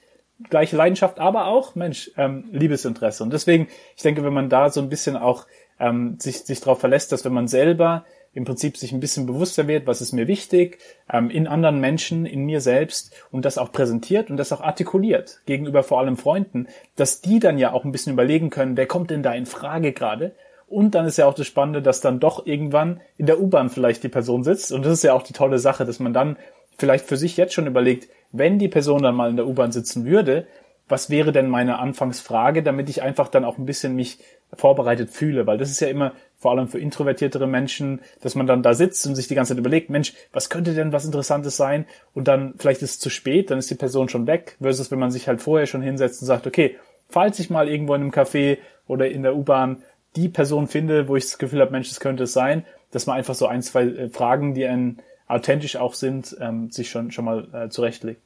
gleiche 0.49 0.77
Leidenschaft, 0.77 1.21
aber 1.21 1.47
auch, 1.47 1.75
Mensch, 1.75 2.11
ähm, 2.17 2.49
Liebesinteresse. 2.53 3.23
Und 3.23 3.35
deswegen, 3.35 3.69
ich 3.95 4.03
denke, 4.03 4.25
wenn 4.25 4.33
man 4.33 4.49
da 4.49 4.71
so 4.71 4.81
ein 4.81 4.89
bisschen 4.89 5.19
auch 5.19 5.47
ähm, 5.79 6.17
sich, 6.19 6.39
sich 6.39 6.61
darauf 6.61 6.81
verlässt, 6.81 7.13
dass 7.13 7.25
wenn 7.27 7.35
man 7.35 7.49
selber 7.49 8.07
im 8.35 8.45
Prinzip 8.45 8.77
sich 8.77 8.93
ein 8.93 9.01
bisschen 9.01 9.27
bewusster 9.27 9.69
wird, 9.69 9.87
was 9.87 10.01
ist 10.01 10.13
mir 10.13 10.27
wichtig, 10.27 10.79
ähm, 11.13 11.31
in 11.31 11.47
anderen 11.47 11.81
Menschen, 11.81 12.25
in 12.27 12.45
mir 12.45 12.61
selbst 12.61 13.15
und 13.31 13.45
das 13.45 13.59
auch 13.59 13.73
präsentiert 13.73 14.31
und 14.31 14.37
das 14.37 14.53
auch 14.53 14.61
artikuliert 14.61 15.41
gegenüber 15.47 15.83
vor 15.83 16.01
allem 16.01 16.17
Freunden, 16.17 16.67
dass 16.97 17.21
die 17.21 17.41
dann 17.41 17.59
ja 17.59 17.73
auch 17.73 17.85
ein 17.85 17.93
bisschen 17.93 18.13
überlegen 18.13 18.51
können, 18.51 18.77
wer 18.77 18.87
kommt 18.87 19.11
denn 19.11 19.23
da 19.23 19.33
in 19.33 19.47
Frage 19.47 19.93
gerade? 19.93 20.33
Und 20.67 20.95
dann 20.95 21.05
ist 21.05 21.19
ja 21.19 21.27
auch 21.27 21.35
das 21.35 21.47
Spannende, 21.47 21.83
dass 21.83 22.01
dann 22.01 22.19
doch 22.19 22.47
irgendwann 22.47 23.03
in 23.19 23.27
der 23.27 23.39
U-Bahn 23.41 23.69
vielleicht 23.69 24.03
die 24.05 24.09
Person 24.09 24.43
sitzt. 24.43 24.73
Und 24.73 24.87
das 24.87 24.95
ist 24.95 25.05
ja 25.05 25.13
auch 25.13 25.23
die 25.23 25.35
tolle 25.35 25.59
Sache, 25.59 25.85
dass 25.85 26.01
man 26.01 26.15
dann 26.15 26.39
vielleicht 26.79 27.05
für 27.05 27.19
sich 27.19 27.37
jetzt 27.37 27.53
schon 27.53 27.67
überlegt, 27.67 28.09
wenn 28.33 28.59
die 28.59 28.69
Person 28.69 29.03
dann 29.03 29.15
mal 29.15 29.29
in 29.29 29.37
der 29.37 29.47
U-Bahn 29.47 29.71
sitzen 29.71 30.07
würde, 30.07 30.47
was 30.89 31.11
wäre 31.11 31.33
denn 31.33 31.49
meine 31.49 31.79
Anfangsfrage, 31.79 32.63
damit 32.63 32.89
ich 32.89 33.03
einfach 33.03 33.29
dann 33.29 33.45
auch 33.45 33.59
ein 33.59 33.67
bisschen 33.67 33.95
mich 33.95 34.19
vorbereitet 34.55 35.11
fühle, 35.11 35.47
weil 35.47 35.57
das 35.57 35.71
ist 35.71 35.81
ja 35.81 35.89
immer 35.89 36.13
vor 36.37 36.51
allem 36.51 36.69
für 36.69 36.79
introvertiertere 36.79 37.47
Menschen, 37.47 38.01
dass 38.21 38.35
man 38.35 38.47
dann 38.47 38.63
da 38.63 38.75
sitzt 38.75 39.07
und 39.07 39.15
sich 39.15 39.29
die 39.29 39.35
ganze 39.35 39.55
Zeit 39.55 39.59
überlegt, 39.59 39.89
Mensch, 39.89 40.13
was 40.33 40.51
könnte 40.51 40.75
denn 40.75 40.93
was 40.93 41.07
Interessantes 41.07 41.57
sein? 41.57 41.87
Und 42.13 42.29
dann 42.29 42.55
vielleicht 42.59 42.83
ist 42.83 42.91
es 42.91 42.99
zu 42.99 43.11
spät, 43.11 43.51
dann 43.51 43.59
ist 43.59 43.71
die 43.71 43.77
Person 43.77 44.09
schon 44.09 44.27
weg, 44.27 44.57
versus 44.61 44.91
wenn 44.91 44.99
man 44.99 45.11
sich 45.11 45.29
halt 45.29 45.41
vorher 45.41 45.67
schon 45.67 45.83
hinsetzt 45.83 46.21
und 46.21 46.27
sagt, 46.27 46.47
okay, 46.47 46.77
falls 47.09 47.39
ich 47.39 47.49
mal 47.49 47.69
irgendwo 47.69 47.95
in 47.95 48.03
einem 48.03 48.11
Café 48.11 48.59
oder 48.87 49.09
in 49.09 49.23
der 49.23 49.37
U-Bahn 49.37 49.83
die 50.17 50.29
Person 50.29 50.67
finde, 50.67 51.09
wo 51.09 51.17
ich 51.17 51.25
das 51.25 51.39
Gefühl 51.39 51.61
habe, 51.61 51.73
Mensch, 51.73 51.89
das 51.89 52.01
könnte 52.01 52.25
es 52.25 52.35
sein, 52.35 52.67
dass 52.91 53.07
man 53.07 53.17
einfach 53.17 53.35
so 53.35 53.47
ein, 53.47 53.63
zwei 53.63 53.85
äh, 53.85 54.09
Fragen, 54.11 54.55
die 54.55 54.67
einen 54.67 54.99
authentisch 55.27 55.77
auch 55.77 55.95
sind, 55.95 56.37
ähm, 56.41 56.71
sich 56.71 56.91
schon, 56.91 57.11
schon 57.11 57.25
mal 57.25 57.49
äh, 57.55 57.69
zurechtlegt. 57.71 58.21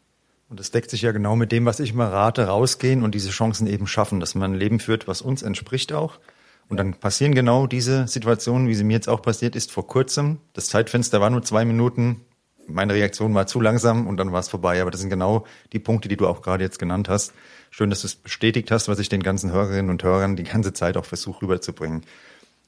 Und 0.48 0.60
das 0.60 0.70
deckt 0.70 0.90
sich 0.90 1.02
ja 1.02 1.12
genau 1.12 1.34
mit 1.34 1.50
dem, 1.50 1.66
was 1.66 1.80
ich 1.80 1.92
immer 1.92 2.12
rate, 2.12 2.46
rausgehen 2.46 3.02
und 3.02 3.14
diese 3.14 3.30
Chancen 3.30 3.66
eben 3.66 3.86
schaffen, 3.86 4.20
dass 4.20 4.34
man 4.34 4.52
ein 4.52 4.58
Leben 4.58 4.78
führt, 4.78 5.08
was 5.08 5.22
uns 5.22 5.42
entspricht 5.42 5.92
auch. 5.92 6.18
Und 6.68 6.78
dann 6.78 6.94
passieren 6.94 7.34
genau 7.34 7.66
diese 7.66 8.06
Situationen, 8.08 8.68
wie 8.68 8.74
sie 8.74 8.84
mir 8.84 8.94
jetzt 8.94 9.08
auch 9.08 9.22
passiert 9.22 9.56
ist 9.56 9.72
vor 9.72 9.86
kurzem. 9.86 10.38
Das 10.52 10.66
Zeitfenster 10.66 11.20
war 11.20 11.30
nur 11.30 11.42
zwei 11.42 11.64
Minuten. 11.64 12.22
Meine 12.68 12.94
Reaktion 12.94 13.34
war 13.34 13.46
zu 13.46 13.60
langsam 13.60 14.06
und 14.06 14.16
dann 14.16 14.32
war 14.32 14.40
es 14.40 14.48
vorbei. 14.48 14.80
Aber 14.82 14.90
das 14.90 15.00
sind 15.00 15.10
genau 15.10 15.46
die 15.72 15.78
Punkte, 15.78 16.08
die 16.08 16.16
du 16.16 16.26
auch 16.26 16.42
gerade 16.42 16.64
jetzt 16.64 16.78
genannt 16.78 17.08
hast. 17.08 17.32
Schön, 17.70 17.90
dass 17.90 18.00
du 18.00 18.06
es 18.06 18.16
bestätigt 18.16 18.70
hast, 18.70 18.88
was 18.88 18.98
ich 18.98 19.08
den 19.08 19.22
ganzen 19.22 19.52
Hörerinnen 19.52 19.90
und 19.90 20.02
Hörern 20.02 20.34
die 20.34 20.44
ganze 20.44 20.72
Zeit 20.72 20.96
auch 20.96 21.04
versuche 21.04 21.42
rüberzubringen. 21.42 22.02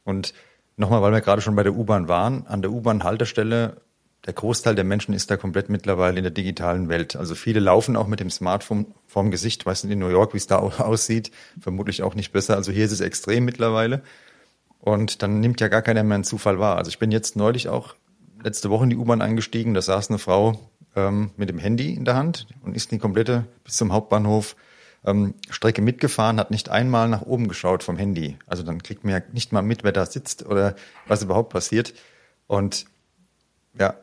Und 0.04 0.32
nochmal, 0.76 1.02
weil 1.02 1.12
wir 1.12 1.20
gerade 1.20 1.42
schon 1.42 1.56
bei 1.56 1.64
der 1.64 1.74
U-Bahn 1.74 2.08
waren, 2.08 2.46
an 2.46 2.62
der 2.62 2.70
U-Bahn-Haltestelle 2.70 3.80
der 4.28 4.34
Großteil 4.34 4.74
der 4.74 4.84
Menschen 4.84 5.14
ist 5.14 5.30
da 5.30 5.38
komplett 5.38 5.70
mittlerweile 5.70 6.18
in 6.18 6.22
der 6.22 6.30
digitalen 6.30 6.90
Welt. 6.90 7.16
Also 7.16 7.34
viele 7.34 7.60
laufen 7.60 7.96
auch 7.96 8.06
mit 8.06 8.20
dem 8.20 8.28
Smartphone 8.28 8.84
vorm 9.06 9.30
Gesicht. 9.30 9.64
Weiß 9.64 9.84
nicht 9.84 9.94
in 9.94 10.00
New 10.00 10.10
York, 10.10 10.34
wie 10.34 10.36
es 10.36 10.46
da 10.46 10.58
aussieht. 10.58 11.30
Vermutlich 11.58 12.02
auch 12.02 12.14
nicht 12.14 12.30
besser. 12.30 12.54
Also 12.54 12.70
hier 12.70 12.84
ist 12.84 12.92
es 12.92 13.00
extrem 13.00 13.46
mittlerweile. 13.46 14.02
Und 14.80 15.22
dann 15.22 15.40
nimmt 15.40 15.62
ja 15.62 15.68
gar 15.68 15.80
keiner 15.80 16.02
mehr 16.02 16.16
einen 16.16 16.24
Zufall 16.24 16.58
wahr. 16.58 16.76
Also 16.76 16.90
ich 16.90 16.98
bin 16.98 17.10
jetzt 17.10 17.36
neulich 17.36 17.70
auch 17.70 17.94
letzte 18.44 18.68
Woche 18.68 18.84
in 18.84 18.90
die 18.90 18.98
U-Bahn 18.98 19.22
eingestiegen. 19.22 19.72
Da 19.72 19.80
saß 19.80 20.10
eine 20.10 20.18
Frau 20.18 20.60
ähm, 20.94 21.30
mit 21.38 21.48
dem 21.48 21.58
Handy 21.58 21.94
in 21.94 22.04
der 22.04 22.14
Hand 22.14 22.48
und 22.62 22.76
ist 22.76 22.92
die 22.92 22.98
komplette 22.98 23.46
bis 23.64 23.78
zum 23.78 23.94
Hauptbahnhof 23.94 24.56
ähm, 25.06 25.36
Strecke 25.48 25.80
mitgefahren, 25.80 26.38
hat 26.38 26.50
nicht 26.50 26.68
einmal 26.68 27.08
nach 27.08 27.22
oben 27.22 27.48
geschaut 27.48 27.82
vom 27.82 27.96
Handy. 27.96 28.36
Also 28.46 28.62
dann 28.62 28.82
kriegt 28.82 29.04
man 29.04 29.14
ja 29.14 29.22
nicht 29.32 29.52
mal 29.52 29.62
mit, 29.62 29.84
wer 29.84 29.92
da 29.92 30.04
sitzt 30.04 30.44
oder 30.44 30.76
was 31.06 31.22
überhaupt 31.22 31.48
passiert. 31.48 31.94
Und 32.46 32.84
ja, 33.78 33.94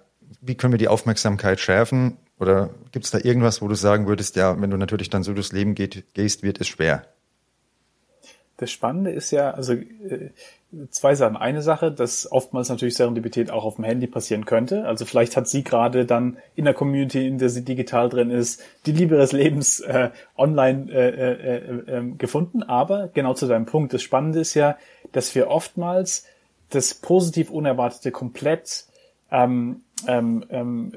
wie 0.41 0.55
können 0.55 0.74
wir 0.74 0.77
die 0.77 0.88
Aufmerksamkeit 0.88 1.60
schärfen? 1.60 2.17
Oder 2.39 2.70
gibt 2.91 3.05
es 3.05 3.12
da 3.12 3.20
irgendwas, 3.20 3.62
wo 3.62 3.67
du 3.67 3.75
sagen 3.75 4.08
würdest, 4.08 4.36
ja, 4.36 4.60
wenn 4.60 4.70
du 4.70 4.77
natürlich 4.77 5.10
dann 5.10 5.24
so 5.24 5.34
durchs 5.34 5.51
Leben 5.51 5.74
geht, 5.75 6.13
gehst, 6.13 6.43
wird 6.43 6.60
es 6.60 6.67
schwer? 6.67 7.06
Das 8.58 8.71
Spannende 8.71 9.12
ist 9.12 9.32
ja, 9.32 9.52
also 9.52 9.73
äh, 9.73 10.32
zwei 10.89 11.15
Sachen. 11.15 11.36
Eine 11.36 11.62
Sache, 11.62 11.91
dass 11.91 12.32
oftmals 12.32 12.69
natürlich 12.69 12.95
Serendipität 12.95 13.52
auch 13.52 13.65
auf 13.65 13.76
dem 13.76 13.84
Handy 13.84 14.08
passieren 14.08 14.45
könnte. 14.45 14.86
Also 14.86 15.06
vielleicht 15.06 15.36
hat 15.36 15.47
sie 15.47 15.63
gerade 15.63 16.06
dann 16.06 16.38
in 16.56 16.65
der 16.65 16.73
Community, 16.73 17.28
in 17.28 17.38
der 17.38 17.50
sie 17.50 17.63
digital 17.63 18.10
drin 18.10 18.32
ist, 18.32 18.62
die 18.86 18.91
Liebe 18.91 19.15
ihres 19.15 19.32
Lebens 19.32 19.80
äh, 19.82 20.10
online 20.38 20.91
äh, 20.91 21.10
äh, 21.10 21.56
äh, 21.58 21.97
ähm, 21.97 22.17
gefunden. 22.17 22.63
Aber 22.63 23.10
genau 23.13 23.34
zu 23.34 23.47
deinem 23.47 23.65
Punkt, 23.65 23.93
das 23.93 24.02
Spannende 24.02 24.39
ist 24.39 24.54
ja, 24.54 24.78
dass 25.12 25.36
wir 25.36 25.50
oftmals 25.50 26.26
das 26.69 26.93
positiv 26.93 27.50
Unerwartete 27.50 28.12
komplett 28.12 28.86
ähm, 29.32 29.82
ähm, 30.08 30.45
ähm, 30.49 30.91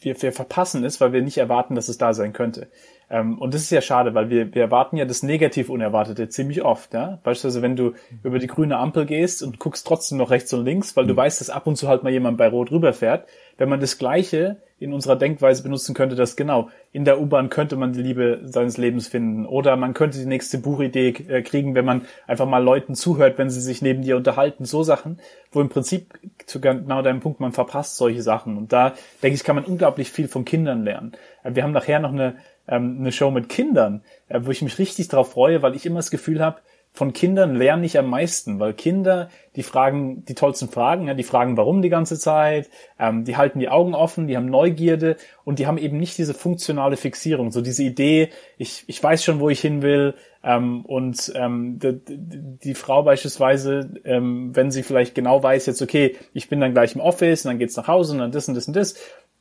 wir, 0.00 0.20
wir 0.20 0.32
verpassen 0.32 0.84
es, 0.84 1.00
weil 1.00 1.12
wir 1.12 1.22
nicht 1.22 1.38
erwarten, 1.38 1.74
dass 1.74 1.88
es 1.88 1.98
da 1.98 2.14
sein 2.14 2.32
könnte. 2.32 2.68
Ähm, 3.14 3.38
und 3.38 3.54
das 3.54 3.62
ist 3.62 3.70
ja 3.70 3.80
schade, 3.80 4.12
weil 4.14 4.28
wir, 4.28 4.56
wir 4.56 4.62
erwarten 4.62 4.96
ja 4.96 5.04
das 5.04 5.22
negativ 5.22 5.68
Unerwartete 5.68 6.28
ziemlich 6.28 6.64
oft. 6.64 6.92
Ja? 6.94 7.20
Beispielsweise, 7.22 7.62
wenn 7.62 7.76
du 7.76 7.92
über 8.24 8.40
die 8.40 8.48
grüne 8.48 8.76
Ampel 8.76 9.06
gehst 9.06 9.44
und 9.44 9.60
guckst 9.60 9.86
trotzdem 9.86 10.18
noch 10.18 10.30
rechts 10.30 10.52
und 10.52 10.64
links, 10.64 10.96
weil 10.96 11.06
du 11.06 11.12
mhm. 11.12 11.18
weißt, 11.18 11.40
dass 11.40 11.48
ab 11.48 11.68
und 11.68 11.76
zu 11.76 11.86
halt 11.86 12.02
mal 12.02 12.10
jemand 12.10 12.38
bei 12.38 12.48
Rot 12.48 12.72
rüberfährt. 12.72 13.28
Wenn 13.56 13.68
man 13.68 13.78
das 13.78 13.98
Gleiche 13.98 14.56
in 14.80 14.92
unserer 14.92 15.14
Denkweise 15.14 15.62
benutzen 15.62 15.94
könnte, 15.94 16.16
dass 16.16 16.34
genau 16.34 16.70
in 16.90 17.04
der 17.04 17.20
U-Bahn 17.20 17.50
könnte 17.50 17.76
man 17.76 17.92
die 17.92 18.02
Liebe 18.02 18.40
seines 18.44 18.76
Lebens 18.76 19.06
finden 19.06 19.46
oder 19.46 19.76
man 19.76 19.94
könnte 19.94 20.18
die 20.18 20.26
nächste 20.26 20.58
Buchidee 20.58 21.10
äh, 21.28 21.42
kriegen, 21.42 21.76
wenn 21.76 21.84
man 21.84 22.02
einfach 22.26 22.46
mal 22.46 22.62
Leuten 22.62 22.96
zuhört, 22.96 23.38
wenn 23.38 23.48
sie 23.48 23.60
sich 23.60 23.80
neben 23.80 24.02
dir 24.02 24.16
unterhalten, 24.16 24.64
so 24.64 24.82
Sachen, 24.82 25.20
wo 25.52 25.60
im 25.60 25.68
Prinzip 25.68 26.18
zu 26.46 26.60
genau 26.60 27.00
deinem 27.02 27.20
Punkt 27.20 27.38
man 27.38 27.52
verpasst 27.52 27.96
solche 27.96 28.22
Sachen 28.22 28.56
und 28.56 28.72
da 28.72 28.94
denke 29.22 29.36
ich 29.36 29.44
kann 29.44 29.54
man 29.54 29.64
unglaublich 29.64 30.10
viel 30.10 30.26
von 30.26 30.44
Kindern 30.44 30.82
lernen. 30.82 31.12
Äh, 31.44 31.54
wir 31.54 31.62
haben 31.62 31.72
nachher 31.72 32.00
noch 32.00 32.12
eine 32.12 32.34
ähm, 32.68 32.98
eine 33.00 33.12
Show 33.12 33.30
mit 33.30 33.48
Kindern, 33.48 34.02
äh, 34.28 34.40
wo 34.42 34.50
ich 34.50 34.62
mich 34.62 34.78
richtig 34.78 35.08
drauf 35.08 35.32
freue, 35.32 35.62
weil 35.62 35.74
ich 35.74 35.86
immer 35.86 35.98
das 35.98 36.10
Gefühl 36.10 36.40
habe, 36.40 36.60
von 36.96 37.12
Kindern 37.12 37.56
lerne 37.56 37.84
ich 37.86 37.98
am 37.98 38.08
meisten, 38.08 38.60
weil 38.60 38.72
Kinder, 38.72 39.28
die 39.56 39.64
fragen 39.64 40.24
die 40.26 40.36
tollsten 40.36 40.68
Fragen, 40.68 41.08
ja, 41.08 41.14
die 41.14 41.24
fragen 41.24 41.56
warum 41.56 41.82
die 41.82 41.88
ganze 41.88 42.20
Zeit, 42.20 42.70
ähm, 43.00 43.24
die 43.24 43.36
halten 43.36 43.58
die 43.58 43.68
Augen 43.68 43.94
offen, 43.94 44.28
die 44.28 44.36
haben 44.36 44.46
Neugierde 44.46 45.16
und 45.42 45.58
die 45.58 45.66
haben 45.66 45.76
eben 45.76 45.98
nicht 45.98 46.16
diese 46.18 46.34
funktionale 46.34 46.96
Fixierung, 46.96 47.50
so 47.50 47.62
diese 47.62 47.82
Idee, 47.82 48.30
ich, 48.58 48.84
ich 48.86 49.02
weiß 49.02 49.24
schon, 49.24 49.40
wo 49.40 49.50
ich 49.50 49.60
hin 49.60 49.82
will 49.82 50.14
ähm, 50.44 50.84
und 50.84 51.32
ähm, 51.34 51.80
die, 51.80 51.98
die 52.06 52.74
Frau 52.74 53.02
beispielsweise, 53.02 53.90
ähm, 54.04 54.54
wenn 54.54 54.70
sie 54.70 54.84
vielleicht 54.84 55.16
genau 55.16 55.42
weiß 55.42 55.66
jetzt, 55.66 55.82
okay, 55.82 56.14
ich 56.32 56.48
bin 56.48 56.60
dann 56.60 56.74
gleich 56.74 56.94
im 56.94 57.00
Office 57.00 57.44
und 57.44 57.50
dann 57.50 57.58
geht's 57.58 57.76
nach 57.76 57.88
Hause 57.88 58.12
und 58.12 58.20
dann 58.20 58.30
das 58.30 58.46
und 58.46 58.54
das 58.54 58.68
und 58.68 58.76
das 58.76 58.94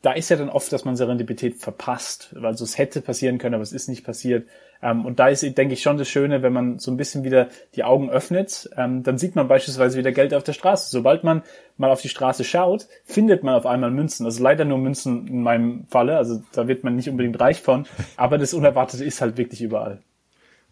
da 0.03 0.11
ist 0.11 0.29
ja 0.29 0.35
dann 0.35 0.49
oft, 0.49 0.71
dass 0.73 0.83
man 0.83 0.97
Serendipität 0.97 1.55
verpasst, 1.55 2.35
weil 2.37 2.57
so 2.57 2.65
es 2.65 2.77
hätte 2.77 3.01
passieren 3.01 3.37
können, 3.37 3.55
aber 3.55 3.63
es 3.63 3.71
ist 3.71 3.87
nicht 3.87 4.03
passiert. 4.03 4.45
Ähm, 4.81 5.05
und 5.05 5.17
da 5.17 5.29
ist, 5.29 5.43
denke 5.57 5.73
ich, 5.73 5.81
schon 5.81 5.97
das 5.97 6.09
Schöne, 6.09 6.43
wenn 6.43 6.51
man 6.51 6.77
so 6.77 6.91
ein 6.91 6.97
bisschen 6.97 7.23
wieder 7.23 7.47
die 7.75 7.85
Augen 7.85 8.09
öffnet, 8.09 8.69
ähm, 8.75 9.03
dann 9.03 9.17
sieht 9.17 9.37
man 9.37 9.47
beispielsweise 9.47 9.97
wieder 9.97 10.11
Geld 10.11 10.33
auf 10.33 10.43
der 10.43 10.51
Straße. 10.51 10.91
Sobald 10.91 11.23
man 11.23 11.41
mal 11.77 11.89
auf 11.89 12.01
die 12.01 12.09
Straße 12.09 12.43
schaut, 12.43 12.87
findet 13.05 13.45
man 13.45 13.55
auf 13.55 13.65
einmal 13.65 13.91
Münzen. 13.91 14.25
Also 14.25 14.43
leider 14.43 14.65
nur 14.65 14.77
Münzen 14.77 15.25
in 15.25 15.41
meinem 15.41 15.85
Falle, 15.87 16.17
also 16.17 16.43
da 16.51 16.67
wird 16.67 16.83
man 16.83 16.97
nicht 16.97 17.07
unbedingt 17.07 17.39
reich 17.39 17.61
von, 17.61 17.87
aber 18.17 18.37
das 18.37 18.53
Unerwartete 18.53 19.05
ist 19.05 19.21
halt 19.21 19.37
wirklich 19.37 19.61
überall. 19.61 20.01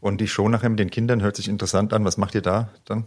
Und 0.02 0.20
die 0.20 0.28
Show 0.28 0.50
nachher 0.50 0.70
mit 0.70 0.80
den 0.80 0.89
Kindern 0.89 1.22
hört 1.22 1.38
sich 1.38 1.48
interessant 1.48 1.94
an. 1.94 2.04
Was 2.04 2.17
macht 2.17 2.36
ihr 2.36 2.41
da 2.41 2.70
dann? 2.84 3.06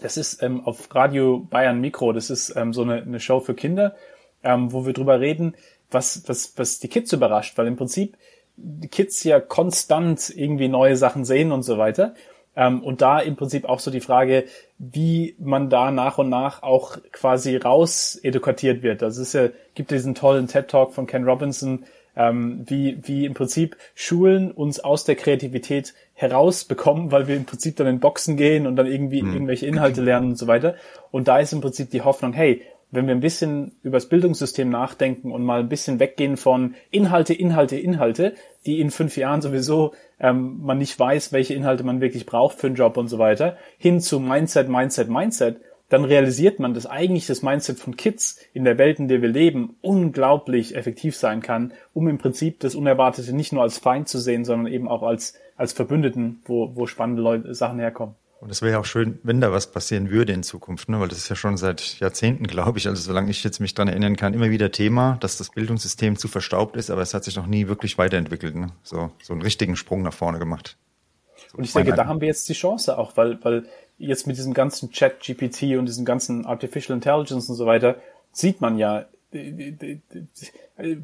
Das 0.00 0.16
ist 0.16 0.42
ähm, 0.42 0.66
auf 0.66 0.92
Radio 0.92 1.46
Bayern 1.48 1.80
Mikro. 1.80 2.12
Das 2.12 2.28
ist 2.28 2.56
ähm, 2.56 2.72
so 2.72 2.82
eine, 2.82 3.02
eine 3.02 3.20
Show 3.20 3.38
für 3.38 3.54
Kinder 3.54 3.94
ähm, 4.46 4.72
wo 4.72 4.86
wir 4.86 4.92
drüber 4.92 5.20
reden, 5.20 5.54
was, 5.90 6.22
was, 6.26 6.54
was 6.56 6.78
die 6.78 6.88
Kids 6.88 7.12
überrascht, 7.12 7.58
weil 7.58 7.66
im 7.66 7.76
Prinzip 7.76 8.16
die 8.56 8.88
Kids 8.88 9.22
ja 9.24 9.40
konstant 9.40 10.32
irgendwie 10.34 10.68
neue 10.68 10.96
Sachen 10.96 11.24
sehen 11.24 11.52
und 11.52 11.62
so 11.62 11.76
weiter. 11.76 12.14
Ähm, 12.54 12.82
und 12.82 13.02
da 13.02 13.18
im 13.18 13.36
Prinzip 13.36 13.66
auch 13.66 13.80
so 13.80 13.90
die 13.90 14.00
Frage, 14.00 14.44
wie 14.78 15.34
man 15.38 15.68
da 15.68 15.90
nach 15.90 16.16
und 16.18 16.30
nach 16.30 16.62
auch 16.62 16.96
quasi 17.12 17.56
raus 17.56 18.18
edukatiert 18.22 18.82
wird. 18.82 19.02
Also 19.02 19.20
es 19.20 19.28
ist 19.28 19.34
ja, 19.34 19.48
gibt 19.74 19.90
diesen 19.90 20.14
tollen 20.14 20.46
TED-Talk 20.46 20.94
von 20.94 21.06
Ken 21.06 21.24
Robinson, 21.24 21.84
ähm, 22.16 22.64
wie, 22.66 22.98
wie 23.02 23.26
im 23.26 23.34
Prinzip 23.34 23.76
Schulen 23.94 24.50
uns 24.50 24.80
aus 24.80 25.04
der 25.04 25.16
Kreativität 25.16 25.92
herausbekommen, 26.14 27.12
weil 27.12 27.28
wir 27.28 27.36
im 27.36 27.44
Prinzip 27.44 27.76
dann 27.76 27.88
in 27.88 28.00
Boxen 28.00 28.38
gehen 28.38 28.66
und 28.66 28.76
dann 28.76 28.86
irgendwie 28.86 29.22
mhm. 29.22 29.34
irgendwelche 29.34 29.66
Inhalte 29.66 30.00
lernen 30.00 30.30
und 30.30 30.38
so 30.38 30.46
weiter. 30.46 30.76
Und 31.10 31.28
da 31.28 31.38
ist 31.38 31.52
im 31.52 31.60
Prinzip 31.60 31.90
die 31.90 32.02
Hoffnung, 32.02 32.32
hey, 32.32 32.62
wenn 32.90 33.06
wir 33.06 33.14
ein 33.14 33.20
bisschen 33.20 33.72
über 33.82 33.96
das 33.96 34.08
Bildungssystem 34.08 34.68
nachdenken 34.68 35.32
und 35.32 35.44
mal 35.44 35.60
ein 35.60 35.68
bisschen 35.68 35.98
weggehen 35.98 36.36
von 36.36 36.74
Inhalte, 36.90 37.34
Inhalte, 37.34 37.76
Inhalte, 37.76 38.34
die 38.64 38.80
in 38.80 38.90
fünf 38.90 39.16
Jahren 39.16 39.42
sowieso 39.42 39.92
ähm, 40.20 40.60
man 40.62 40.78
nicht 40.78 40.98
weiß, 40.98 41.32
welche 41.32 41.54
Inhalte 41.54 41.84
man 41.84 42.00
wirklich 42.00 42.26
braucht 42.26 42.58
für 42.58 42.68
einen 42.68 42.76
Job 42.76 42.96
und 42.96 43.08
so 43.08 43.18
weiter, 43.18 43.56
hin 43.78 44.00
zu 44.00 44.20
Mindset, 44.20 44.68
Mindset, 44.68 45.08
Mindset, 45.08 45.60
dann 45.88 46.04
realisiert 46.04 46.58
man, 46.58 46.74
dass 46.74 46.86
eigentlich 46.86 47.26
das 47.26 47.42
Mindset 47.42 47.78
von 47.78 47.96
Kids 47.96 48.40
in 48.52 48.64
der 48.64 48.78
Welt, 48.78 48.98
in 48.98 49.08
der 49.08 49.22
wir 49.22 49.28
leben, 49.28 49.76
unglaublich 49.82 50.74
effektiv 50.74 51.16
sein 51.16 51.42
kann, 51.42 51.72
um 51.94 52.08
im 52.08 52.18
Prinzip 52.18 52.58
das 52.60 52.74
Unerwartete 52.74 53.34
nicht 53.34 53.52
nur 53.52 53.62
als 53.62 53.78
Feind 53.78 54.08
zu 54.08 54.18
sehen, 54.18 54.44
sondern 54.44 54.72
eben 54.72 54.88
auch 54.88 55.02
als, 55.02 55.34
als 55.56 55.72
Verbündeten, 55.72 56.40
wo, 56.44 56.74
wo 56.74 56.86
spannende 56.86 57.22
Leute, 57.22 57.54
Sachen 57.54 57.78
herkommen. 57.78 58.16
Und 58.40 58.50
es 58.50 58.60
wäre 58.60 58.72
ja 58.72 58.78
auch 58.80 58.84
schön, 58.84 59.18
wenn 59.22 59.40
da 59.40 59.50
was 59.50 59.72
passieren 59.72 60.10
würde 60.10 60.32
in 60.32 60.42
Zukunft, 60.42 60.88
ne? 60.88 61.00
weil 61.00 61.08
das 61.08 61.18
ist 61.18 61.28
ja 61.28 61.36
schon 61.36 61.56
seit 61.56 61.98
Jahrzehnten, 62.00 62.46
glaube 62.46 62.78
ich, 62.78 62.86
also 62.86 63.00
solange 63.00 63.30
ich 63.30 63.42
jetzt 63.42 63.60
mich 63.60 63.74
dran 63.74 63.88
erinnern 63.88 64.16
kann, 64.16 64.34
immer 64.34 64.50
wieder 64.50 64.70
Thema, 64.70 65.16
dass 65.20 65.38
das 65.38 65.50
Bildungssystem 65.50 66.16
zu 66.16 66.28
verstaubt 66.28 66.76
ist, 66.76 66.90
aber 66.90 67.00
es 67.00 67.14
hat 67.14 67.24
sich 67.24 67.36
noch 67.36 67.46
nie 67.46 67.66
wirklich 67.66 67.96
weiterentwickelt, 67.96 68.54
ne? 68.54 68.72
so, 68.82 69.10
so 69.22 69.32
einen 69.32 69.42
richtigen 69.42 69.74
Sprung 69.74 70.02
nach 70.02 70.12
vorne 70.12 70.38
gemacht. 70.38 70.76
Und 71.54 71.64
ich 71.64 71.72
denke, 71.72 71.94
da 71.94 72.06
haben 72.06 72.20
wir 72.20 72.28
jetzt 72.28 72.48
die 72.48 72.54
Chance 72.54 72.98
auch, 72.98 73.16
weil, 73.16 73.42
weil 73.42 73.66
jetzt 73.98 74.26
mit 74.26 74.36
diesem 74.36 74.52
ganzen 74.52 74.90
Chat 74.90 75.20
GPT 75.20 75.78
und 75.78 75.86
diesem 75.86 76.04
ganzen 76.04 76.44
Artificial 76.44 76.94
Intelligence 76.96 77.48
und 77.48 77.56
so 77.56 77.64
weiter 77.64 77.96
sieht 78.32 78.60
man 78.60 78.76
ja, 78.76 79.06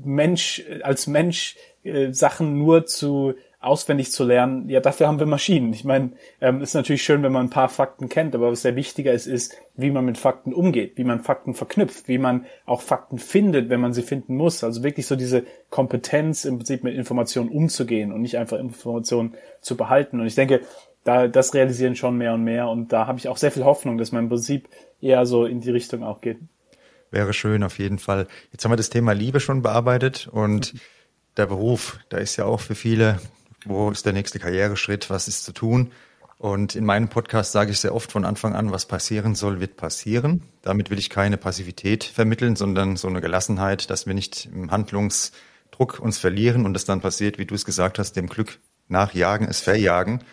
Mensch, 0.04 0.62
als 0.82 1.06
Mensch 1.06 1.56
äh, 1.82 2.12
Sachen 2.12 2.58
nur 2.58 2.86
zu 2.86 3.34
auswendig 3.62 4.12
zu 4.12 4.24
lernen, 4.24 4.68
ja, 4.68 4.80
dafür 4.80 5.06
haben 5.06 5.18
wir 5.18 5.26
Maschinen. 5.26 5.72
Ich 5.72 5.84
meine, 5.84 6.12
ähm, 6.40 6.60
ist 6.60 6.74
natürlich 6.74 7.02
schön, 7.02 7.22
wenn 7.22 7.32
man 7.32 7.46
ein 7.46 7.50
paar 7.50 7.68
Fakten 7.68 8.08
kennt, 8.08 8.34
aber 8.34 8.50
was 8.50 8.62
sehr 8.62 8.76
wichtiger 8.76 9.12
ist, 9.12 9.26
ist, 9.26 9.54
wie 9.76 9.90
man 9.90 10.04
mit 10.04 10.18
Fakten 10.18 10.52
umgeht, 10.52 10.94
wie 10.96 11.04
man 11.04 11.20
Fakten 11.20 11.54
verknüpft, 11.54 12.08
wie 12.08 12.18
man 12.18 12.46
auch 12.66 12.82
Fakten 12.82 13.18
findet, 13.18 13.70
wenn 13.70 13.80
man 13.80 13.92
sie 13.92 14.02
finden 14.02 14.36
muss. 14.36 14.64
Also 14.64 14.82
wirklich 14.82 15.06
so 15.06 15.16
diese 15.16 15.44
Kompetenz 15.70 16.44
im 16.44 16.56
Prinzip 16.56 16.84
mit 16.84 16.94
Informationen 16.94 17.50
umzugehen 17.50 18.12
und 18.12 18.22
nicht 18.22 18.36
einfach 18.36 18.58
Informationen 18.58 19.34
zu 19.60 19.76
behalten. 19.76 20.20
Und 20.20 20.26
ich 20.26 20.34
denke, 20.34 20.60
da 21.04 21.28
das 21.28 21.54
realisieren 21.54 21.96
schon 21.96 22.16
mehr 22.16 22.34
und 22.34 22.44
mehr 22.44 22.68
und 22.68 22.92
da 22.92 23.06
habe 23.06 23.18
ich 23.18 23.28
auch 23.28 23.36
sehr 23.36 23.50
viel 23.50 23.64
Hoffnung, 23.64 23.98
dass 23.98 24.12
man 24.12 24.24
im 24.24 24.28
Prinzip 24.28 24.68
eher 25.00 25.26
so 25.26 25.44
in 25.44 25.60
die 25.60 25.70
Richtung 25.70 26.02
auch 26.04 26.20
geht. 26.20 26.38
Wäre 27.10 27.32
schön 27.32 27.62
auf 27.62 27.78
jeden 27.78 27.98
Fall. 27.98 28.26
Jetzt 28.52 28.64
haben 28.64 28.72
wir 28.72 28.76
das 28.76 28.90
Thema 28.90 29.12
Liebe 29.12 29.40
schon 29.40 29.62
bearbeitet 29.62 30.28
und 30.32 30.74
der 31.36 31.46
Beruf, 31.46 31.98
da 32.08 32.18
ist 32.18 32.36
ja 32.36 32.44
auch 32.44 32.60
für 32.60 32.74
viele 32.74 33.18
wo 33.64 33.90
ist 33.90 34.06
der 34.06 34.12
nächste 34.12 34.38
Karriereschritt, 34.38 35.10
was 35.10 35.28
ist 35.28 35.44
zu 35.44 35.52
tun. 35.52 35.92
Und 36.38 36.74
in 36.74 36.84
meinem 36.84 37.08
Podcast 37.08 37.52
sage 37.52 37.70
ich 37.70 37.78
sehr 37.78 37.94
oft 37.94 38.10
von 38.10 38.24
Anfang 38.24 38.56
an, 38.56 38.72
was 38.72 38.86
passieren 38.86 39.36
soll, 39.36 39.60
wird 39.60 39.76
passieren. 39.76 40.42
Damit 40.62 40.90
will 40.90 40.98
ich 40.98 41.08
keine 41.08 41.36
Passivität 41.36 42.02
vermitteln, 42.02 42.56
sondern 42.56 42.96
so 42.96 43.06
eine 43.06 43.20
Gelassenheit, 43.20 43.90
dass 43.90 44.06
wir 44.06 44.14
nicht 44.14 44.46
im 44.46 44.72
Handlungsdruck 44.72 46.00
uns 46.00 46.18
verlieren 46.18 46.66
und 46.66 46.76
es 46.76 46.84
dann 46.84 47.00
passiert, 47.00 47.38
wie 47.38 47.46
du 47.46 47.54
es 47.54 47.64
gesagt 47.64 48.00
hast, 48.00 48.14
dem 48.14 48.26
Glück 48.26 48.58
nachjagen, 48.88 49.46
es 49.46 49.60
verjagen. 49.60 50.24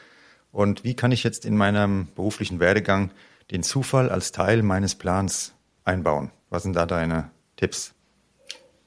Und 0.51 0.83
wie 0.83 0.95
kann 0.95 1.11
ich 1.11 1.23
jetzt 1.23 1.45
in 1.45 1.55
meinem 1.55 2.07
beruflichen 2.15 2.59
Werdegang 2.59 3.11
den 3.51 3.61
Zufall 3.61 4.09
als 4.09 4.31
Teil 4.31 4.63
meines 4.63 4.95
Plans 4.95 5.53
einbauen? 5.85 6.31
Was 6.49 6.63
sind 6.63 6.75
da 6.75 6.87
deine 6.87 7.29
Tipps? 7.55 7.93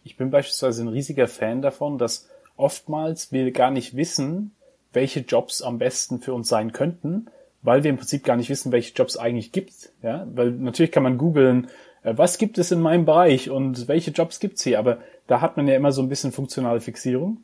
Ich 0.03 0.17
bin 0.17 0.31
beispielsweise 0.31 0.83
ein 0.83 0.89
riesiger 0.89 1.29
Fan 1.29 1.63
davon, 1.63 1.99
dass 1.99 2.29
oftmals 2.63 3.33
wir 3.33 3.51
gar 3.51 3.71
nicht 3.71 3.97
wissen, 3.97 4.53
welche 4.93 5.21
Jobs 5.21 5.63
am 5.63 5.79
besten 5.79 6.21
für 6.21 6.33
uns 6.33 6.49
sein 6.49 6.73
könnten, 6.73 7.27
weil 7.63 7.83
wir 7.83 7.91
im 7.91 7.97
Prinzip 7.97 8.25
gar 8.25 8.37
nicht 8.37 8.51
wissen, 8.51 8.73
welche 8.73 8.95
Jobs 8.95 9.17
eigentlich 9.17 9.53
gibt. 9.53 9.91
Ja, 10.03 10.27
weil 10.35 10.53
natürlich 10.53 10.93
kann 10.93 11.03
man 11.03 11.19
googeln, 11.19 11.69
äh, 12.03 12.15
was 12.17 12.39
gibt 12.39 12.59
es 12.59 12.71
in 12.71 12.81
meinem 12.81 13.05
Bereich 13.05 13.51
und 13.51 13.89
welche 13.89 14.11
Jobs 14.11 14.41
gibt's 14.41 14.63
hier, 14.63 14.79
aber 14.79 14.99
da 15.27 15.41
hat 15.41 15.57
man 15.57 15.67
ja 15.67 15.75
immer 15.75 15.93
so 15.93 16.03
ein 16.03 16.09
bisschen 16.09 16.33
funktionale 16.33 16.81
Fixierung. 16.81 17.39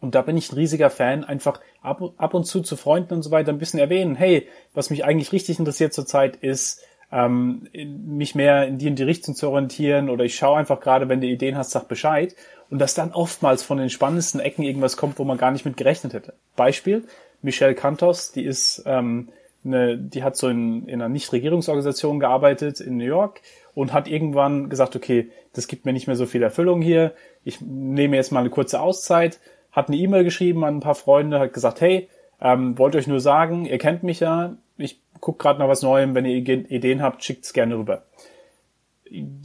Und 0.00 0.14
da 0.14 0.22
bin 0.22 0.36
ich 0.36 0.52
ein 0.52 0.56
riesiger 0.56 0.90
Fan, 0.90 1.24
einfach 1.24 1.60
ab, 1.80 2.02
ab 2.16 2.34
und 2.34 2.44
zu 2.44 2.60
zu 2.60 2.76
Freunden 2.76 3.14
und 3.14 3.22
so 3.22 3.30
weiter 3.30 3.50
ein 3.50 3.58
bisschen 3.58 3.80
erwähnen, 3.80 4.14
hey, 4.14 4.46
was 4.74 4.90
mich 4.90 5.04
eigentlich 5.04 5.32
richtig 5.32 5.58
interessiert 5.58 5.94
zurzeit 5.94 6.36
ist, 6.36 6.82
ähm, 7.16 7.66
mich 7.72 8.34
mehr 8.34 8.66
in 8.66 8.76
die 8.76 8.88
in 8.88 8.94
die 8.94 9.02
Richtung 9.02 9.34
zu 9.34 9.48
orientieren 9.48 10.10
oder 10.10 10.24
ich 10.24 10.36
schaue 10.36 10.58
einfach 10.58 10.80
gerade, 10.80 11.08
wenn 11.08 11.22
du 11.22 11.26
Ideen 11.26 11.56
hast, 11.56 11.70
sag 11.70 11.88
Bescheid. 11.88 12.36
Und 12.68 12.78
dass 12.78 12.94
dann 12.94 13.12
oftmals 13.12 13.62
von 13.62 13.78
den 13.78 13.90
spannendsten 13.90 14.40
Ecken 14.40 14.64
irgendwas 14.64 14.96
kommt, 14.96 15.18
wo 15.18 15.24
man 15.24 15.38
gar 15.38 15.50
nicht 15.50 15.64
mit 15.64 15.76
gerechnet 15.76 16.12
hätte. 16.12 16.34
Beispiel, 16.56 17.04
Michelle 17.40 17.74
Cantos, 17.74 18.32
die 18.32 18.44
ist 18.44 18.82
ähm, 18.86 19.28
eine, 19.64 19.96
die 19.96 20.22
hat 20.22 20.36
so 20.36 20.48
in, 20.48 20.86
in 20.88 21.00
einer 21.00 21.08
Nichtregierungsorganisation 21.08 22.20
gearbeitet 22.20 22.80
in 22.80 22.98
New 22.98 23.04
York 23.04 23.40
und 23.74 23.92
hat 23.92 24.08
irgendwann 24.08 24.68
gesagt, 24.68 24.94
okay, 24.94 25.30
das 25.52 25.68
gibt 25.68 25.86
mir 25.86 25.92
nicht 25.92 26.08
mehr 26.08 26.16
so 26.16 26.26
viel 26.26 26.42
Erfüllung 26.42 26.82
hier, 26.82 27.14
ich 27.44 27.60
nehme 27.60 28.16
jetzt 28.16 28.32
mal 28.32 28.40
eine 28.40 28.50
kurze 28.50 28.80
Auszeit, 28.80 29.38
hat 29.70 29.88
eine 29.88 29.96
E-Mail 29.96 30.24
geschrieben 30.24 30.64
an 30.64 30.76
ein 30.76 30.80
paar 30.80 30.94
Freunde, 30.94 31.38
hat 31.38 31.52
gesagt, 31.52 31.80
hey, 31.80 32.08
ähm, 32.40 32.78
wollte 32.78 32.98
euch 32.98 33.06
nur 33.06 33.20
sagen, 33.20 33.66
ihr 33.66 33.78
kennt 33.78 34.02
mich 34.02 34.20
ja, 34.20 34.56
ich 34.78 35.00
gucke 35.20 35.42
gerade 35.42 35.58
nach 35.58 35.68
was 35.68 35.82
Neuem, 35.82 36.14
wenn 36.14 36.24
ihr 36.26 36.36
Ideen 36.36 37.02
habt, 37.02 37.24
schickt's 37.24 37.52
gerne 37.52 37.76
rüber 37.76 38.02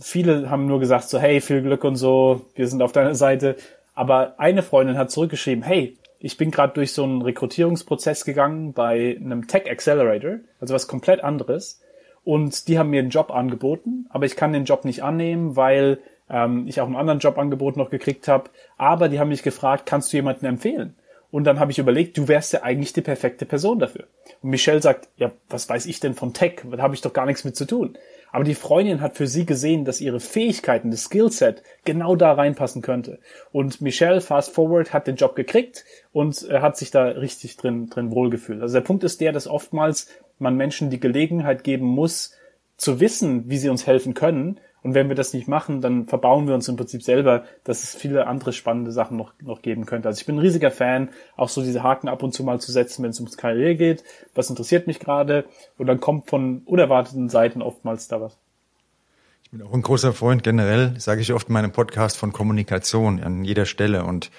viele 0.02 0.50
haben 0.50 0.66
nur 0.66 0.80
gesagt 0.80 1.10
so, 1.10 1.20
hey, 1.20 1.42
viel 1.42 1.62
Glück 1.62 1.84
und 1.84 1.96
so, 1.96 2.46
wir 2.56 2.68
sind 2.68 2.82
auf 2.82 2.92
deiner 2.92 3.16
Seite. 3.16 3.56
Aber 3.94 4.40
eine 4.40 4.64
Freundin 4.64 4.98
hat 4.98 5.12
zurückgeschrieben, 5.12 5.64
hey, 5.64 5.98
ich 6.20 6.38
bin 6.38 6.52
gerade 6.52 6.74
durch 6.74 6.94
so 6.94 7.04
einen 7.04 7.22
Rekrutierungsprozess 7.22 8.26
gegangen 8.26 8.74
bei 8.74 9.18
einem 9.20 9.48
Tech 9.48 9.70
Accelerator, 9.70 10.40
also 10.60 10.74
was 10.74 10.88
komplett 10.88 11.24
anderes. 11.24 11.82
Und 12.24 12.68
die 12.68 12.78
haben 12.78 12.92
mir 12.92 13.00
einen 13.00 13.10
Job 13.10 13.32
angeboten, 13.32 14.06
aber 14.10 14.26
ich 14.26 14.36
kann 14.36 14.54
den 14.54 14.66
Job 14.66 14.86
nicht 14.86 15.04
annehmen, 15.04 15.56
weil 15.56 16.00
ähm, 16.30 16.68
ich 16.68 16.80
auch 16.80 16.86
einen 16.86 16.96
anderen 16.96 17.20
Jobangebot 17.20 17.78
noch 17.78 17.90
gekriegt 17.90 18.28
habe. 18.28 18.52
Aber 18.78 19.10
die 19.10 19.20
haben 19.20 19.30
mich 19.30 19.42
gefragt, 19.42 19.88
kannst 19.88 20.14
du 20.14 20.18
jemanden 20.18 20.46
empfehlen? 20.46 20.96
Und 21.32 21.46
dann 21.46 21.60
habe 21.60 21.72
ich 21.72 21.80
überlegt, 21.80 22.18
du 22.18 22.28
wärst 22.28 22.52
ja 22.52 22.64
eigentlich 22.64 22.92
die 22.92 23.02
perfekte 23.02 23.46
Person 23.46 23.80
dafür. 23.80 24.06
Und 24.42 24.50
Michelle 24.50 24.82
sagt, 24.82 25.08
ja, 25.16 25.32
was 25.50 25.70
weiß 25.70 25.86
ich 25.86 26.02
denn 26.02 26.14
von 26.14 26.34
Tech? 26.34 26.62
Da 26.70 26.80
habe 26.80 26.94
ich 26.94 27.02
doch 27.02 27.14
gar 27.14 27.26
nichts 27.26 27.46
mit 27.46 27.56
zu 27.56 27.66
tun. 27.66 27.98
Aber 28.34 28.44
die 28.44 28.56
Freundin 28.56 29.02
hat 29.02 29.18
für 29.18 29.28
sie 29.28 29.46
gesehen, 29.46 29.86
dass 29.86 30.02
ihre 30.02 30.20
Fähigkeiten, 30.20 30.92
das 30.92 31.06
Skillset 31.06 31.64
genau 31.86 32.16
da 32.16 32.34
reinpassen 32.34 32.82
könnte. 32.82 33.20
Und 33.52 33.82
Michelle, 33.82 34.22
fast 34.22 34.54
forward, 34.54 34.94
hat 34.94 35.08
den 35.08 35.16
Job 35.16 35.36
gekriegt 35.36 35.86
und 36.12 36.50
äh, 36.50 36.60
hat 36.60 36.78
sich 36.78 36.92
da 36.92 37.04
richtig 37.04 37.58
drin, 37.58 37.90
drin 37.90 38.12
wohlgefühlt. 38.12 38.62
Also 38.62 38.74
der 38.74 38.86
Punkt 38.86 39.04
ist 39.04 39.22
der, 39.22 39.32
dass 39.32 39.48
oftmals 39.48 40.08
man 40.38 40.56
Menschen 40.56 40.90
die 40.90 41.00
Gelegenheit 41.00 41.64
geben 41.64 41.86
muss, 41.86 42.34
zu 42.78 43.00
wissen, 43.00 43.50
wie 43.50 43.58
sie 43.58 43.70
uns 43.70 43.86
helfen 43.86 44.14
können 44.14 44.60
und 44.84 44.96
wenn 44.96 45.10
wir 45.10 45.16
das 45.16 45.34
nicht 45.34 45.48
machen, 45.48 45.82
dann 45.82 46.06
verbauen 46.06 46.48
wir 46.48 46.56
uns 46.56 46.68
im 46.68 46.76
Prinzip 46.76 47.04
selber, 47.04 47.44
dass 47.64 47.84
es 47.84 47.96
viele 47.96 48.26
andere 48.26 48.52
spannende 48.52 48.92
Sachen 48.92 49.16
noch, 49.16 49.34
noch 49.40 49.62
geben 49.62 49.86
könnte. 49.86 50.08
Also 50.08 50.20
ich 50.20 50.26
bin 50.26 50.36
ein 50.36 50.40
riesiger 50.40 50.72
Fan, 50.72 51.10
auch 51.38 51.50
so 51.50 51.62
diese 51.62 51.84
Haken 51.84 52.08
ab 52.08 52.24
und 52.24 52.34
zu 52.34 52.44
mal 52.44 52.60
zu 52.60 52.72
setzen, 52.72 53.04
wenn 53.04 53.12
es 53.12 53.20
ums 53.20 53.38
Karriere 53.38 53.76
geht. 53.76 54.04
Was 54.34 54.50
interessiert 54.50 54.88
mich 54.88 55.00
gerade? 55.00 55.46
Und 55.78 55.86
dann 55.86 56.00
kommt 56.00 56.30
von 56.30 56.64
unerwarteten 56.66 57.30
Seiten 57.30 57.62
oftmals 57.62 58.08
da 58.08 58.22
was. 58.22 58.38
Ich 59.44 59.52
bin 59.52 59.62
auch 59.62 59.74
ein 59.74 59.84
großer 59.84 60.14
Freund 60.14 60.44
generell, 60.44 60.96
sage 60.98 61.22
ich 61.22 61.32
oft 61.32 61.50
in 61.50 61.54
meinem 61.54 61.72
Podcast, 61.72 62.18
von 62.18 62.32
Kommunikation 62.32 63.22
an 63.22 63.44
jeder 63.44 63.66
Stelle. 63.66 64.04
Und 64.04 64.32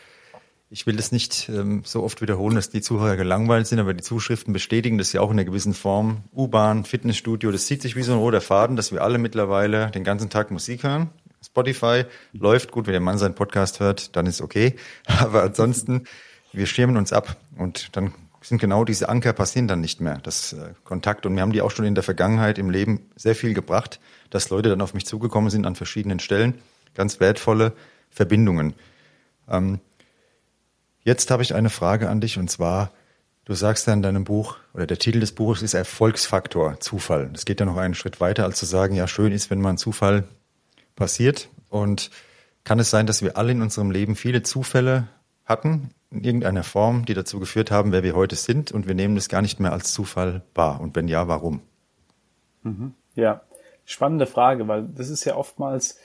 ich 0.72 0.86
will 0.86 0.96
das 0.96 1.12
nicht 1.12 1.50
ähm, 1.50 1.82
so 1.84 2.02
oft 2.02 2.22
wiederholen, 2.22 2.54
dass 2.54 2.70
die 2.70 2.80
Zuhörer 2.80 3.16
gelangweilt 3.16 3.66
sind, 3.66 3.78
aber 3.78 3.92
die 3.92 4.02
Zuschriften 4.02 4.54
bestätigen 4.54 4.96
das 4.96 5.12
ja 5.12 5.20
auch 5.20 5.30
in 5.30 5.38
einer 5.38 5.44
gewissen 5.44 5.74
Form. 5.74 6.22
U-Bahn, 6.34 6.86
Fitnessstudio, 6.86 7.52
das 7.52 7.66
zieht 7.66 7.82
sich 7.82 7.94
wie 7.94 8.02
so 8.02 8.12
ein 8.12 8.18
roter 8.18 8.40
Faden, 8.40 8.74
dass 8.74 8.90
wir 8.90 9.02
alle 9.02 9.18
mittlerweile 9.18 9.90
den 9.90 10.02
ganzen 10.02 10.30
Tag 10.30 10.50
Musik 10.50 10.82
hören. 10.82 11.10
Spotify 11.44 12.04
läuft 12.32 12.72
gut, 12.72 12.86
wenn 12.86 12.92
der 12.92 13.02
Mann 13.02 13.18
seinen 13.18 13.34
Podcast 13.34 13.80
hört, 13.80 14.16
dann 14.16 14.24
ist 14.24 14.40
okay. 14.40 14.74
Aber 15.04 15.42
ansonsten, 15.42 16.04
wir 16.54 16.64
schirmen 16.64 16.96
uns 16.96 17.12
ab 17.12 17.36
und 17.58 17.94
dann 17.94 18.14
sind 18.40 18.58
genau 18.58 18.84
diese 18.84 19.10
Anker 19.10 19.34
passieren 19.34 19.68
dann 19.68 19.82
nicht 19.82 20.00
mehr, 20.00 20.20
das 20.22 20.54
äh, 20.54 20.72
Kontakt. 20.84 21.26
Und 21.26 21.34
wir 21.36 21.42
haben 21.42 21.52
die 21.52 21.60
auch 21.60 21.70
schon 21.70 21.84
in 21.84 21.94
der 21.94 22.02
Vergangenheit 22.02 22.58
im 22.58 22.70
Leben 22.70 23.10
sehr 23.14 23.34
viel 23.34 23.52
gebracht, 23.52 24.00
dass 24.30 24.48
Leute 24.48 24.70
dann 24.70 24.80
auf 24.80 24.94
mich 24.94 25.04
zugekommen 25.04 25.50
sind 25.50 25.66
an 25.66 25.76
verschiedenen 25.76 26.18
Stellen. 26.18 26.54
Ganz 26.94 27.20
wertvolle 27.20 27.74
Verbindungen. 28.10 28.74
Ähm, 29.48 29.80
Jetzt 31.04 31.30
habe 31.30 31.42
ich 31.42 31.54
eine 31.54 31.70
Frage 31.70 32.08
an 32.08 32.20
dich 32.20 32.38
und 32.38 32.48
zwar, 32.48 32.92
du 33.44 33.54
sagst 33.54 33.86
ja 33.86 33.92
in 33.92 34.02
deinem 34.02 34.24
Buch, 34.24 34.56
oder 34.72 34.86
der 34.86 34.98
Titel 34.98 35.18
des 35.18 35.32
Buches 35.32 35.62
ist 35.62 35.74
Erfolgsfaktor, 35.74 36.78
Zufall. 36.78 37.30
Es 37.34 37.44
geht 37.44 37.58
ja 37.58 37.66
noch 37.66 37.76
einen 37.76 37.94
Schritt 37.94 38.20
weiter, 38.20 38.44
als 38.44 38.58
zu 38.58 38.66
sagen, 38.66 38.94
ja, 38.94 39.08
schön 39.08 39.32
ist, 39.32 39.50
wenn 39.50 39.60
mal 39.60 39.70
ein 39.70 39.78
Zufall 39.78 40.24
passiert. 40.94 41.48
Und 41.68 42.10
kann 42.64 42.78
es 42.78 42.90
sein, 42.90 43.06
dass 43.06 43.22
wir 43.22 43.36
alle 43.36 43.52
in 43.52 43.62
unserem 43.62 43.90
Leben 43.90 44.14
viele 44.14 44.42
Zufälle 44.42 45.08
hatten, 45.44 45.90
in 46.10 46.22
irgendeiner 46.22 46.62
Form, 46.62 47.04
die 47.04 47.14
dazu 47.14 47.40
geführt 47.40 47.72
haben, 47.72 47.90
wer 47.90 48.04
wir 48.04 48.14
heute 48.14 48.36
sind, 48.36 48.70
und 48.70 48.86
wir 48.86 48.94
nehmen 48.94 49.16
das 49.16 49.28
gar 49.28 49.42
nicht 49.42 49.58
mehr 49.58 49.72
als 49.72 49.92
Zufall 49.92 50.42
wahr? 50.54 50.80
Und 50.80 50.94
wenn 50.94 51.08
ja, 51.08 51.26
warum? 51.26 51.62
Mhm. 52.62 52.94
Ja, 53.16 53.42
spannende 53.84 54.26
Frage, 54.26 54.68
weil 54.68 54.84
das 54.84 55.08
ist 55.08 55.24
ja 55.24 55.34
oftmals, 55.34 55.98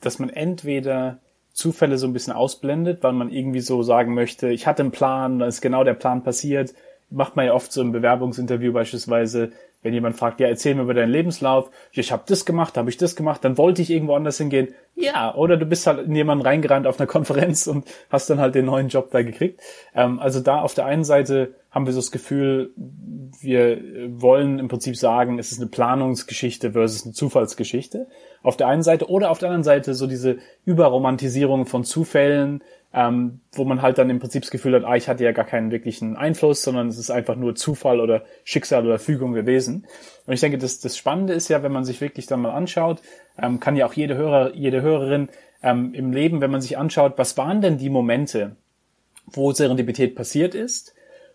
dass 0.00 0.18
man 0.18 0.28
entweder 0.28 1.20
Zufälle 1.52 1.98
so 1.98 2.06
ein 2.06 2.12
bisschen 2.12 2.32
ausblendet, 2.32 3.02
weil 3.02 3.12
man 3.12 3.30
irgendwie 3.30 3.60
so 3.60 3.82
sagen 3.82 4.14
möchte, 4.14 4.48
ich 4.48 4.66
hatte 4.66 4.82
einen 4.82 4.90
Plan, 4.90 5.38
dann 5.38 5.48
ist 5.48 5.60
genau 5.60 5.84
der 5.84 5.94
Plan 5.94 6.22
passiert. 6.22 6.74
Macht 7.10 7.36
man 7.36 7.46
ja 7.46 7.52
oft 7.52 7.72
so 7.72 7.82
im 7.82 7.92
Bewerbungsinterview 7.92 8.72
beispielsweise, 8.72 9.52
wenn 9.82 9.92
jemand 9.92 10.16
fragt, 10.16 10.40
ja, 10.40 10.48
erzähl 10.48 10.74
mir 10.74 10.82
über 10.82 10.94
deinen 10.94 11.10
Lebenslauf, 11.10 11.70
ich 11.92 12.12
habe 12.12 12.22
das 12.26 12.44
gemacht, 12.44 12.76
habe 12.76 12.88
ich 12.88 12.96
das 12.96 13.16
gemacht, 13.16 13.44
dann 13.44 13.58
wollte 13.58 13.82
ich 13.82 13.90
irgendwo 13.90 14.14
anders 14.14 14.38
hingehen. 14.38 14.68
Ja, 14.94 15.34
oder 15.34 15.56
du 15.56 15.66
bist 15.66 15.86
halt 15.86 16.06
in 16.06 16.14
jemanden 16.14 16.44
reingerannt 16.44 16.86
auf 16.86 17.00
einer 17.00 17.06
Konferenz 17.08 17.66
und 17.66 17.86
hast 18.10 18.30
dann 18.30 18.40
halt 18.40 18.54
den 18.54 18.66
neuen 18.66 18.88
Job 18.88 19.10
da 19.10 19.22
gekriegt. 19.22 19.60
Ähm, 19.94 20.20
also 20.20 20.40
da 20.40 20.60
auf 20.60 20.74
der 20.74 20.86
einen 20.86 21.04
Seite 21.04 21.54
haben 21.70 21.86
wir 21.86 21.92
so 21.92 22.00
das 22.00 22.12
Gefühl, 22.12 22.72
wir 23.40 23.80
wollen 24.20 24.58
im 24.58 24.68
Prinzip 24.68 24.96
sagen, 24.96 25.38
es 25.38 25.52
ist 25.52 25.60
eine 25.60 25.70
Planungsgeschichte 25.70 26.72
versus 26.72 27.04
eine 27.04 27.14
Zufallsgeschichte. 27.14 28.08
Auf 28.42 28.58
der 28.58 28.68
einen 28.68 28.82
Seite 28.82 29.08
oder 29.08 29.30
auf 29.30 29.38
der 29.38 29.48
anderen 29.48 29.64
Seite 29.64 29.94
so 29.94 30.06
diese 30.06 30.36
Überromantisierung 30.66 31.64
von 31.64 31.84
Zufällen, 31.84 32.62
ähm, 32.94 33.40
wo 33.52 33.64
man 33.64 33.80
halt 33.80 33.98
dann 33.98 34.10
im 34.10 34.18
Prinzip 34.18 34.42
das 34.42 34.50
Gefühl 34.50 34.74
hat, 34.74 34.84
ah, 34.84 34.96
ich 34.96 35.08
hatte 35.08 35.24
ja 35.24 35.32
gar 35.32 35.46
keinen 35.46 35.70
wirklichen 35.70 36.16
Einfluss, 36.16 36.62
sondern 36.62 36.88
es 36.88 36.98
ist 36.98 37.10
einfach 37.10 37.36
nur 37.36 37.54
Zufall 37.54 38.00
oder 38.00 38.24
Schicksal 38.44 38.86
oder 38.86 38.98
Fügung 38.98 39.32
gewesen. 39.32 39.86
Und 40.26 40.34
ich 40.34 40.40
denke, 40.40 40.58
das, 40.58 40.80
das 40.80 40.96
Spannende 40.96 41.32
ist 41.32 41.48
ja, 41.48 41.62
wenn 41.62 41.72
man 41.72 41.84
sich 41.84 42.00
wirklich 42.00 42.26
dann 42.26 42.42
mal 42.42 42.52
anschaut, 42.52 43.00
ähm, 43.38 43.60
kann 43.60 43.76
ja 43.76 43.86
auch 43.86 43.94
jede 43.94 44.16
Hörer, 44.16 44.54
jede 44.54 44.82
Hörerin 44.82 45.28
ähm, 45.62 45.94
im 45.94 46.12
Leben, 46.12 46.40
wenn 46.40 46.50
man 46.50 46.60
sich 46.60 46.76
anschaut, 46.76 47.14
was 47.16 47.36
waren 47.38 47.62
denn 47.62 47.78
die 47.78 47.90
Momente, 47.90 48.56
wo 49.26 49.52
Serendipität 49.52 50.14
passiert 50.14 50.54
ist 50.54 50.94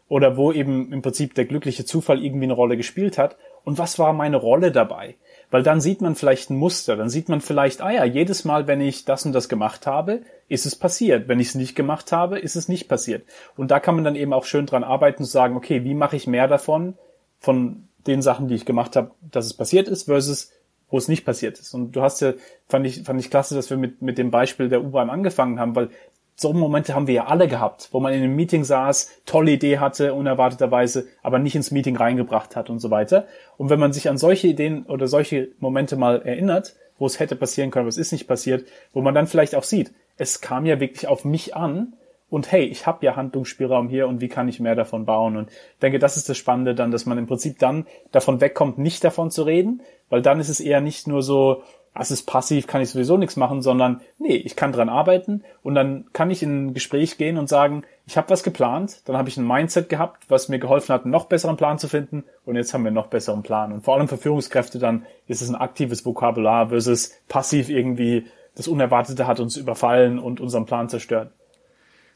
oder 0.09 0.37
wo 0.37 0.51
eben 0.51 0.91
im 0.93 1.01
Prinzip 1.01 1.33
der 1.33 1.45
glückliche 1.45 1.85
Zufall 1.85 2.23
irgendwie 2.23 2.45
eine 2.45 2.53
Rolle 2.53 2.77
gespielt 2.77 3.17
hat 3.17 3.37
und 3.63 3.77
was 3.77 3.97
war 3.97 4.13
meine 4.13 4.37
Rolle 4.37 4.71
dabei? 4.71 5.15
Weil 5.49 5.63
dann 5.63 5.79
sieht 5.79 6.01
man 6.01 6.15
vielleicht 6.15 6.49
ein 6.49 6.57
Muster, 6.57 6.97
dann 6.97 7.09
sieht 7.09 7.29
man 7.29 7.39
vielleicht, 7.39 7.81
ah 7.81 7.91
ja, 7.91 8.03
jedes 8.03 8.43
Mal, 8.43 8.67
wenn 8.67 8.81
ich 8.81 9.05
das 9.05 9.25
und 9.25 9.31
das 9.31 9.47
gemacht 9.47 9.87
habe, 9.87 10.21
ist 10.49 10.65
es 10.65 10.75
passiert. 10.75 11.27
Wenn 11.27 11.39
ich 11.39 11.49
es 11.49 11.55
nicht 11.55 11.75
gemacht 11.75 12.11
habe, 12.11 12.39
ist 12.39 12.55
es 12.55 12.67
nicht 12.67 12.89
passiert. 12.89 13.25
Und 13.55 13.71
da 13.71 13.79
kann 13.79 13.95
man 13.95 14.03
dann 14.03 14.15
eben 14.15 14.33
auch 14.33 14.43
schön 14.43 14.65
dran 14.65 14.83
arbeiten 14.83 15.23
und 15.23 15.29
sagen, 15.29 15.55
okay, 15.55 15.83
wie 15.85 15.93
mache 15.93 16.17
ich 16.17 16.27
mehr 16.27 16.47
davon, 16.47 16.95
von 17.39 17.87
den 18.07 18.21
Sachen, 18.21 18.47
die 18.47 18.55
ich 18.55 18.65
gemacht 18.65 18.95
habe, 18.95 19.11
dass 19.21 19.45
es 19.45 19.53
passiert 19.53 19.87
ist, 19.87 20.03
versus 20.03 20.51
wo 20.89 20.97
es 20.97 21.07
nicht 21.07 21.25
passiert 21.25 21.59
ist. 21.59 21.73
Und 21.73 21.95
du 21.95 22.01
hast 22.01 22.21
ja, 22.21 22.33
fand 22.67 22.85
ich, 22.85 23.03
fand 23.03 23.19
ich 23.19 23.29
klasse, 23.29 23.55
dass 23.55 23.69
wir 23.69 23.77
mit, 23.77 24.01
mit 24.01 24.17
dem 24.17 24.31
Beispiel 24.31 24.69
der 24.69 24.83
U-Bahn 24.83 25.09
angefangen 25.09 25.59
haben, 25.59 25.75
weil 25.75 25.89
so 26.39 26.53
Momente 26.53 26.93
haben 26.93 27.07
wir 27.07 27.15
ja 27.15 27.25
alle 27.25 27.47
gehabt, 27.47 27.89
wo 27.91 27.99
man 27.99 28.13
in 28.13 28.21
einem 28.21 28.35
Meeting 28.35 28.63
saß, 28.63 29.09
tolle 29.25 29.51
Idee 29.51 29.79
hatte, 29.79 30.13
unerwarteterweise, 30.13 31.07
aber 31.23 31.39
nicht 31.39 31.55
ins 31.55 31.71
Meeting 31.71 31.97
reingebracht 31.97 32.55
hat 32.55 32.69
und 32.69 32.79
so 32.79 32.91
weiter. 32.91 33.25
Und 33.57 33.71
wenn 33.71 33.79
man 33.79 33.91
sich 33.91 34.07
an 34.07 34.19
solche 34.19 34.47
Ideen 34.47 34.85
oder 34.85 35.07
solche 35.07 35.49
Momente 35.59 35.95
mal 35.95 36.21
erinnert, 36.21 36.75
wo 36.99 37.07
es 37.07 37.19
hätte 37.19 37.35
passieren 37.35 37.71
können, 37.71 37.87
was 37.87 37.97
ist 37.97 38.11
nicht 38.11 38.27
passiert, 38.27 38.67
wo 38.93 39.01
man 39.01 39.15
dann 39.15 39.25
vielleicht 39.25 39.55
auch 39.55 39.63
sieht, 39.63 39.91
es 40.17 40.39
kam 40.39 40.67
ja 40.67 40.79
wirklich 40.79 41.07
auf 41.07 41.25
mich 41.25 41.55
an 41.55 41.93
und 42.29 42.51
hey, 42.51 42.65
ich 42.65 42.85
habe 42.85 43.03
ja 43.05 43.15
Handlungsspielraum 43.15 43.89
hier 43.89 44.07
und 44.07 44.21
wie 44.21 44.27
kann 44.27 44.47
ich 44.47 44.59
mehr 44.59 44.75
davon 44.75 45.05
bauen? 45.05 45.37
Und 45.37 45.49
denke, 45.81 45.97
das 45.97 46.17
ist 46.17 46.29
das 46.29 46.37
Spannende 46.37 46.75
dann, 46.75 46.91
dass 46.91 47.05
man 47.07 47.17
im 47.17 47.25
Prinzip 47.25 47.57
dann 47.57 47.87
davon 48.11 48.41
wegkommt, 48.41 48.77
nicht 48.77 49.03
davon 49.03 49.31
zu 49.31 49.43
reden, 49.43 49.81
weil 50.09 50.21
dann 50.21 50.39
ist 50.39 50.49
es 50.49 50.59
eher 50.59 50.81
nicht 50.81 51.07
nur 51.07 51.23
so, 51.23 51.63
es 51.99 52.11
ist 52.11 52.23
passiv, 52.23 52.67
kann 52.67 52.81
ich 52.81 52.89
sowieso 52.89 53.17
nichts 53.17 53.35
machen, 53.35 53.61
sondern 53.61 54.01
nee, 54.19 54.35
ich 54.35 54.55
kann 54.55 54.71
dran 54.71 54.89
arbeiten 54.89 55.43
und 55.63 55.75
dann 55.75 56.05
kann 56.13 56.31
ich 56.31 56.43
in 56.43 56.67
ein 56.67 56.73
Gespräch 56.73 57.17
gehen 57.17 57.37
und 57.37 57.49
sagen, 57.49 57.83
ich 58.05 58.17
habe 58.17 58.29
was 58.29 58.43
geplant, 58.43 59.01
dann 59.05 59.17
habe 59.17 59.29
ich 59.29 59.37
ein 59.37 59.47
Mindset 59.47 59.89
gehabt, 59.89 60.25
was 60.29 60.49
mir 60.49 60.59
geholfen 60.59 60.93
hat, 60.93 61.03
einen 61.03 61.11
noch 61.11 61.25
besseren 61.25 61.57
Plan 61.57 61.79
zu 61.79 61.87
finden 61.87 62.23
und 62.45 62.55
jetzt 62.55 62.73
haben 62.73 62.83
wir 62.83 62.89
einen 62.89 62.95
noch 62.95 63.07
besseren 63.07 63.43
Plan. 63.43 63.71
Und 63.71 63.83
vor 63.83 63.95
allem 63.95 64.07
für 64.07 64.17
Führungskräfte 64.17 64.79
dann 64.79 65.05
ist 65.27 65.41
es 65.41 65.49
ein 65.49 65.55
aktives 65.55 66.05
Vokabular 66.05 66.69
versus 66.69 67.11
passiv 67.27 67.69
irgendwie 67.69 68.25
das 68.57 68.67
Unerwartete 68.67 69.27
hat 69.27 69.39
uns 69.39 69.55
überfallen 69.55 70.17
und 70.17 70.39
unseren 70.39 70.65
Plan 70.65 70.89
zerstört. 70.89 71.31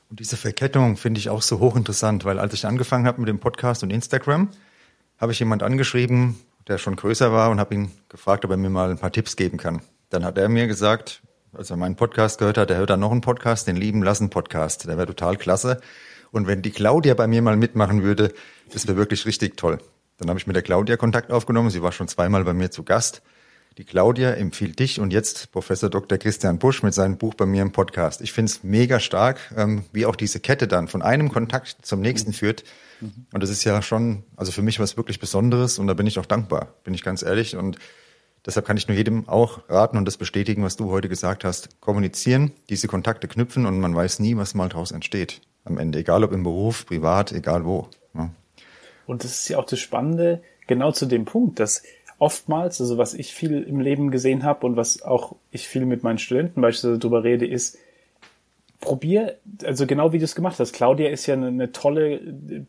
Und 0.10 0.20
diese 0.20 0.38
Verkettung 0.38 0.98
finde 0.98 1.20
ich 1.20 1.30
auch 1.30 1.44
so 1.44 1.60
hochinteressant, 1.60 2.26
weil 2.26 2.40
als 2.40 2.54
ich 2.56 2.66
angefangen 2.66 3.06
habe 3.06 3.22
mit 3.22 3.30
dem 3.30 3.40
Podcast 3.40 3.84
und 3.84 3.92
Instagram, 3.92 4.50
habe 5.20 5.32
ich 5.32 5.40
jemand 5.40 5.62
angeschrieben, 5.62 6.36
der 6.68 6.78
schon 6.78 6.96
größer 6.96 7.32
war 7.32 7.50
und 7.50 7.60
habe 7.60 7.76
ihn 7.76 7.92
gefragt, 8.10 8.46
ob 8.46 8.52
er 8.52 8.58
mir 8.58 8.70
mal 8.70 8.90
ein 8.90 8.98
paar 8.98 9.12
Tipps 9.12 9.36
geben 9.36 9.58
kann. 9.58 9.82
Dann 10.10 10.26
hat 10.26 10.38
er 10.38 10.50
mir 10.50 10.68
gesagt, 10.68 11.22
als 11.54 11.70
er 11.70 11.78
meinen 11.78 11.96
Podcast 11.96 12.40
gehört 12.40 12.58
hat, 12.58 12.72
er 12.72 12.78
hört 12.78 12.90
dann 12.90 13.00
noch 13.00 13.12
einen 13.12 13.22
Podcast, 13.22 13.68
den 13.68 13.76
Lieben 13.76 14.04
Lassen 14.04 14.30
Podcast. 14.30 14.88
Der 14.88 14.98
wäre 14.98 15.08
total 15.08 15.38
klasse. 15.38 15.82
Und 16.32 16.48
wenn 16.48 16.62
die 16.62 16.72
Claudia 16.72 17.14
bei 17.14 17.28
mir 17.28 17.42
mal 17.42 17.58
mitmachen 17.58 18.04
würde, 18.04 18.34
das 18.72 18.88
wäre 18.88 18.98
wirklich 18.98 19.26
richtig 19.26 19.58
toll. 19.58 19.80
Dann 20.18 20.30
habe 20.30 20.40
ich 20.40 20.48
mit 20.48 20.56
der 20.56 20.64
Claudia 20.64 20.98
Kontakt 20.98 21.32
aufgenommen. 21.32 21.70
Sie 21.70 21.82
war 21.82 21.92
schon 21.92 22.08
zweimal 22.08 22.44
bei 22.44 22.54
mir 22.54 22.72
zu 22.72 22.84
Gast. 22.84 23.22
Die 23.78 23.86
Claudia 23.86 24.32
empfiehlt 24.32 24.80
dich 24.80 25.00
und 25.00 25.14
jetzt 25.14 25.54
Professor 25.54 25.90
Dr. 25.90 26.18
Christian 26.18 26.60
Busch 26.60 26.84
mit 26.84 26.94
seinem 26.94 27.18
Buch 27.18 27.36
bei 27.36 27.46
mir 27.46 27.62
im 27.62 27.72
Podcast. 27.72 28.20
Ich 28.20 28.34
finde 28.34 28.52
es 28.52 28.64
mega 28.66 29.00
stark, 29.00 29.40
ähm, 29.56 29.86
wie 29.94 30.06
auch 30.06 30.18
diese 30.18 30.42
Kette 30.42 30.68
dann 30.68 30.90
von 30.90 31.02
einem 31.02 31.32
Kontakt 31.32 31.78
zum 31.82 32.02
nächsten 32.02 32.34
führt. 32.34 32.66
Mhm. 33.00 33.28
Und 33.32 33.42
das 33.42 33.50
ist 33.50 33.64
ja 33.64 33.82
schon, 33.82 34.24
also 34.36 34.52
für 34.52 34.62
mich 34.62 34.82
was 34.82 34.98
wirklich 34.98 35.22
Besonderes 35.22 35.80
und 35.80 35.88
da 35.88 35.94
bin 35.94 36.06
ich 36.06 36.20
auch 36.20 36.26
dankbar, 36.26 36.74
bin 36.84 36.94
ich 36.94 37.02
ganz 37.02 37.24
ehrlich. 37.24 37.56
Und 37.56 37.78
deshalb 38.46 38.66
kann 38.66 38.76
ich 38.76 38.90
nur 38.90 38.98
jedem 38.98 39.30
auch 39.30 39.62
raten 39.70 39.96
und 39.96 40.04
das 40.04 40.18
bestätigen, 40.18 40.64
was 40.64 40.76
du 40.76 40.92
heute 40.92 41.08
gesagt 41.08 41.46
hast. 41.46 41.80
Kommunizieren, 41.80 42.52
diese 42.70 42.90
Kontakte 42.90 43.30
knüpfen 43.30 43.66
und 43.66 43.80
man 43.80 43.96
weiß 43.96 44.20
nie, 44.20 44.36
was 44.36 44.54
mal 44.54 44.68
daraus 44.68 44.92
entsteht. 44.92 45.40
Am 45.64 45.78
Ende, 45.78 46.00
egal 46.00 46.26
ob 46.26 46.34
im 46.34 46.44
Beruf, 46.44 46.86
privat, 46.86 47.32
egal 47.32 47.64
wo. 47.64 47.88
Ja. 48.16 48.32
Und 49.06 49.24
das 49.24 49.40
ist 49.40 49.48
ja 49.48 49.60
auch 49.60 49.66
das 49.66 49.80
Spannende, 49.80 50.44
genau 50.68 50.92
zu 50.92 51.06
dem 51.06 51.24
Punkt, 51.24 51.60
dass 51.60 51.84
oftmals, 52.22 52.80
also 52.80 53.00
was 53.00 53.16
ich 53.16 53.34
viel 53.34 53.64
im 53.64 53.80
Leben 53.80 54.12
gesehen 54.12 54.44
habe 54.44 54.68
und 54.68 54.76
was 54.76 55.02
auch 55.02 55.36
ich 55.50 55.68
viel 55.68 55.86
mit 55.86 56.04
meinen 56.04 56.20
Studenten 56.20 56.62
beispielsweise 56.62 57.00
darüber 57.00 57.24
rede, 57.24 57.48
ist, 57.48 57.80
probier, 58.80 59.38
also 59.64 59.88
genau 59.88 60.14
wie 60.14 60.20
du 60.20 60.26
es 60.26 60.36
gemacht 60.36 60.60
hast. 60.60 60.72
Claudia 60.74 61.10
ist 61.10 61.26
ja 61.26 61.34
eine, 61.34 61.48
eine 61.48 61.72
tolle 61.72 62.20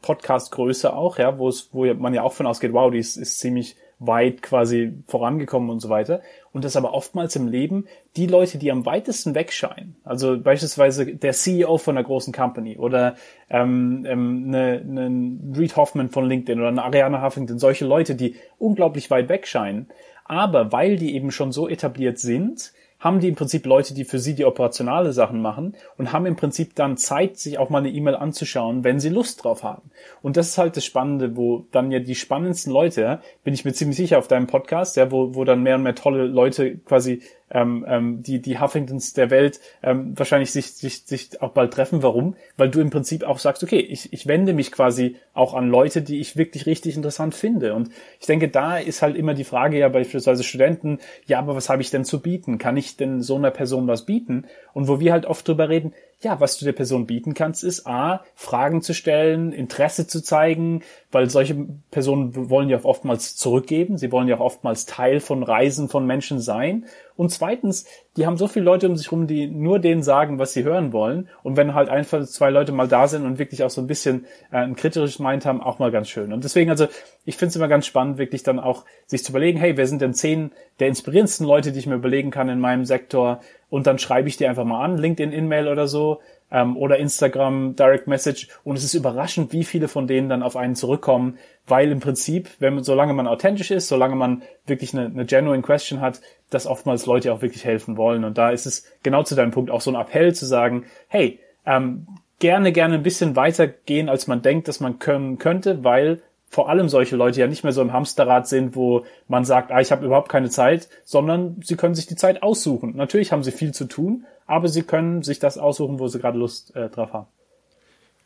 Podcast-Größe 0.01 0.95
auch, 0.95 1.19
ja, 1.19 1.39
wo 1.39 1.49
es, 1.49 1.69
wo 1.73 1.85
man 1.93 2.15
ja 2.15 2.23
auch 2.23 2.33
von 2.33 2.47
ausgeht, 2.47 2.73
wow, 2.73 2.91
die 2.91 2.99
ist, 2.99 3.19
ist 3.19 3.41
ziemlich 3.41 3.77
weit 4.07 4.43
quasi 4.43 4.93
vorangekommen 5.07 5.71
und 5.71 5.81
so 5.81 5.89
weiter. 5.89 6.21
Und 6.53 6.65
das 6.65 6.77
aber 6.77 6.93
oftmals 6.93 7.37
im 7.37 7.49
Leben 7.49 7.87
die 8.17 8.27
Leute, 8.27 8.59
die 8.59 8.71
am 8.71 8.85
weitesten 8.85 9.35
wegscheinen, 9.35 9.97
also 10.05 10.39
beispielsweise 10.39 11.07
der 11.07 11.33
CEO 11.33 11.79
von 11.79 11.97
einer 11.97 12.05
großen 12.05 12.33
Company 12.33 12.77
oder 12.77 13.17
ähm, 13.49 14.05
ähm, 14.07 14.45
eine, 14.49 14.81
eine 14.81 15.59
Reed 15.59 15.77
Hoffman 15.77 16.09
von 16.09 16.29
LinkedIn 16.29 16.59
oder 16.59 16.69
eine 16.69 16.85
Ariana 16.85 17.23
Huffington, 17.23 17.59
solche 17.59 17.87
Leute, 17.87 18.15
die 18.15 18.37
unglaublich 18.59 19.11
weit 19.11 19.29
wegscheinen, 19.29 19.89
aber 20.25 20.73
weil 20.73 20.97
die 20.97 21.15
eben 21.15 21.31
schon 21.31 21.53
so 21.53 21.69
etabliert 21.69 22.19
sind, 22.19 22.73
haben 23.03 23.19
die 23.19 23.29
im 23.29 23.35
Prinzip 23.35 23.67
Leute, 23.67 23.95
die 23.95 24.05
für 24.05 24.21
sie 24.21 24.35
die 24.35 24.45
operationale 24.45 25.13
Sachen 25.13 25.43
machen 25.43 25.75
und 25.99 26.13
haben 26.13 26.25
im 26.25 26.37
Prinzip 26.37 26.77
dann 26.77 26.97
Zeit, 26.97 27.37
sich 27.37 27.59
auch 27.59 27.69
mal 27.69 27.79
eine 27.79 27.91
E-Mail 27.91 28.15
anzuschauen, 28.15 28.85
wenn 28.85 29.01
sie 29.01 29.09
Lust 29.09 29.43
drauf 29.43 29.65
haben. 29.65 29.91
Und 30.23 30.37
das 30.37 30.51
ist 30.51 30.59
halt 30.59 30.77
das 30.77 30.85
Spannende, 30.85 31.37
wo 31.37 31.67
dann 31.73 31.91
ja 31.91 31.99
die 31.99 32.15
spannendsten 32.15 32.73
Leute, 32.73 33.21
bin 33.43 33.55
ich 33.55 33.65
mir 33.65 33.73
ziemlich 33.73 33.97
sicher 33.97 34.19
auf 34.19 34.29
deinem 34.29 34.47
Podcast, 34.47 34.97
ja, 34.97 35.11
wo, 35.11 35.35
wo 35.35 35.45
dann 35.45 35.65
mehr 35.65 35.75
und 35.75 35.83
mehr 35.83 35.97
tolle 35.97 36.27
Leute 36.27 36.79
quasi 36.79 37.23
ähm, 37.53 37.85
ähm, 37.89 38.23
die, 38.23 38.41
die 38.41 38.59
Huffingtons 38.59 39.13
der 39.13 39.31
Welt 39.31 39.61
ähm, 39.83 40.19
wahrscheinlich 40.19 40.53
sich, 40.53 40.73
sich, 40.73 41.05
sich 41.05 41.41
auch 41.41 41.51
bald 41.51 41.73
treffen. 41.73 42.03
Warum? 42.03 42.35
Weil 42.57 42.71
du 42.71 42.81
im 42.81 42.91
Prinzip 42.91 43.25
auch 43.25 43.39
sagst, 43.39 43.63
okay, 43.63 43.79
ich, 43.79 44.13
ich 44.13 44.27
wende 44.27 44.53
mich 44.53 44.73
quasi 44.73 45.17
auch 45.35 45.55
an 45.55 45.69
Leute, 45.69 46.03
die 46.03 46.21
ich 46.21 46.37
wirklich 46.37 46.67
richtig 46.67 46.97
interessant 46.97 47.35
finde. 47.35 47.75
Und 47.75 47.91
ich 48.21 48.27
denke, 48.27 48.49
da 48.49 48.79
ist 48.79 49.03
halt 49.03 49.17
immer 49.17 49.35
die 49.35 49.45
Frage 49.45 49.79
ja 49.79 49.89
beispielsweise 49.89 50.43
Studenten, 50.43 50.99
ja, 51.27 51.39
aber 51.39 51.55
was 51.55 51.69
habe 51.69 51.83
ich 51.83 51.91
denn 51.91 52.05
zu 52.05 52.21
bieten? 52.21 52.59
Kann 52.59 52.77
ich 52.77 52.97
denn 52.97 53.23
so 53.23 53.37
einer 53.37 53.51
Person 53.51 53.87
was 53.87 54.07
bieten? 54.07 54.47
Und 54.73 54.89
wo 54.89 55.01
wir 55.01 55.13
halt 55.13 55.27
oft 55.27 55.47
drüber 55.47 55.69
reden, 55.69 55.93
ja, 56.23 56.41
was 56.41 56.57
du 56.57 56.65
der 56.65 56.73
Person 56.73 57.07
bieten 57.07 57.35
kannst, 57.35 57.65
ist 57.65 57.87
A, 57.87 58.25
Fragen 58.35 58.81
zu 58.81 58.95
stellen, 58.95 59.53
Interesse 59.53 60.07
zu 60.07 60.23
zeigen, 60.23 60.83
weil 61.11 61.29
solche 61.29 61.67
Personen 61.91 62.49
wollen 62.49 62.69
ja 62.69 62.85
oftmals 62.85 63.37
zurückgeben, 63.37 63.99
sie 63.99 64.13
wollen 64.13 64.29
ja 64.29 64.37
auch 64.37 64.41
oftmals 64.41 64.87
Teil 64.87 65.21
von 65.21 65.43
Reisen 65.43 65.89
von 65.89 66.07
Menschen 66.07 66.41
sein. 66.41 66.87
Und 67.17 67.31
zweitens, 67.31 67.87
die 68.17 68.27
haben 68.27 68.37
so 68.37 68.49
viele 68.49 68.65
Leute 68.65 68.89
um 68.89 68.97
sich 68.97 69.13
rum, 69.13 69.27
die 69.27 69.47
nur 69.47 69.79
denen 69.79 70.03
sagen, 70.03 70.39
was 70.39 70.55
sie 70.55 70.65
hören 70.65 70.93
wollen. 70.93 71.29
Und 71.43 71.57
wenn 71.57 71.75
halt 71.75 71.89
einfach 71.89 72.25
zwei 72.25 72.51
Leute 72.51 72.73
mal 72.73 72.89
da 72.89 73.09
sind 73.09 73.27
und 73.27 73.39
wirklich 73.39 73.63
auch 73.63 73.71
so 73.71 73.81
ein 73.81 73.87
bisschen 73.87 74.27
äh, 74.51 74.57
ein 74.59 74.77
kritisches 74.77 75.19
Mind 75.19 75.45
haben, 75.45 75.61
auch 75.61 75.79
mal 75.79 75.91
ganz 75.91 76.09
schön. 76.09 76.33
Und 76.33 76.45
deswegen, 76.45 76.71
also 76.71 76.87
ich 77.25 77.37
finde 77.37 77.51
es 77.51 77.57
immer 77.57 77.69
ganz 77.69 77.87
spannend, 77.87 78.19
wirklich 78.19 78.43
dann 78.43 78.59
auch 78.59 78.85
sich 79.07 79.25
zu 79.25 79.33
überlegen, 79.33 79.59
hey, 79.59 79.77
wer 79.77 79.87
sind 79.87 80.01
denn 80.01 80.15
zehn 80.15 80.53
der 80.81 80.89
inspirierendsten 80.89 81.47
Leute, 81.47 81.73
die 81.73 81.79
ich 81.79 81.87
mir 81.87 81.95
überlegen 81.95 82.31
kann 82.31 82.49
in 82.49 82.61
meinem 82.61 82.85
Sektor? 82.85 83.41
Und 83.73 83.87
dann 83.87 83.99
schreibe 83.99 84.29
ich 84.29 84.37
die 84.37 84.47
einfach 84.47 84.65
mal 84.65 84.85
an, 84.85 84.99
LinkedIn-In-Mail 84.99 85.67
oder 85.67 85.89
so 85.89 86.21
ähm, 86.51 86.77
oder 86.77 86.99
Instagram 86.99 87.75
Direct 87.75 88.07
Message. 88.07 88.49
Und 88.65 88.77
es 88.77 88.85
ist 88.85 88.93
überraschend, 88.93 89.55
wie 89.55 89.65
viele 89.65 89.89
von 89.89 90.07
denen 90.07 90.29
dann 90.29 90.43
auf 90.43 90.57
einen 90.57 90.75
zurückkommen, 90.75 91.39
weil 91.67 91.91
im 91.91 91.99
Prinzip, 91.99 92.51
wenn 92.59 92.85
solange 92.85 93.15
man 93.15 93.27
authentisch 93.27 93.71
ist, 93.71 93.89
solange 93.89 94.15
man 94.15 94.43
wirklich 94.67 94.93
eine, 94.93 95.07
eine 95.07 95.25
genuine 95.25 95.63
Question 95.63 96.03
hat, 96.03 96.21
dass 96.51 96.67
oftmals 96.67 97.07
Leute 97.07 97.33
auch 97.33 97.41
wirklich 97.41 97.65
helfen 97.65 97.97
wollen. 97.97 98.25
Und 98.25 98.37
da 98.37 98.51
ist 98.51 98.67
es 98.67 98.85
genau 99.03 99.23
zu 99.23 99.37
deinem 99.37 99.53
Punkt 99.53 99.71
auch 99.71 99.81
so 99.81 99.91
ein 99.91 99.99
Appell 99.99 100.35
zu 100.35 100.45
sagen, 100.45 100.85
hey, 101.09 101.41
ähm, 101.65 102.07
gerne, 102.41 102.73
gerne 102.73 102.97
ein 102.97 103.03
bisschen 103.03 103.37
weiter 103.37 103.69
gehen, 103.69 104.11
als 104.11 104.27
man 104.27 104.43
denkt, 104.43 104.69
dass 104.69 104.81
man 104.81 104.99
können 104.99 105.39
könnte, 105.39 105.83
weil 105.83 106.21
vor 106.53 106.69
allem 106.69 106.91
solche 106.91 107.17
Leute 107.17 107.41
ja 107.41 107.47
nicht 107.47 107.65
mehr 107.65 107.73
so 107.73 107.81
im 107.81 107.95
Hamsterrad 107.95 108.47
sind, 108.47 108.77
wo 108.77 109.07
man 109.27 109.47
sagt, 109.47 109.73
ah, 109.73 109.81
ich 109.81 109.91
habe 109.91 110.05
überhaupt 110.05 110.29
keine 110.29 110.51
Zeit, 110.51 110.91
sondern 111.03 111.57
sie 111.65 111.77
können 111.77 111.95
sich 111.95 112.07
die 112.07 112.15
Zeit 112.15 112.43
aussuchen. 112.43 112.95
Natürlich 112.95 113.33
haben 113.33 113.43
sie 113.43 113.53
viel 113.53 113.73
zu 113.73 113.87
tun, 113.87 114.27
aber 114.47 114.69
sie 114.69 114.83
können 114.83 115.23
sich 115.23 115.39
das 115.39 115.57
aussuchen, 115.57 115.99
wo 115.99 116.09
sie 116.09 116.19
gerade 116.19 116.39
Lust 116.39 116.77
äh, 116.77 116.91
drauf 116.91 117.15
haben. 117.15 117.27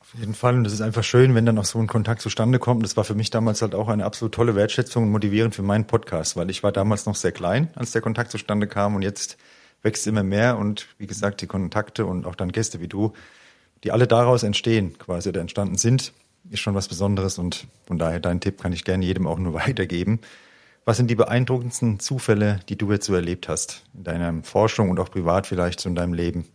Auf 0.00 0.12
jeden 0.18 0.34
Fall. 0.34 0.54
Und 0.56 0.64
das 0.64 0.72
ist 0.72 0.80
einfach 0.80 1.04
schön, 1.04 1.36
wenn 1.36 1.46
dann 1.46 1.56
auch 1.56 1.64
so 1.64 1.78
ein 1.78 1.86
Kontakt 1.86 2.20
zustande 2.20 2.58
kommt. 2.58 2.82
Das 2.82 2.96
war 2.96 3.04
für 3.04 3.14
mich 3.14 3.30
damals 3.30 3.62
halt 3.62 3.76
auch 3.76 3.86
eine 3.86 4.04
absolut 4.04 4.34
tolle 4.34 4.56
Wertschätzung 4.56 5.04
und 5.04 5.10
motivierend 5.10 5.54
für 5.54 5.62
meinen 5.62 5.86
Podcast, 5.86 6.36
weil 6.36 6.50
ich 6.50 6.64
war 6.64 6.72
damals 6.72 7.06
noch 7.06 7.14
sehr 7.14 7.32
klein, 7.32 7.68
als 7.76 7.92
der 7.92 8.02
Kontakt 8.02 8.32
zustande 8.32 8.66
kam 8.66 8.96
und 8.96 9.02
jetzt 9.02 9.36
wächst 9.82 10.04
immer 10.08 10.24
mehr 10.24 10.58
und 10.58 10.88
wie 10.98 11.06
gesagt, 11.06 11.42
die 11.42 11.46
Kontakte 11.46 12.06
und 12.06 12.26
auch 12.26 12.34
dann 12.34 12.50
Gäste 12.50 12.80
wie 12.80 12.88
du, 12.88 13.12
die 13.84 13.92
alle 13.92 14.08
daraus 14.08 14.42
entstehen 14.42 14.98
quasi 14.98 15.28
oder 15.28 15.42
entstanden 15.42 15.76
sind, 15.76 16.12
ist 16.50 16.60
schon 16.60 16.74
was 16.74 16.88
Besonderes 16.88 17.38
und 17.38 17.66
von 17.86 17.98
daher 17.98 18.20
deinen 18.20 18.40
Tipp 18.40 18.60
kann 18.60 18.72
ich 18.72 18.84
gerne 18.84 19.04
jedem 19.04 19.26
auch 19.26 19.38
nur 19.38 19.54
weitergeben. 19.66 20.20
Was 20.84 20.96
sind 20.96 21.10
die 21.10 21.16
beeindruckendsten 21.16 21.98
Zufälle, 21.98 22.60
die 22.68 22.78
du 22.78 22.92
jetzt 22.92 23.06
so 23.06 23.14
erlebt 23.14 23.48
hast 23.48 23.84
in 23.94 24.04
deiner 24.04 24.42
Forschung 24.44 24.90
und 24.90 25.00
auch 25.00 25.10
privat 25.10 25.46
vielleicht 25.46 25.80
so 25.80 25.88
in 25.88 25.96
deinem 25.96 26.14
Leben? 26.14 26.46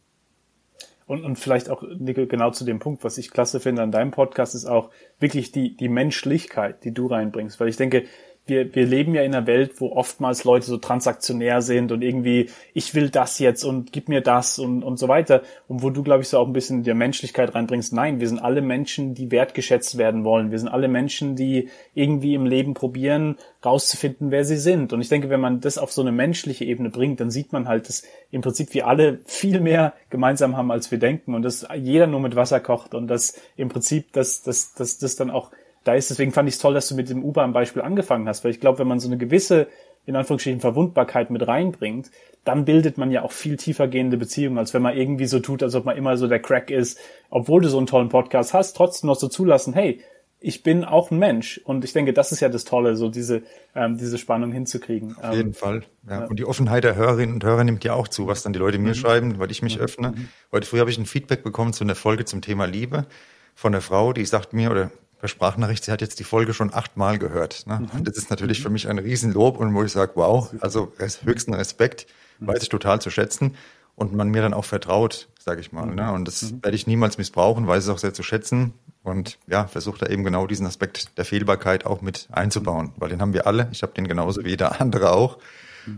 Und, 1.06 1.26
und 1.26 1.36
vielleicht 1.36 1.70
auch 1.70 1.84
genau 1.84 2.52
zu 2.52 2.64
dem 2.64 2.80
Punkt, 2.80 3.04
was 3.04 3.18
ich 3.18 3.32
klasse 3.32 3.60
finde 3.60 3.82
an 3.82 3.92
deinem 3.92 4.12
Podcast, 4.12 4.56
ist 4.56 4.66
auch 4.66 4.92
wirklich 5.20 5.52
die, 5.52 5.76
die 5.76 5.90
Menschlichkeit, 5.90 6.86
die 6.86 6.94
du 6.94 7.08
reinbringst. 7.08 7.60
Weil 7.60 7.68
ich 7.68 7.76
denke, 7.76 8.06
wir, 8.52 8.76
wir 8.76 8.86
leben 8.86 9.16
ja 9.16 9.24
in 9.24 9.34
einer 9.34 9.48
Welt, 9.48 9.80
wo 9.80 9.94
oftmals 9.94 10.44
Leute 10.44 10.66
so 10.66 10.78
transaktionär 10.78 11.62
sind 11.62 11.94
und 11.94 12.02
irgendwie, 12.02 12.50
ich 12.74 12.94
will 12.94 13.10
das 13.10 13.40
jetzt 13.40 13.64
und 13.64 13.94
gib 13.94 14.10
mir 14.10 14.20
das 14.20 14.60
und, 14.60 14.84
und 14.84 15.00
so 15.00 15.08
weiter. 15.08 15.42
Und 15.70 15.82
wo 15.82 15.90
du, 15.90 16.04
glaube 16.04 16.22
ich, 16.22 16.28
so 16.28 16.38
auch 16.38 16.48
ein 16.48 16.54
bisschen 16.54 16.84
der 16.84 16.94
Menschlichkeit 16.94 17.56
reinbringst. 17.56 17.94
Nein, 17.94 18.20
wir 18.20 18.28
sind 18.28 18.40
alle 18.40 18.62
Menschen, 18.62 19.16
die 19.16 19.32
wertgeschätzt 19.32 19.98
werden 19.98 20.26
wollen. 20.26 20.52
Wir 20.52 20.60
sind 20.60 20.68
alle 20.68 20.90
Menschen, 20.90 21.38
die 21.38 21.70
irgendwie 21.96 22.36
im 22.36 22.46
Leben 22.46 22.74
probieren, 22.74 23.38
rauszufinden, 23.64 24.32
wer 24.32 24.44
sie 24.44 24.58
sind. 24.58 24.92
Und 24.92 25.00
ich 25.00 25.08
denke, 25.08 25.30
wenn 25.30 25.40
man 25.40 25.62
das 25.62 25.78
auf 25.78 25.94
so 25.94 26.02
eine 26.02 26.12
menschliche 26.12 26.66
Ebene 26.66 26.90
bringt, 26.90 27.22
dann 27.22 27.32
sieht 27.32 27.54
man 27.54 27.70
halt, 27.70 27.88
dass 27.88 28.04
im 28.32 28.42
Prinzip 28.42 28.74
wir 28.74 28.86
alle 28.86 29.20
viel 29.26 29.62
mehr 29.62 29.94
gemeinsam 30.10 30.58
haben, 30.58 30.72
als 30.72 30.92
wir 30.92 31.00
denken. 31.00 31.36
Und 31.36 31.44
dass 31.44 31.66
jeder 31.74 32.06
nur 32.06 32.20
mit 32.20 32.36
Wasser 32.36 32.60
kocht 32.60 32.94
und 32.94 33.08
dass 33.08 33.40
im 33.56 33.70
Prinzip, 33.70 34.12
dass, 34.12 34.44
dass, 34.44 34.74
dass 34.74 34.98
das 34.98 35.16
dann 35.16 35.32
auch 35.32 35.52
da 35.84 35.94
ist. 35.94 36.10
Deswegen 36.10 36.32
fand 36.32 36.48
ich 36.48 36.56
es 36.56 36.62
toll, 36.62 36.74
dass 36.74 36.88
du 36.88 36.96
mit 36.96 37.10
dem 37.10 37.24
U-Bahn-Beispiel 37.24 37.82
angefangen 37.82 38.28
hast, 38.28 38.44
weil 38.44 38.52
ich 38.52 38.60
glaube, 38.60 38.80
wenn 38.80 38.88
man 38.88 39.00
so 39.00 39.08
eine 39.08 39.18
gewisse, 39.18 39.68
in 40.06 40.16
Anführungsstrichen, 40.16 40.60
Verwundbarkeit 40.60 41.30
mit 41.30 41.48
reinbringt, 41.48 42.12
dann 42.44 42.66
bildet 42.66 42.98
man 42.98 43.12
ja 43.12 43.24
auch 43.24 43.32
viel 43.32 43.58
tiefer 43.58 43.88
gehende 43.88 44.18
Beziehungen, 44.18 44.58
als 44.58 44.74
wenn 44.74 44.82
man 44.82 44.98
irgendwie 44.98 45.26
so 45.26 45.40
tut, 45.40 45.62
als 45.64 45.76
ob 45.76 45.86
man 45.86 45.98
immer 45.98 46.18
so 46.18 46.28
der 46.28 46.40
Crack 46.40 46.72
ist, 46.72 47.00
obwohl 47.30 47.62
du 47.62 47.70
so 47.70 47.78
einen 47.78 47.88
tollen 47.88 48.10
Podcast 48.10 48.54
hast, 48.54 48.76
trotzdem 48.76 49.08
noch 49.08 49.18
so 49.18 49.28
zulassen, 49.28 49.74
hey, 49.74 50.02
ich 50.44 50.64
bin 50.64 50.84
auch 50.84 51.12
ein 51.12 51.20
Mensch. 51.20 51.62
Und 51.64 51.86
ich 51.86 51.94
denke, 51.94 52.14
das 52.14 52.32
ist 52.32 52.40
ja 52.40 52.50
das 52.50 52.66
Tolle, 52.66 52.96
so 52.96 53.10
diese, 53.10 53.44
ähm, 53.76 53.98
diese 53.98 54.18
Spannung 54.18 54.52
hinzukriegen. 54.52 55.16
Auf 55.18 55.36
jeden 55.36 55.50
ähm, 55.50 55.54
Fall. 55.54 55.84
Ja. 56.10 56.22
ja. 56.22 56.26
Und 56.26 56.40
die 56.40 56.46
Offenheit 56.46 56.84
der 56.84 56.96
Hörerinnen 56.96 57.36
und 57.36 57.44
Hörer 57.44 57.64
nimmt 57.64 57.84
ja 57.84 57.94
auch 57.94 58.08
zu, 58.08 58.26
was 58.26 58.42
dann 58.42 58.52
die 58.52 58.60
Leute 58.60 58.80
mir 58.80 58.90
mhm. 58.90 58.96
schreiben, 58.96 59.40
weil 59.40 59.52
ich 59.52 59.62
mich 59.62 59.78
mhm. 59.78 59.84
öffne. 59.84 60.12
Mhm. 60.12 60.28
Heute 60.52 60.66
früh 60.66 60.80
habe 60.80 60.90
ich 60.90 60.98
ein 60.98 61.06
Feedback 61.06 61.44
bekommen 61.44 61.74
zu 61.74 61.84
einer 61.84 61.94
Folge 61.94 62.26
zum 62.26 62.42
Thema 62.42 62.66
Liebe 62.66 63.06
von 63.54 63.74
einer 63.74 63.82
Frau, 63.82 64.14
die 64.14 64.26
sagt 64.26 64.54
mir, 64.54 64.72
oder 64.72 64.92
per 65.22 65.28
Sprachnachricht, 65.28 65.86
sie 65.86 65.92
hat 65.92 66.02
jetzt 66.02 66.20
die 66.20 66.24
Folge 66.24 66.54
schon 66.54 66.74
achtmal 66.74 67.20
gehört. 67.20 67.68
Ne? 67.68 67.80
Mhm. 67.80 68.00
Und 68.00 68.08
das 68.08 68.18
ist 68.18 68.32
natürlich 68.32 68.60
mhm. 68.60 68.64
für 68.64 68.70
mich 68.72 68.90
ein 68.90 68.98
Riesenlob 68.98 69.60
und 69.60 69.74
wo 69.74 69.84
ich 69.84 69.92
sage, 69.92 70.14
wow, 70.16 70.52
also 70.60 70.92
höchsten 70.98 71.54
Respekt, 71.54 72.08
mhm. 72.40 72.48
weiß 72.48 72.64
ich 72.64 72.70
total 72.70 73.00
zu 73.00 73.12
schätzen 73.12 73.56
und 73.96 74.14
man 74.14 74.30
mir 74.30 74.42
dann 74.42 74.56
auch 74.56 74.66
vertraut, 74.66 75.30
sage 75.40 75.62
ich 75.62 75.72
mal. 75.72 75.86
Ne? 75.86 76.12
Und 76.12 76.28
das 76.28 76.52
werde 76.64 76.76
ich 76.76 76.88
niemals 76.88 77.20
missbrauchen, 77.20 77.68
weiß 77.68 77.84
es 77.84 77.90
auch 77.90 78.00
sehr 78.00 78.16
zu 78.16 78.24
schätzen 78.24 78.74
und 79.04 79.38
ja, 79.46 79.68
versuche 79.68 80.00
da 80.00 80.08
eben 80.08 80.24
genau 80.24 80.48
diesen 80.48 80.66
Aspekt 80.66 81.16
der 81.20 81.26
Fehlbarkeit 81.26 81.86
auch 81.86 82.02
mit 82.02 82.28
einzubauen, 82.32 82.92
weil 82.98 83.10
den 83.10 83.22
haben 83.22 83.34
wir 83.34 83.46
alle. 83.46 83.70
Ich 83.72 83.84
habe 83.84 83.94
den 83.94 84.08
genauso 84.08 84.44
wie 84.44 84.50
jeder 84.50 84.82
andere 84.82 85.12
auch. 85.12 85.38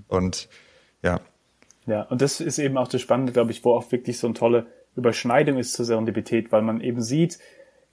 Und 0.09 0.49
ja. 1.01 1.21
Ja, 1.85 2.01
und 2.03 2.21
das 2.21 2.41
ist 2.41 2.59
eben 2.59 2.77
auch 2.77 2.89
das 2.89 3.01
Spannende, 3.01 3.31
glaube 3.31 3.51
ich, 3.51 3.63
wo 3.63 3.73
auch 3.73 3.89
wirklich 3.91 4.17
so 4.17 4.27
eine 4.27 4.33
tolle 4.33 4.67
Überschneidung 4.97 5.57
ist 5.57 5.73
zur 5.73 5.85
Serendipität, 5.85 6.51
weil 6.51 6.61
man 6.61 6.81
eben 6.81 7.01
sieht, 7.01 7.39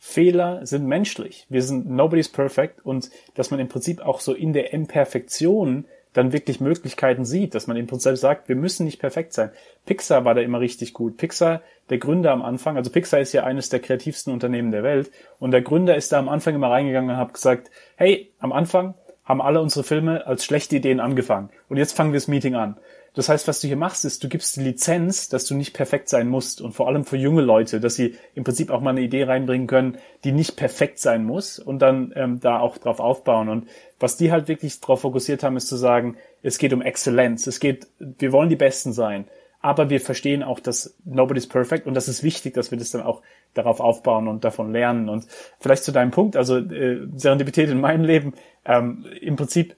Fehler 0.02 0.64
sind 0.66 0.86
menschlich. 0.86 1.46
Wir 1.50 1.62
sind 1.62 1.88
nobody's 1.88 2.30
perfect 2.30 2.84
und 2.84 3.10
dass 3.34 3.50
man 3.50 3.60
im 3.60 3.68
Prinzip 3.68 4.00
auch 4.00 4.20
so 4.20 4.32
in 4.32 4.54
der 4.54 4.72
Imperfektion 4.72 5.84
dann 6.14 6.32
wirklich 6.32 6.58
Möglichkeiten 6.58 7.26
sieht, 7.26 7.54
dass 7.54 7.66
man 7.66 7.76
im 7.76 7.86
Prinzip 7.86 8.16
sagt, 8.16 8.48
wir 8.48 8.56
müssen 8.56 8.86
nicht 8.86 8.98
perfekt 8.98 9.34
sein. 9.34 9.50
Pixar 9.84 10.24
war 10.24 10.34
da 10.34 10.40
immer 10.40 10.58
richtig 10.58 10.94
gut. 10.94 11.18
Pixar, 11.18 11.60
der 11.90 11.98
Gründer 11.98 12.32
am 12.32 12.40
Anfang, 12.40 12.78
also 12.78 12.90
Pixar 12.90 13.20
ist 13.20 13.34
ja 13.34 13.44
eines 13.44 13.68
der 13.68 13.80
kreativsten 13.80 14.32
Unternehmen 14.32 14.72
der 14.72 14.82
Welt 14.82 15.10
und 15.38 15.50
der 15.50 15.60
Gründer 15.60 15.94
ist 15.94 16.10
da 16.12 16.18
am 16.18 16.30
Anfang 16.30 16.54
immer 16.54 16.70
reingegangen 16.70 17.10
und 17.10 17.16
hat 17.18 17.34
gesagt, 17.34 17.70
hey, 17.96 18.32
am 18.38 18.52
Anfang 18.52 18.94
haben 19.26 19.42
alle 19.42 19.60
unsere 19.60 19.84
Filme 19.84 20.26
als 20.26 20.46
schlechte 20.46 20.76
Ideen 20.76 20.98
angefangen 20.98 21.50
und 21.68 21.76
jetzt 21.76 21.94
fangen 21.94 22.12
wir 22.12 22.18
das 22.18 22.26
Meeting 22.26 22.54
an. 22.54 22.78
Das 23.14 23.29
heißt, 23.29 23.49
was 23.49 23.61
du 23.61 23.66
hier 23.66 23.77
machst, 23.77 24.05
ist, 24.05 24.23
du 24.23 24.29
gibst 24.29 24.57
die 24.57 24.62
Lizenz, 24.62 25.29
dass 25.29 25.44
du 25.44 25.55
nicht 25.55 25.75
perfekt 25.75 26.09
sein 26.09 26.29
musst 26.29 26.61
und 26.61 26.73
vor 26.73 26.87
allem 26.87 27.05
für 27.05 27.16
junge 27.16 27.42
Leute, 27.42 27.81
dass 27.81 27.96
sie 27.96 28.14
im 28.35 28.44
Prinzip 28.44 28.70
auch 28.70 28.81
mal 28.81 28.90
eine 28.90 29.01
Idee 29.01 29.25
reinbringen 29.25 29.66
können, 29.66 29.99
die 30.23 30.33
nicht 30.33 30.57
perfekt 30.57 31.01
sein 31.01 31.25
muss 31.25 31.59
und 31.59 31.81
dann 31.81 32.12
ähm, 32.14 32.38
da 32.40 32.61
auch 32.61 32.79
drauf 32.79 33.01
aufbauen. 33.01 33.49
Und 33.49 33.68
was 33.99 34.16
die 34.16 34.31
halt 34.31 34.46
wirklich 34.46 34.79
darauf 34.81 35.01
fokussiert 35.01 35.42
haben, 35.42 35.57
ist 35.57 35.66
zu 35.66 35.77
sagen, 35.77 36.16
es 36.42 36.59
geht 36.59 36.73
um 36.73 36.83
Exzellenz, 36.83 37.46
es 37.46 37.59
geht, 37.59 37.88
wir 37.99 38.33
wollen 38.33 38.49
die 38.49 38.57
Besten 38.57 38.92
sein, 38.92 39.27
aber 39.61 39.90
wir 39.90 40.01
verstehen 40.01 40.42
auch, 40.42 40.61
dass 40.61 40.96
nobody's 41.05 41.49
perfect 41.49 41.87
und 41.87 41.94
das 41.94 42.09
ist 42.09 42.23
wichtig, 42.23 42.55
dass 42.55 42.70
wir 42.70 42.79
das 42.79 42.92
dann 42.92 43.03
auch 43.03 43.23
darauf 43.55 43.81
aufbauen 43.81 44.29
und 44.29 44.44
davon 44.44 44.73
lernen. 44.73 45.09
Und 45.09 45.27
vielleicht 45.59 45.85
zu 45.85 45.92
deinem 45.92 46.12
Punkt, 46.12 46.37
also 46.37 46.59
äh, 46.59 47.07
Serendipität 47.16 47.68
in 47.68 47.81
meinem 47.81 48.05
Leben, 48.05 48.35
ähm, 48.64 49.05
im 49.20 49.37
Prinzip 49.37 49.77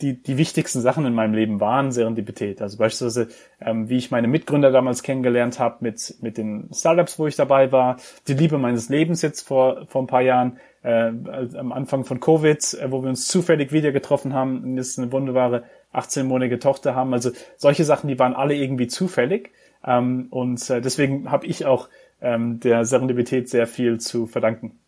die, 0.00 0.22
die 0.22 0.38
wichtigsten 0.38 0.80
Sachen 0.80 1.06
in 1.06 1.14
meinem 1.14 1.34
Leben 1.34 1.60
waren 1.60 1.92
Serendipität. 1.92 2.62
Also 2.62 2.78
beispielsweise, 2.78 3.28
ähm, 3.60 3.88
wie 3.88 3.96
ich 3.96 4.10
meine 4.10 4.28
Mitgründer 4.28 4.70
damals 4.70 5.02
kennengelernt 5.02 5.58
habe 5.58 5.76
mit, 5.80 6.16
mit 6.20 6.38
den 6.38 6.68
Startups, 6.72 7.18
wo 7.18 7.26
ich 7.26 7.36
dabei 7.36 7.72
war, 7.72 7.98
die 8.28 8.34
Liebe 8.34 8.58
meines 8.58 8.88
Lebens 8.88 9.22
jetzt 9.22 9.46
vor, 9.46 9.86
vor 9.86 10.02
ein 10.02 10.06
paar 10.06 10.22
Jahren, 10.22 10.58
äh, 10.82 11.12
am 11.56 11.72
Anfang 11.72 12.04
von 12.04 12.20
Covid, 12.20 12.74
äh, 12.74 12.90
wo 12.90 13.02
wir 13.02 13.10
uns 13.10 13.28
zufällig 13.28 13.72
wieder 13.72 13.92
getroffen 13.92 14.32
haben 14.32 14.62
und 14.62 14.76
jetzt 14.76 14.98
eine 14.98 15.12
wunderbare 15.12 15.64
18-monatige 15.92 16.58
Tochter 16.58 16.94
haben. 16.94 17.12
Also 17.12 17.30
solche 17.56 17.84
Sachen, 17.84 18.08
die 18.08 18.18
waren 18.18 18.34
alle 18.34 18.54
irgendwie 18.54 18.86
zufällig. 18.86 19.50
Ähm, 19.84 20.28
und 20.30 20.68
äh, 20.70 20.80
deswegen 20.80 21.30
habe 21.30 21.46
ich 21.46 21.66
auch 21.66 21.88
ähm, 22.20 22.60
der 22.60 22.84
Serendipität 22.84 23.48
sehr 23.48 23.66
viel 23.66 23.98
zu 23.98 24.26
verdanken. 24.26 24.78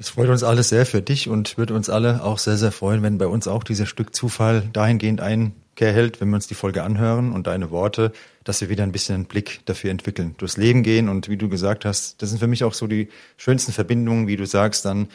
Das 0.00 0.08
freut 0.08 0.30
uns 0.30 0.42
alle 0.42 0.62
sehr 0.62 0.86
für 0.86 1.02
dich 1.02 1.28
und 1.28 1.58
würde 1.58 1.74
uns 1.74 1.90
alle 1.90 2.24
auch 2.24 2.38
sehr, 2.38 2.56
sehr 2.56 2.72
freuen, 2.72 3.02
wenn 3.02 3.18
bei 3.18 3.26
uns 3.26 3.46
auch 3.46 3.62
dieser 3.62 3.84
Stück 3.84 4.14
Zufall 4.14 4.66
dahingehend 4.72 5.20
Einkehr 5.20 5.92
hält, 5.92 6.22
wenn 6.22 6.30
wir 6.30 6.36
uns 6.36 6.46
die 6.46 6.54
Folge 6.54 6.84
anhören 6.84 7.32
und 7.32 7.46
deine 7.46 7.70
Worte, 7.70 8.10
dass 8.42 8.62
wir 8.62 8.70
wieder 8.70 8.82
ein 8.82 8.92
bisschen 8.92 9.16
einen 9.16 9.24
Blick 9.26 9.60
dafür 9.66 9.90
entwickeln, 9.90 10.34
durchs 10.38 10.56
Leben 10.56 10.82
gehen 10.82 11.10
und 11.10 11.28
wie 11.28 11.36
du 11.36 11.50
gesagt 11.50 11.84
hast, 11.84 12.22
das 12.22 12.30
sind 12.30 12.38
für 12.38 12.46
mich 12.46 12.64
auch 12.64 12.72
so 12.72 12.86
die 12.86 13.10
schönsten 13.36 13.72
Verbindungen, 13.72 14.26
wie 14.26 14.36
du 14.36 14.46
sagst, 14.46 14.86
dann 14.86 15.08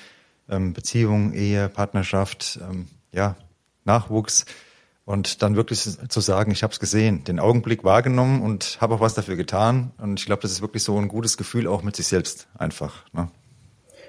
ähm, 0.49 0.73
Beziehung, 0.73 1.33
Ehe, 1.33 1.67
Partnerschaft, 1.67 2.59
ähm, 2.61 2.85
ja, 3.11 3.37
Nachwuchs 3.85 4.45
und 5.03 5.41
dann 5.41 5.55
wirklich 5.55 5.79
zu 5.81 6.21
sagen, 6.21 6.51
ich 6.51 6.61
habe 6.61 6.73
es 6.73 6.79
gesehen, 6.79 7.23
den 7.23 7.39
Augenblick 7.39 7.83
wahrgenommen 7.83 8.43
und 8.43 8.77
habe 8.81 8.93
auch 8.93 9.01
was 9.01 9.15
dafür 9.15 9.35
getan 9.35 9.93
und 9.97 10.19
ich 10.19 10.27
glaube, 10.27 10.43
das 10.43 10.51
ist 10.51 10.61
wirklich 10.61 10.83
so 10.83 10.95
ein 10.95 11.07
gutes 11.07 11.37
Gefühl 11.37 11.65
auch 11.65 11.81
mit 11.81 11.95
sich 11.95 12.05
selbst 12.05 12.45
einfach. 12.53 13.03
Ne? 13.13 13.29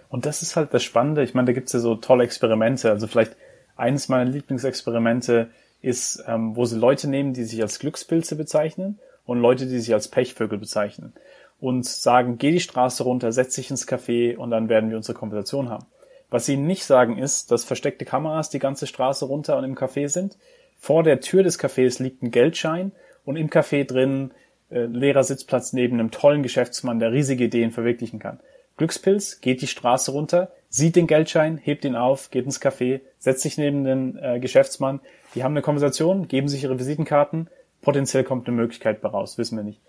Und 0.08 0.26
das 0.26 0.42
ist 0.42 0.56
halt 0.56 0.72
das 0.72 0.82
Spannende. 0.82 1.22
Ich 1.22 1.34
meine, 1.34 1.46
da 1.46 1.52
gibt's 1.52 1.72
ja 1.72 1.80
so 1.80 1.96
tolle 1.96 2.24
Experimente. 2.24 2.90
Also 2.90 3.06
vielleicht 3.06 3.36
eines 3.76 4.08
meiner 4.08 4.30
Lieblingsexperimente 4.30 5.48
ist, 5.82 6.24
ähm, 6.26 6.56
wo 6.56 6.64
sie 6.64 6.78
Leute 6.78 7.08
nehmen, 7.08 7.32
die 7.32 7.44
sich 7.44 7.60
als 7.62 7.78
Glückspilze 7.78 8.36
bezeichnen 8.36 8.98
und 9.24 9.40
Leute, 9.40 9.66
die 9.66 9.78
sich 9.78 9.92
als 9.92 10.08
Pechvögel 10.08 10.58
bezeichnen 10.58 11.12
und 11.60 11.86
sagen, 11.86 12.38
geh 12.38 12.50
die 12.50 12.60
Straße 12.60 13.02
runter, 13.02 13.32
setz 13.32 13.54
dich 13.54 13.70
ins 13.70 13.88
Café 13.88 14.36
und 14.36 14.50
dann 14.50 14.68
werden 14.68 14.90
wir 14.90 14.96
unsere 14.96 15.18
Konversation 15.18 15.68
haben. 15.68 15.86
Was 16.28 16.46
sie 16.46 16.56
nicht 16.56 16.84
sagen 16.84 17.18
ist, 17.18 17.50
dass 17.50 17.64
versteckte 17.64 18.04
Kameras 18.04 18.50
die 18.50 18.58
ganze 18.58 18.86
Straße 18.86 19.24
runter 19.24 19.56
und 19.56 19.64
im 19.64 19.76
Café 19.76 20.08
sind. 20.08 20.36
Vor 20.78 21.02
der 21.02 21.20
Tür 21.20 21.42
des 21.42 21.58
Cafés 21.58 22.02
liegt 22.02 22.22
ein 22.22 22.30
Geldschein 22.30 22.92
und 23.24 23.36
im 23.36 23.48
Café 23.48 23.84
drin 23.84 24.32
äh, 24.70 24.84
leerer 24.86 25.24
Sitzplatz 25.24 25.72
neben 25.72 25.98
einem 25.98 26.10
tollen 26.10 26.42
Geschäftsmann, 26.42 26.98
der 26.98 27.12
riesige 27.12 27.44
Ideen 27.44 27.70
verwirklichen 27.70 28.18
kann. 28.18 28.40
Glückspilz, 28.76 29.40
geht 29.40 29.62
die 29.62 29.66
Straße 29.66 30.10
runter, 30.10 30.50
sieht 30.68 30.96
den 30.96 31.06
Geldschein, 31.06 31.58
hebt 31.58 31.84
ihn 31.84 31.96
auf, 31.96 32.30
geht 32.30 32.44
ins 32.44 32.60
Café, 32.60 33.00
setzt 33.18 33.42
sich 33.42 33.56
neben 33.56 33.84
den 33.84 34.18
äh, 34.18 34.38
Geschäftsmann. 34.40 35.00
Die 35.34 35.44
haben 35.44 35.52
eine 35.52 35.62
Konversation, 35.62 36.28
geben 36.28 36.48
sich 36.48 36.64
ihre 36.64 36.78
Visitenkarten. 36.78 37.48
Potenziell 37.80 38.24
kommt 38.24 38.46
eine 38.46 38.56
Möglichkeit 38.56 39.02
raus, 39.04 39.38
wissen 39.38 39.56
wir 39.56 39.64
nicht. 39.64 39.80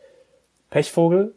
Pechvogel 0.70 1.34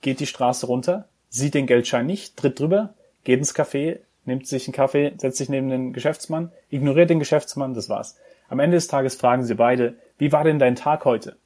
geht 0.00 0.20
die 0.20 0.26
Straße 0.26 0.66
runter, 0.66 1.08
sieht 1.28 1.54
den 1.54 1.66
Geldschein 1.66 2.06
nicht, 2.06 2.36
tritt 2.36 2.60
drüber, 2.60 2.94
geht 3.24 3.38
ins 3.38 3.54
Café, 3.54 3.98
nimmt 4.24 4.46
sich 4.46 4.66
einen 4.66 4.74
Kaffee, 4.74 5.12
setzt 5.16 5.38
sich 5.38 5.48
neben 5.48 5.68
den 5.68 5.92
Geschäftsmann, 5.92 6.52
ignoriert 6.70 7.10
den 7.10 7.18
Geschäftsmann, 7.18 7.74
das 7.74 7.88
war's. 7.88 8.16
Am 8.48 8.60
Ende 8.60 8.76
des 8.76 8.88
Tages 8.88 9.14
fragen 9.14 9.44
sie 9.44 9.54
beide, 9.54 9.94
wie 10.18 10.32
war 10.32 10.44
denn 10.44 10.58
dein 10.58 10.76
Tag 10.76 11.04
heute? 11.04 11.36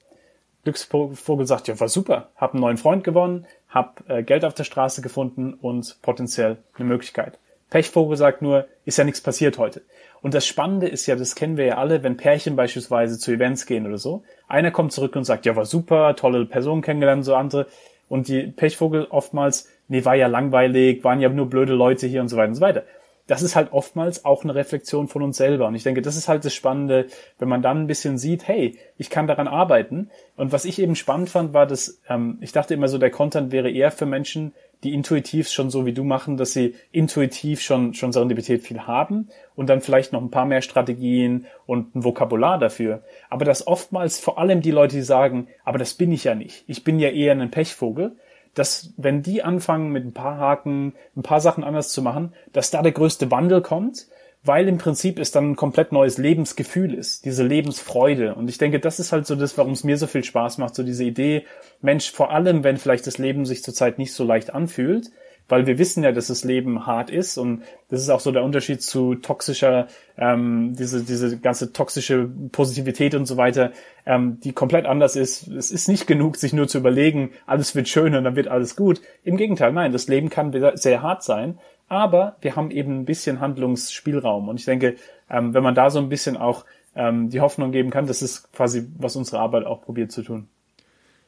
Glücksvogel 0.65 1.47
sagt, 1.47 1.69
ja, 1.69 1.79
war 1.81 1.89
super, 1.89 2.31
hab 2.37 2.53
einen 2.53 2.61
neuen 2.61 2.77
Freund 2.77 3.05
gewonnen, 3.05 3.47
hab 3.69 4.09
äh, 4.09 4.23
Geld 4.23 4.45
auf 4.45 4.55
der 4.55 4.65
Straße 4.65 5.03
gefunden 5.03 5.55
und 5.55 5.99
potenziell 6.03 6.59
eine 6.77 6.89
Möglichkeit. 6.89 7.39
Pechvogel 7.71 8.17
sagt 8.17 8.41
nur, 8.41 8.67
ist 8.85 8.97
ja 8.97 9.05
nichts 9.05 9.21
passiert 9.21 9.59
heute. 9.59 9.83
Und 10.23 10.35
das 10.35 10.47
Spannende 10.47 10.89
ist 10.89 11.07
ja, 11.07 11.17
das 11.17 11.35
kennen 11.35 11.57
wir 11.57 11.67
ja 11.67 11.77
alle, 11.77 12.03
wenn 12.03 12.17
Pärchen 12.17 12.57
beispielsweise 12.57 13.19
zu 13.19 13.31
Events 13.31 13.67
gehen 13.67 13.87
oder 13.87 13.99
so. 13.99 14.25
Einer 14.49 14.71
kommt 14.71 14.93
zurück 14.93 15.15
und 15.17 15.25
sagt, 15.25 15.47
ja, 15.47 15.55
war 15.55 15.67
super, 15.67 16.17
tolle 16.17 16.47
Person 16.47 16.83
kennengelernt, 16.83 17.25
so 17.25 17.35
andere. 17.35 17.67
Und 18.09 18.29
die 18.29 18.45
Pechvogel 18.45 19.07
oftmals, 19.11 19.69
nee, 19.87 20.05
war 20.05 20.15
ja 20.15 20.27
langweilig, 20.27 21.05
waren 21.05 21.21
ja 21.21 21.29
nur 21.29 21.51
blöde 21.51 21.75
Leute 21.75 22.07
hier 22.07 22.23
und 22.23 22.29
so 22.29 22.37
weiter 22.37 22.49
und 22.49 22.55
so 22.55 22.61
weiter 22.63 22.85
das 23.29 23.43
ist 23.43 23.55
halt 23.55 23.73
oftmals 23.73 24.25
auch 24.25 24.43
eine 24.43 24.55
Reflexion 24.55 25.07
von 25.07 25.23
uns 25.23 25.37
selber. 25.37 25.69
Und 25.69 25.75
ich 25.75 25.85
denke, 25.85 26.03
das 26.03 26.17
ist 26.17 26.29
halt 26.29 26.45
das 26.45 26.55
Spannende, 26.55 27.07
wenn 27.39 27.49
man 27.49 27.63
dann 27.63 27.83
ein 27.83 27.87
bisschen 27.87 28.19
sieht, 28.19 28.49
hey, 28.49 28.77
ich 28.97 29.11
kann 29.11 29.27
daran 29.27 29.47
arbeiten. 29.47 30.11
Und 30.37 30.51
was 30.51 30.65
ich 30.65 30.81
eben 30.81 30.97
spannend 30.97 31.29
fand, 31.29 31.53
war, 31.53 31.67
dass 31.67 32.01
ähm, 32.09 32.39
ich 32.41 32.53
dachte 32.53 32.75
immer 32.75 32.89
so, 32.89 32.99
der 32.99 33.11
Content 33.11 33.53
wäre 33.53 33.71
eher 33.71 33.91
für 33.91 34.07
Menschen, 34.07 34.55
die 34.83 34.95
intuitiv 34.95 35.49
schon 35.49 35.71
so 35.71 35.85
wie 35.85 35.93
du 35.93 36.05
machen, 36.05 36.37
dass 36.37 36.53
sie 36.53 36.75
intuitiv 36.91 37.61
schon, 37.61 37.95
schon 37.95 38.13
Serendipität 38.13 38.63
viel 38.63 38.87
haben 38.87 39.29
und 39.57 39.69
dann 39.69 39.81
vielleicht 39.81 40.13
noch 40.13 40.23
ein 40.23 40.31
paar 40.31 40.47
mehr 40.47 40.63
Strategien 40.63 41.47
und 41.67 41.97
ein 41.97 42.05
Vokabular 42.05 42.59
dafür. 42.59 43.03
Aber 43.29 43.45
dass 43.45 43.67
oftmals 43.67 44.19
vor 44.21 44.39
allem 44.39 44.63
die 44.63 44.71
Leute, 44.71 44.97
die 44.97 45.03
sagen, 45.03 45.49
aber 45.65 45.79
das 45.79 45.95
bin 45.95 46.13
ich 46.13 46.25
ja 46.25 46.35
nicht. 46.35 46.65
Ich 46.67 46.85
bin 46.85 46.99
ja 46.99 47.11
eher 47.11 47.33
ein 47.33 47.51
Pechvogel. 47.51 48.17
Dass, 48.55 48.93
wenn 48.97 49.23
die 49.23 49.43
anfangen 49.43 49.91
mit 49.91 50.05
ein 50.05 50.15
paar 50.15 50.39
Haken, 50.39 50.95
ein 51.17 51.23
paar 51.23 51.41
Sachen 51.41 51.65
anders 51.65 51.91
zu 51.91 52.03
machen, 52.03 52.35
dass 52.53 52.71
da 52.71 52.83
der 52.83 52.93
größte 52.93 53.31
Wandel 53.31 53.63
kommt 53.63 54.09
weil 54.45 54.69
im 54.69 54.79
Prinzip 54.79 55.19
es 55.19 55.31
dann 55.31 55.51
ein 55.51 55.57
komplett 55.57 55.93
neues 55.93 56.17
Lebensgefühl 56.17 56.95
ist, 56.95 57.25
diese 57.25 57.45
Lebensfreude. 57.45 58.35
Und 58.35 58.49
ich 58.49 58.59
denke, 58.59 58.81
das 58.81 59.01
ist 59.01 59.13
halt 59.13 59.27
so 59.27 59.35
das, 59.35 59.59
warum 59.59 59.73
es 59.73 59.85
mir 59.85 59.97
so 59.97 60.07
viel 60.07 60.25
Spaß 60.25 60.59
macht, 60.59 60.75
so 60.75 60.83
diese 60.83 61.05
Idee, 61.05 61.45
Mensch, 61.81 62.11
vor 62.11 62.31
allem, 62.31 62.65
wenn 62.65 62.77
vielleicht 62.77 63.07
das 63.07 63.19
Leben 63.19 63.45
sich 63.45 63.63
zurzeit 63.63 63.99
nicht 63.99 64.13
so 64.13 64.25
leicht 64.25 64.55
anfühlt, 64.55 65.11
weil 65.49 65.67
wir 65.67 65.79
wissen 65.79 66.05
ja, 66.05 66.13
dass 66.13 66.29
das 66.29 66.45
Leben 66.45 66.87
hart 66.87 67.11
ist 67.11 67.39
und 67.39 67.63
das 67.89 68.01
ist 68.01 68.11
auch 68.11 68.21
so 68.21 68.33
der 68.33 68.45
Unterschied 68.45 68.83
zu 68.83 69.15
toxischer, 69.15 69.89
ähm, 70.17 70.75
diese, 70.79 71.03
diese 71.03 71.39
ganze 71.39 71.73
toxische 71.73 72.29
Positivität 72.53 73.15
und 73.15 73.27
so 73.27 73.37
weiter, 73.37 73.73
ähm, 74.07 74.41
die 74.41 74.53
komplett 74.53 74.87
anders 74.87 75.17
ist. 75.17 75.49
Es 75.49 75.71
ist 75.71 75.89
nicht 75.89 76.07
genug, 76.07 76.37
sich 76.37 76.53
nur 76.53 76.69
zu 76.69 76.79
überlegen, 76.79 77.31
alles 77.47 77.75
wird 77.75 77.89
schön 77.89 78.15
und 78.15 78.25
dann 78.25 78.37
wird 78.37 78.49
alles 78.49 78.77
gut. 78.77 79.01
Im 79.25 79.37
Gegenteil, 79.37 79.73
nein, 79.73 79.93
das 79.93 80.09
Leben 80.09 80.29
kann 80.29 80.53
sehr 80.77 81.03
hart 81.03 81.23
sein 81.23 81.59
aber 81.89 82.37
wir 82.41 82.55
haben 82.55 82.71
eben 82.71 83.01
ein 83.01 83.05
bisschen 83.05 83.41
Handlungsspielraum. 83.41 84.49
Und 84.49 84.61
ich 84.61 84.67
denke, 84.67 84.97
ähm, 85.31 85.55
wenn 85.55 85.63
man 85.63 85.75
da 85.75 85.91
so 85.91 85.99
ein 85.99 86.09
bisschen 86.09 86.37
auch 86.37 86.65
ähm, 86.95 87.31
die 87.31 87.41
Hoffnung 87.41 87.73
geben 87.73 87.91
kann, 87.91 88.07
das 88.07 88.23
ist 88.23 88.53
quasi, 88.53 88.87
was 88.99 89.17
unsere 89.17 89.39
Arbeit 89.41 89.65
auch 89.65 89.81
probiert 89.81 90.13
zu 90.13 90.23
tun. 90.23 90.49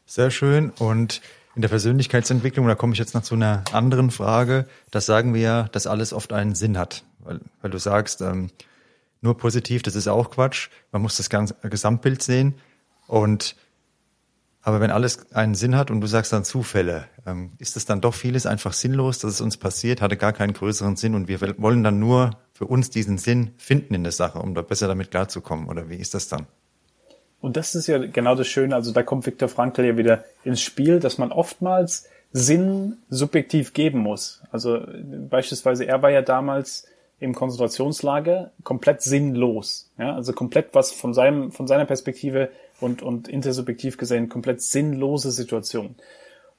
Sehr 0.07 0.31
schön. 0.31 0.71
Und 0.79 1.23
in 1.55 1.63
der 1.63 1.69
Persönlichkeitsentwicklung, 1.69 2.67
da 2.67 2.75
komme 2.75 2.93
ich 2.93 2.99
jetzt 2.99 3.15
noch 3.15 3.23
zu 3.23 3.35
einer 3.35 3.65
anderen 3.73 4.11
Frage. 4.11 4.67
Das 4.91 5.07
sagen 5.07 5.35
wir 5.35 5.41
ja, 5.41 5.63
dass 5.65 5.87
alles 5.87 6.13
oft 6.13 6.33
einen 6.33 6.55
Sinn 6.55 6.79
hat. 6.79 7.05
Weil, 7.19 7.41
weil 7.61 7.71
du 7.71 7.79
sagst, 7.79 8.21
ähm, 8.21 8.51
nur 9.21 9.37
positiv, 9.37 9.83
das 9.83 9.97
ist 9.97 10.09
auch 10.09 10.31
Quatsch. 10.31 10.69
Man 10.93 11.03
muss 11.03 11.17
das 11.17 11.29
ganze 11.29 11.55
Gesamtbild 11.63 12.23
sehen. 12.23 12.55
Und 13.07 13.57
aber 14.63 14.81
wenn 14.81 14.91
alles 14.91 15.33
einen 15.33 15.55
Sinn 15.55 15.75
hat 15.75 15.91
und 15.91 16.01
du 16.01 16.07
sagst 16.07 16.33
dann 16.33 16.45
Zufälle, 16.45 17.07
ähm, 17.27 17.53
ist 17.59 17.77
es 17.77 17.87
dann 17.87 18.03
doch 18.03 18.15
vieles 18.15 18.45
einfach 18.45 18.75
sinnlos, 18.75 19.19
dass 19.19 19.33
es 19.33 19.41
uns 19.41 19.57
passiert, 19.57 20.03
hatte 20.03 20.19
gar 20.19 20.35
keinen 20.35 20.53
größeren 20.53 20.97
Sinn 20.97 21.15
und 21.15 21.29
wir 21.29 21.41
wollen 21.59 21.83
dann 21.83 21.99
nur 21.99 22.39
für 22.53 22.67
uns 22.67 22.91
diesen 22.91 23.17
Sinn 23.17 23.53
finden 23.57 23.95
in 23.95 24.03
der 24.03 24.13
Sache, 24.13 24.39
um 24.39 24.55
da 24.55 24.61
besser 24.61 24.87
damit 24.87 25.11
klarzukommen. 25.11 25.67
Oder 25.69 25.89
wie 25.89 25.97
ist 25.97 26.13
das 26.13 26.29
dann? 26.29 26.47
Und 27.41 27.57
das 27.57 27.75
ist 27.75 27.87
ja 27.87 27.99
genau 27.99 28.35
das 28.35 28.49
Schöne, 28.49 28.75
also 28.75 28.93
da 28.93 29.03
kommt 29.03 29.27
Viktor 29.27 29.49
Frankl 29.49 29.85
ja 29.85 29.97
wieder 29.97 30.25
ins 30.45 30.61
Spiel, 30.61 31.01
dass 31.01 31.19
man 31.19 31.33
oftmals 31.33 32.09
Sinn 32.33 32.99
subjektiv 33.09 33.73
geben 33.73 34.01
muss. 34.01 34.43
Also 34.53 34.81
beispielsweise 35.29 35.85
er 35.85 36.03
war 36.03 36.11
ja 36.11 36.23
damals 36.23 36.87
im 37.19 37.35
Konzentrationslager 37.35 38.51
komplett 38.63 39.03
sinnlos. 39.03 39.91
Ja, 39.99 40.15
also 40.15 40.33
komplett 40.33 40.69
was 40.73 40.93
von 40.93 41.13
seinem, 41.15 41.51
von 41.53 41.67
seiner 41.67 41.85
Perspektive 41.85 42.51
und, 42.81 43.03
und 43.03 43.29
intersubjektiv 43.29 43.99
gesehen 43.99 44.29
komplett 44.29 44.63
sinnlose 44.63 45.31
Situation. 45.31 45.97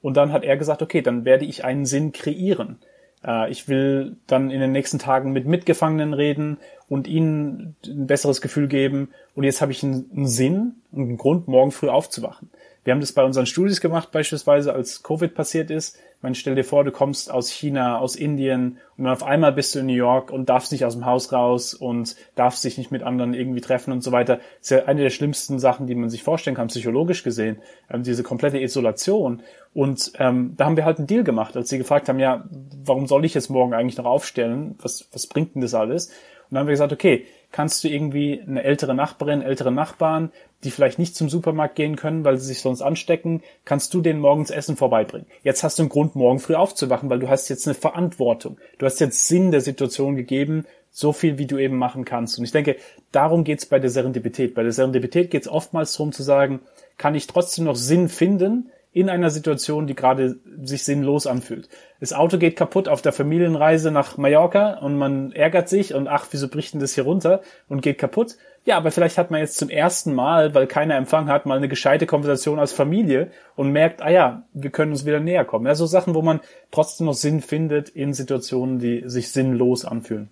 Und 0.02 0.16
dann 0.16 0.32
hat 0.32 0.44
er 0.44 0.56
gesagt, 0.56 0.82
okay, 0.82 1.00
dann 1.00 1.24
werde 1.24 1.44
ich 1.44 1.64
einen 1.64 1.86
Sinn 1.86 2.12
kreieren. 2.12 2.78
Äh, 3.24 3.50
ich 3.50 3.68
will 3.68 4.16
dann 4.26 4.50
in 4.50 4.60
den 4.60 4.72
nächsten 4.72 4.98
Tagen 4.98 5.32
mit 5.32 5.46
Mitgefangenen 5.46 6.14
reden 6.14 6.58
und 6.88 7.06
ihnen 7.06 7.76
ein 7.86 8.06
besseres 8.06 8.40
Gefühl 8.40 8.68
geben. 8.68 9.08
Und 9.34 9.44
jetzt 9.44 9.60
habe 9.60 9.72
ich 9.72 9.82
einen, 9.82 10.10
einen 10.14 10.26
Sinn 10.26 10.74
und 10.92 11.02
einen 11.02 11.16
Grund, 11.16 11.48
morgen 11.48 11.72
früh 11.72 11.88
aufzuwachen. 11.88 12.50
Wir 12.84 12.92
haben 12.92 13.00
das 13.00 13.12
bei 13.12 13.24
unseren 13.24 13.46
Studis 13.46 13.80
gemacht, 13.80 14.10
beispielsweise 14.10 14.72
als 14.72 15.02
Covid 15.02 15.34
passiert 15.34 15.70
ist. 15.70 15.98
Man 16.22 16.36
stell 16.36 16.54
dir 16.54 16.64
vor, 16.64 16.84
du 16.84 16.92
kommst 16.92 17.32
aus 17.32 17.50
China, 17.50 17.98
aus 17.98 18.14
Indien 18.14 18.78
und 18.96 19.08
auf 19.08 19.24
einmal 19.24 19.50
bist 19.50 19.74
du 19.74 19.80
in 19.80 19.86
New 19.86 19.92
York 19.92 20.30
und 20.30 20.48
darfst 20.48 20.70
nicht 20.70 20.84
aus 20.84 20.94
dem 20.94 21.04
Haus 21.04 21.32
raus 21.32 21.74
und 21.74 22.14
darfst 22.36 22.62
dich 22.62 22.78
nicht 22.78 22.92
mit 22.92 23.02
anderen 23.02 23.34
irgendwie 23.34 23.60
treffen 23.60 23.90
und 23.92 24.04
so 24.04 24.12
weiter. 24.12 24.36
Das 24.36 24.46
ist 24.60 24.70
ja 24.70 24.84
eine 24.84 25.02
der 25.02 25.10
schlimmsten 25.10 25.58
Sachen, 25.58 25.88
die 25.88 25.96
man 25.96 26.10
sich 26.10 26.22
vorstellen 26.22 26.54
kann, 26.54 26.68
psychologisch 26.68 27.24
gesehen, 27.24 27.58
ähm, 27.90 28.04
diese 28.04 28.22
komplette 28.22 28.60
Isolation. 28.60 29.42
Und 29.74 30.12
ähm, 30.18 30.54
da 30.56 30.66
haben 30.66 30.76
wir 30.76 30.84
halt 30.84 30.98
einen 30.98 31.08
Deal 31.08 31.24
gemacht, 31.24 31.56
als 31.56 31.68
sie 31.68 31.78
gefragt 31.78 32.08
haben, 32.08 32.20
ja, 32.20 32.44
warum 32.84 33.08
soll 33.08 33.24
ich 33.24 33.34
jetzt 33.34 33.50
morgen 33.50 33.74
eigentlich 33.74 33.98
noch 33.98 34.06
aufstellen? 34.06 34.76
Was, 34.80 35.08
was 35.12 35.26
bringt 35.26 35.56
denn 35.56 35.62
das 35.62 35.74
alles? 35.74 36.06
Und 36.06 36.14
dann 36.50 36.60
haben 36.60 36.66
wir 36.68 36.74
gesagt, 36.74 36.92
okay, 36.92 37.26
kannst 37.52 37.84
du 37.84 37.88
irgendwie 37.88 38.42
eine 38.46 38.64
ältere 38.64 38.94
Nachbarin, 38.94 39.42
ältere 39.42 39.70
Nachbarn, 39.70 40.32
die 40.64 40.70
vielleicht 40.70 40.98
nicht 40.98 41.14
zum 41.14 41.28
Supermarkt 41.28 41.76
gehen 41.76 41.96
können, 41.96 42.24
weil 42.24 42.38
sie 42.38 42.46
sich 42.46 42.60
sonst 42.60 42.82
anstecken, 42.82 43.42
kannst 43.64 43.92
du 43.94 44.00
denen 44.00 44.20
morgens 44.20 44.50
Essen 44.50 44.76
vorbeibringen. 44.76 45.26
Jetzt 45.42 45.62
hast 45.62 45.78
du 45.78 45.82
einen 45.82 45.90
Grund, 45.90 46.16
morgen 46.16 46.40
früh 46.40 46.54
aufzuwachen, 46.54 47.10
weil 47.10 47.18
du 47.18 47.28
hast 47.28 47.48
jetzt 47.48 47.66
eine 47.66 47.74
Verantwortung. 47.74 48.56
Du 48.78 48.86
hast 48.86 49.00
jetzt 49.00 49.28
Sinn 49.28 49.50
der 49.50 49.60
Situation 49.60 50.16
gegeben, 50.16 50.66
so 50.90 51.12
viel, 51.12 51.38
wie 51.38 51.46
du 51.46 51.58
eben 51.58 51.76
machen 51.76 52.04
kannst. 52.04 52.38
Und 52.38 52.44
ich 52.44 52.52
denke, 52.52 52.76
darum 53.12 53.44
geht's 53.44 53.66
bei 53.66 53.78
der 53.78 53.90
Serendipität. 53.90 54.54
Bei 54.54 54.62
der 54.62 54.72
Serendipität 54.72 55.30
geht's 55.30 55.48
oftmals 55.48 55.92
darum 55.92 56.12
zu 56.12 56.22
sagen, 56.22 56.60
kann 56.98 57.14
ich 57.14 57.26
trotzdem 57.26 57.64
noch 57.64 57.76
Sinn 57.76 58.08
finden, 58.08 58.70
in 58.92 59.08
einer 59.08 59.30
Situation, 59.30 59.86
die 59.86 59.94
gerade 59.94 60.36
sich 60.62 60.84
sinnlos 60.84 61.26
anfühlt. 61.26 61.68
Das 62.00 62.12
Auto 62.12 62.36
geht 62.36 62.56
kaputt 62.56 62.88
auf 62.88 63.00
der 63.00 63.12
Familienreise 63.12 63.90
nach 63.90 64.18
Mallorca 64.18 64.74
und 64.74 64.98
man 64.98 65.32
ärgert 65.32 65.68
sich 65.68 65.94
und 65.94 66.08
ach, 66.08 66.26
wieso 66.30 66.48
bricht 66.48 66.74
denn 66.74 66.80
das 66.80 66.94
hier 66.94 67.04
runter 67.04 67.40
und 67.68 67.80
geht 67.80 67.98
kaputt? 67.98 68.36
Ja, 68.64 68.76
aber 68.76 68.90
vielleicht 68.90 69.18
hat 69.18 69.30
man 69.30 69.40
jetzt 69.40 69.56
zum 69.56 69.70
ersten 69.70 70.14
Mal, 70.14 70.54
weil 70.54 70.66
keiner 70.66 70.96
Empfang 70.96 71.28
hat, 71.28 71.46
mal 71.46 71.56
eine 71.56 71.68
gescheite 71.68 72.06
Konversation 72.06 72.58
als 72.58 72.72
Familie 72.72 73.30
und 73.56 73.72
merkt, 73.72 74.02
ah 74.02 74.10
ja, 74.10 74.42
wir 74.52 74.70
können 74.70 74.92
uns 74.92 75.06
wieder 75.06 75.20
näher 75.20 75.44
kommen. 75.44 75.66
Ja, 75.66 75.74
so 75.74 75.86
Sachen, 75.86 76.14
wo 76.14 76.22
man 76.22 76.40
trotzdem 76.70 77.06
noch 77.06 77.14
Sinn 77.14 77.40
findet 77.40 77.88
in 77.88 78.12
Situationen, 78.12 78.78
die 78.78 79.04
sich 79.06 79.32
sinnlos 79.32 79.84
anfühlen. 79.84 80.28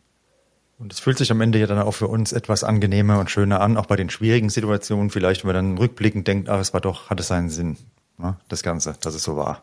Und 0.78 0.92
es 0.92 1.00
fühlt 1.00 1.18
sich 1.18 1.30
am 1.30 1.40
Ende 1.40 1.58
ja 1.58 1.66
dann 1.66 1.78
auch 1.78 1.92
für 1.92 2.08
uns 2.08 2.32
etwas 2.32 2.62
angenehmer 2.62 3.18
und 3.20 3.30
schöner 3.30 3.60
an, 3.60 3.76
auch 3.76 3.86
bei 3.86 3.96
den 3.96 4.10
schwierigen 4.10 4.48
Situationen 4.48 5.10
vielleicht, 5.10 5.44
wenn 5.44 5.54
man 5.54 5.76
dann 5.76 5.78
rückblickend 5.78 6.26
denkt, 6.28 6.48
ah, 6.48 6.60
es 6.60 6.72
war 6.72 6.80
doch, 6.80 7.10
hat 7.10 7.20
es 7.20 7.28
seinen 7.28 7.50
Sinn 7.50 7.76
ne? 8.20 8.38
das 8.48 8.62
Ganze, 8.62 8.94
dass 9.00 9.14
es 9.14 9.22
so 9.22 9.36
war. 9.36 9.62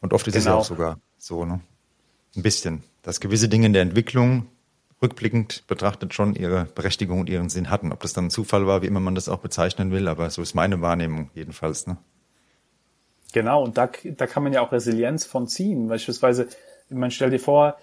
Und 0.00 0.12
oft 0.12 0.26
ist 0.26 0.34
genau. 0.34 0.40
es 0.40 0.46
ja 0.46 0.54
auch 0.54 0.64
sogar 0.64 0.98
so, 1.18 1.44
ne? 1.44 1.60
Ein 2.34 2.42
bisschen, 2.42 2.82
dass 3.02 3.20
gewisse 3.20 3.48
Dinge 3.48 3.66
in 3.66 3.72
der 3.72 3.82
Entwicklung 3.82 4.46
rückblickend 5.02 5.66
betrachtet 5.66 6.14
schon 6.14 6.34
ihre 6.34 6.64
Berechtigung 6.64 7.20
und 7.20 7.28
ihren 7.28 7.48
Sinn 7.48 7.68
hatten. 7.68 7.92
Ob 7.92 8.00
das 8.00 8.12
dann 8.12 8.26
ein 8.26 8.30
Zufall 8.30 8.66
war, 8.66 8.82
wie 8.82 8.86
immer 8.86 9.00
man 9.00 9.14
das 9.14 9.28
auch 9.28 9.40
bezeichnen 9.40 9.90
will, 9.90 10.08
aber 10.08 10.30
so 10.30 10.40
ist 10.40 10.54
meine 10.54 10.80
Wahrnehmung 10.80 11.30
jedenfalls. 11.34 11.86
Ne? 11.86 11.98
Genau, 13.32 13.62
und 13.62 13.76
da, 13.76 13.90
da 14.04 14.26
kann 14.26 14.44
man 14.44 14.52
ja 14.52 14.62
auch 14.62 14.72
Resilienz 14.72 15.26
von 15.26 15.48
ziehen. 15.48 15.88
Beispielsweise, 15.88 16.48
man 16.88 17.10
stellt 17.10 17.32
dir 17.32 17.40
vor, 17.40 17.76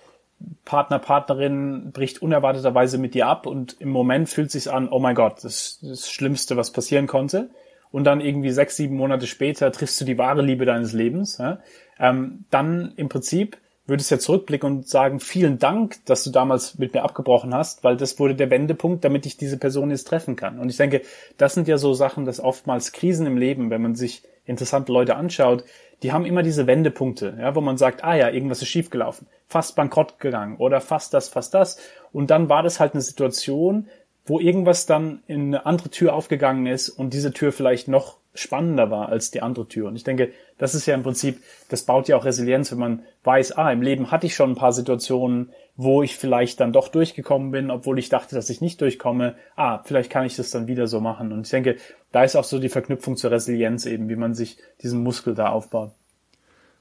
Partner, 0.65 0.99
Partnerin 0.99 1.91
bricht 1.91 2.21
unerwarteterweise 2.21 2.97
mit 2.97 3.13
dir 3.13 3.27
ab 3.27 3.45
und 3.45 3.75
im 3.79 3.89
Moment 3.89 4.29
fühlt 4.29 4.51
sich 4.51 4.71
an, 4.71 4.87
oh 4.89 4.99
mein 4.99 5.15
Gott, 5.15 5.43
das 5.43 5.79
ist 5.81 5.83
das 5.83 6.11
Schlimmste, 6.11 6.55
was 6.57 6.71
passieren 6.71 7.07
konnte 7.07 7.49
und 7.91 8.03
dann 8.03 8.21
irgendwie 8.21 8.51
sechs, 8.51 8.75
sieben 8.75 8.95
Monate 8.95 9.27
später 9.27 9.71
triffst 9.71 9.99
du 10.01 10.05
die 10.05 10.17
wahre 10.17 10.41
Liebe 10.41 10.65
deines 10.65 10.93
Lebens, 10.93 11.37
ja, 11.37 11.59
ähm, 11.99 12.45
dann 12.49 12.93
im 12.95 13.09
Prinzip 13.09 13.57
würdest 13.89 14.11
du 14.11 14.15
ja 14.15 14.19
zurückblicken 14.19 14.69
und 14.69 14.87
sagen, 14.87 15.19
vielen 15.19 15.59
Dank, 15.59 15.97
dass 16.05 16.23
du 16.23 16.29
damals 16.29 16.77
mit 16.77 16.93
mir 16.93 17.03
abgebrochen 17.03 17.53
hast, 17.53 17.83
weil 17.83 17.97
das 17.97 18.19
wurde 18.19 18.35
der 18.35 18.51
Wendepunkt, 18.51 19.03
damit 19.03 19.25
ich 19.25 19.35
diese 19.35 19.57
Person 19.57 19.89
jetzt 19.89 20.07
treffen 20.07 20.35
kann. 20.35 20.59
Und 20.59 20.69
ich 20.69 20.77
denke, 20.77 21.01
das 21.37 21.55
sind 21.55 21.67
ja 21.67 21.77
so 21.77 21.93
Sachen, 21.93 22.25
dass 22.25 22.39
oftmals 22.39 22.91
Krisen 22.91 23.25
im 23.25 23.37
Leben, 23.37 23.69
wenn 23.71 23.81
man 23.81 23.95
sich 23.95 24.23
interessante 24.45 24.91
Leute 24.91 25.15
anschaut, 25.15 25.63
die 26.01 26.13
haben 26.13 26.25
immer 26.25 26.43
diese 26.43 26.65
Wendepunkte, 26.65 27.37
ja, 27.39 27.55
wo 27.55 27.61
man 27.61 27.77
sagt, 27.77 28.03
ah 28.03 28.15
ja, 28.15 28.29
irgendwas 28.29 28.61
ist 28.61 28.69
schiefgelaufen, 28.69 29.27
fast 29.45 29.75
bankrott 29.75 30.19
gegangen 30.19 30.57
oder 30.57 30.79
fast 30.79 31.13
das, 31.13 31.27
fast 31.27 31.53
das. 31.53 31.77
Und 32.13 32.29
dann 32.29 32.47
war 32.47 32.63
das 32.63 32.79
halt 32.79 32.93
eine 32.93 33.01
Situation, 33.01 33.87
wo 34.30 34.39
irgendwas 34.39 34.86
dann 34.86 35.23
in 35.27 35.47
eine 35.47 35.65
andere 35.65 35.89
Tür 35.89 36.13
aufgegangen 36.13 36.67
ist 36.67 36.89
und 36.89 37.13
diese 37.13 37.34
Tür 37.34 37.51
vielleicht 37.51 37.88
noch 37.88 38.17
spannender 38.36 38.91
war 38.91 39.09
als 39.09 39.32
die 39.32 39.41
andere 39.41 39.67
Tür. 39.67 39.88
Und 39.88 39.95
ich 39.95 40.03
denke, 40.03 40.32
das 40.59 40.75
ist 40.75 40.86
ja 40.86 40.93
im 40.93 41.01
Prinzip, 41.01 41.41
das 41.67 41.84
baut 41.84 42.07
ja 42.07 42.15
auch 42.15 42.25
Resilienz, 42.25 42.71
wenn 42.71 42.77
man 42.77 43.03
weiß, 43.23 43.53
ah, 43.53 43.71
im 43.71 43.82
Leben 43.82 44.11
hatte 44.11 44.27
ich 44.27 44.36
schon 44.36 44.51
ein 44.51 44.55
paar 44.55 44.71
Situationen, 44.71 45.49
wo 45.75 46.03
ich 46.03 46.15
vielleicht 46.15 46.59
dann 46.59 46.73
doch 46.73 46.89
durchgekommen 46.89 47.49
bin, 47.49 47.71
obwohl 47.71 47.97
ich 47.97 48.09
dachte, 48.09 48.36
dass 48.36 48.51
ich 48.51 48.61
nicht 48.61 48.80
durchkomme. 48.82 49.36
Ah, 49.55 49.82
vielleicht 49.84 50.11
kann 50.11 50.25
ich 50.25 50.36
das 50.36 50.51
dann 50.51 50.67
wieder 50.67 50.88
so 50.88 50.99
machen. 50.99 51.32
Und 51.32 51.47
ich 51.47 51.51
denke, 51.51 51.77
da 52.11 52.23
ist 52.23 52.36
auch 52.36 52.43
so 52.43 52.59
die 52.59 52.69
Verknüpfung 52.69 53.17
zur 53.17 53.32
Resilienz 53.32 53.88
eben, 53.88 54.09
wie 54.09 54.15
man 54.15 54.36
sich 54.36 54.57
diesen 54.84 55.01
Muskel 55.01 55.34
da 55.34 55.49
aufbaut. 55.49 55.91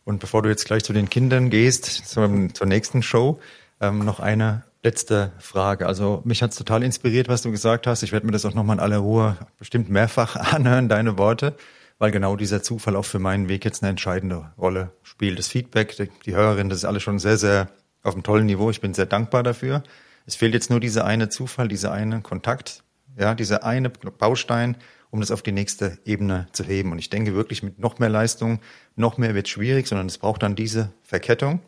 Und 0.04 0.20
bevor 0.20 0.42
du 0.42 0.50
jetzt 0.50 0.66
gleich 0.66 0.84
zu 0.84 0.92
den 0.92 1.08
Kindern 1.08 1.48
gehst, 1.48 1.84
zur, 1.84 2.30
zur 2.52 2.66
nächsten 2.66 3.02
Show, 3.02 3.38
ähm, 3.80 4.04
noch 4.04 4.20
eine 4.20 4.64
letzte 4.82 5.32
Frage. 5.38 5.86
Also 5.86 6.22
mich 6.24 6.42
hat 6.42 6.52
es 6.52 6.56
total 6.56 6.82
inspiriert, 6.82 7.28
was 7.28 7.42
du 7.42 7.50
gesagt 7.50 7.86
hast. 7.86 8.02
Ich 8.02 8.12
werde 8.12 8.26
mir 8.26 8.32
das 8.32 8.44
auch 8.44 8.54
nochmal 8.54 8.76
in 8.76 8.80
aller 8.80 8.98
Ruhe 8.98 9.36
bestimmt 9.58 9.90
mehrfach 9.90 10.36
anhören, 10.54 10.88
deine 10.88 11.18
Worte, 11.18 11.56
weil 11.98 12.10
genau 12.10 12.36
dieser 12.36 12.62
Zufall 12.62 12.96
auch 12.96 13.04
für 13.04 13.18
meinen 13.18 13.48
Weg 13.48 13.64
jetzt 13.64 13.82
eine 13.82 13.90
entscheidende 13.90 14.52
Rolle 14.56 14.92
spielt. 15.02 15.38
Das 15.38 15.48
Feedback, 15.48 16.10
die, 16.24 16.34
Hörerin, 16.34 16.68
das 16.68 16.78
ist 16.78 16.84
alles 16.84 17.02
schon 17.02 17.18
sehr, 17.18 17.36
sehr 17.36 17.68
auf 18.02 18.14
einem 18.14 18.22
tollen 18.22 18.46
Niveau. 18.46 18.70
Ich 18.70 18.80
bin 18.80 18.94
sehr 18.94 19.06
dankbar 19.06 19.42
dafür. 19.42 19.82
Es 20.26 20.36
fehlt 20.36 20.54
jetzt 20.54 20.70
nur 20.70 20.80
dieser 20.80 21.04
eine 21.04 21.28
Zufall, 21.28 21.68
dieser 21.68 21.92
eine 21.92 22.20
Kontakt, 22.20 22.84
ja, 23.18 23.34
dieser 23.34 23.64
eine 23.64 23.90
Baustein 23.90 24.76
um 25.10 25.20
das 25.20 25.30
auf 25.30 25.42
die 25.42 25.52
nächste 25.52 25.98
Ebene 26.04 26.48
zu 26.52 26.64
heben. 26.64 26.92
Und 26.92 26.98
ich 26.98 27.10
denke 27.10 27.34
wirklich 27.34 27.62
mit 27.62 27.78
noch 27.78 27.98
mehr 27.98 28.08
Leistung, 28.08 28.60
noch 28.96 29.18
mehr 29.18 29.34
wird 29.34 29.48
schwierig, 29.48 29.86
sondern 29.86 30.06
es 30.06 30.18
braucht 30.18 30.42
dann 30.42 30.54
diese 30.54 30.92
Verkettung, 31.02 31.60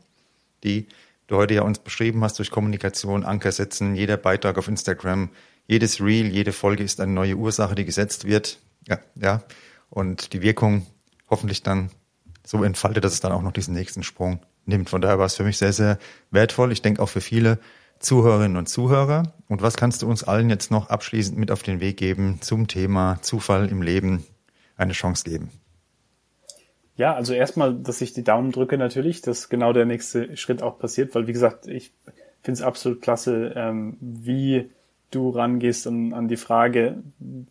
die 0.62 0.86
du 1.30 1.36
heute 1.36 1.54
ja 1.54 1.62
uns 1.62 1.78
beschrieben 1.78 2.22
hast, 2.24 2.38
durch 2.38 2.50
Kommunikation, 2.50 3.24
Anker 3.24 3.52
setzen, 3.52 3.94
jeder 3.94 4.16
Beitrag 4.16 4.58
auf 4.58 4.68
Instagram, 4.68 5.30
jedes 5.66 6.00
Reel, 6.00 6.26
jede 6.26 6.52
Folge 6.52 6.82
ist 6.82 7.00
eine 7.00 7.12
neue 7.12 7.36
Ursache, 7.36 7.74
die 7.74 7.84
gesetzt 7.84 8.24
wird. 8.24 8.58
Ja, 8.88 8.98
ja. 9.14 9.42
Und 9.88 10.32
die 10.32 10.42
Wirkung 10.42 10.86
hoffentlich 11.28 11.62
dann 11.62 11.90
so 12.44 12.64
entfaltet, 12.64 13.04
dass 13.04 13.12
es 13.12 13.20
dann 13.20 13.32
auch 13.32 13.42
noch 13.42 13.52
diesen 13.52 13.74
nächsten 13.74 14.02
Sprung 14.02 14.40
nimmt. 14.66 14.90
Von 14.90 15.00
daher 15.00 15.18
war 15.18 15.26
es 15.26 15.36
für 15.36 15.44
mich 15.44 15.58
sehr, 15.58 15.72
sehr 15.72 15.98
wertvoll. 16.30 16.72
Ich 16.72 16.82
denke 16.82 17.02
auch 17.02 17.08
für 17.08 17.20
viele 17.20 17.58
Zuhörerinnen 18.00 18.56
und 18.56 18.68
Zuhörer. 18.68 19.34
Und 19.46 19.62
was 19.62 19.76
kannst 19.76 20.02
du 20.02 20.08
uns 20.08 20.24
allen 20.24 20.50
jetzt 20.50 20.70
noch 20.70 20.88
abschließend 20.88 21.38
mit 21.38 21.50
auf 21.50 21.62
den 21.62 21.80
Weg 21.80 21.96
geben 21.96 22.38
zum 22.40 22.66
Thema 22.66 23.18
Zufall 23.22 23.68
im 23.68 23.82
Leben 23.82 24.24
eine 24.76 24.92
Chance 24.92 25.24
geben? 25.24 25.50
Ja, 27.00 27.14
also 27.14 27.32
erstmal, 27.32 27.74
dass 27.74 28.02
ich 28.02 28.12
die 28.12 28.24
Daumen 28.24 28.52
drücke 28.52 28.76
natürlich, 28.76 29.22
dass 29.22 29.48
genau 29.48 29.72
der 29.72 29.86
nächste 29.86 30.36
Schritt 30.36 30.62
auch 30.62 30.78
passiert, 30.78 31.14
weil 31.14 31.26
wie 31.26 31.32
gesagt, 31.32 31.66
ich 31.66 31.92
finde 32.42 32.58
es 32.58 32.62
absolut 32.62 33.00
klasse, 33.00 33.54
ähm, 33.56 33.96
wie 34.02 34.68
du 35.10 35.30
rangehst 35.30 35.86
an, 35.86 36.12
an 36.12 36.28
die 36.28 36.36
Frage, 36.36 37.02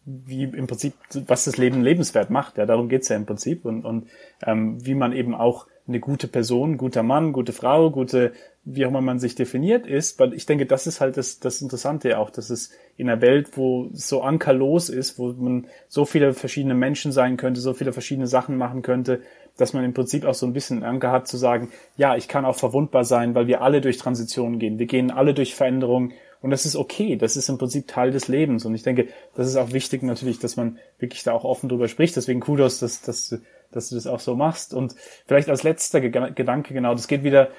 wie 0.05 0.43
im 0.43 0.67
Prinzip, 0.67 0.93
was 1.25 1.45
das 1.45 1.57
Leben 1.57 1.81
lebenswert 1.81 2.29
macht. 2.29 2.59
Ja, 2.59 2.67
darum 2.67 2.89
geht's 2.89 3.09
ja 3.09 3.15
im 3.15 3.25
Prinzip 3.25 3.65
und, 3.65 3.85
und 3.85 4.07
ähm, 4.45 4.85
wie 4.85 4.93
man 4.93 5.13
eben 5.13 5.33
auch 5.33 5.65
eine 5.87 5.99
gute 5.99 6.27
Person, 6.27 6.77
guter 6.77 7.01
Mann, 7.01 7.33
gute 7.33 7.51
Frau, 7.51 7.89
gute, 7.89 8.33
wie 8.75 8.85
auch 8.85 8.89
immer 8.89 9.01
man 9.01 9.19
sich 9.19 9.35
definiert 9.35 9.87
ist. 9.87 10.19
Weil 10.19 10.33
ich 10.33 10.45
denke, 10.45 10.65
das 10.65 10.87
ist 10.87 11.01
halt 11.01 11.17
das, 11.17 11.39
das 11.39 11.61
Interessante 11.61 12.17
auch, 12.17 12.29
dass 12.29 12.49
es 12.49 12.71
in 12.97 13.09
einer 13.09 13.21
Welt, 13.21 13.57
wo 13.57 13.89
es 13.93 14.07
so 14.07 14.21
ankerlos 14.21 14.89
ist, 14.89 15.17
wo 15.17 15.31
man 15.33 15.67
so 15.87 16.05
viele 16.05 16.33
verschiedene 16.33 16.75
Menschen 16.75 17.11
sein 17.11 17.37
könnte, 17.37 17.61
so 17.61 17.73
viele 17.73 17.93
verschiedene 17.93 18.27
Sachen 18.27 18.57
machen 18.57 18.81
könnte, 18.81 19.21
dass 19.57 19.73
man 19.73 19.83
im 19.83 19.93
Prinzip 19.93 20.25
auch 20.25 20.33
so 20.33 20.45
ein 20.45 20.53
bisschen 20.53 20.83
Anker 20.83 21.11
hat 21.11 21.27
zu 21.27 21.37
sagen, 21.37 21.71
ja, 21.97 22.15
ich 22.15 22.27
kann 22.27 22.45
auch 22.45 22.55
verwundbar 22.55 23.03
sein, 23.03 23.35
weil 23.35 23.47
wir 23.47 23.61
alle 23.61 23.81
durch 23.81 23.97
Transitionen 23.97 24.59
gehen. 24.59 24.79
Wir 24.79 24.85
gehen 24.85 25.11
alle 25.11 25.33
durch 25.33 25.55
Veränderungen 25.55 26.13
und 26.41 26.51
das 26.51 26.65
ist 26.65 26.75
okay. 26.75 27.17
Das 27.17 27.35
ist 27.35 27.49
im 27.49 27.57
Prinzip 27.57 27.87
Teil 27.87 28.11
des 28.11 28.27
Lebens. 28.27 28.65
Und 28.65 28.73
ich 28.73 28.83
denke, 28.83 29.07
das 29.35 29.47
ist 29.47 29.57
auch 29.57 29.73
wichtig 29.73 30.03
natürlich, 30.03 30.39
dass 30.39 30.55
man 30.55 30.77
wirklich 30.97 31.23
da 31.23 31.33
auch 31.33 31.43
offen 31.43 31.67
drüber 31.67 31.87
spricht. 31.87 32.15
Deswegen 32.15 32.39
Kudos, 32.39 32.79
dass, 32.79 33.01
dass, 33.01 33.37
dass 33.71 33.89
du 33.89 33.95
das 33.95 34.07
auch 34.07 34.21
so 34.21 34.35
machst. 34.35 34.73
Und 34.73 34.95
vielleicht 35.25 35.49
als 35.49 35.63
letzter 35.63 35.99
Gedanke, 35.99 36.73
genau, 36.73 36.93
das 36.93 37.07
geht 37.07 37.23
wieder 37.23 37.49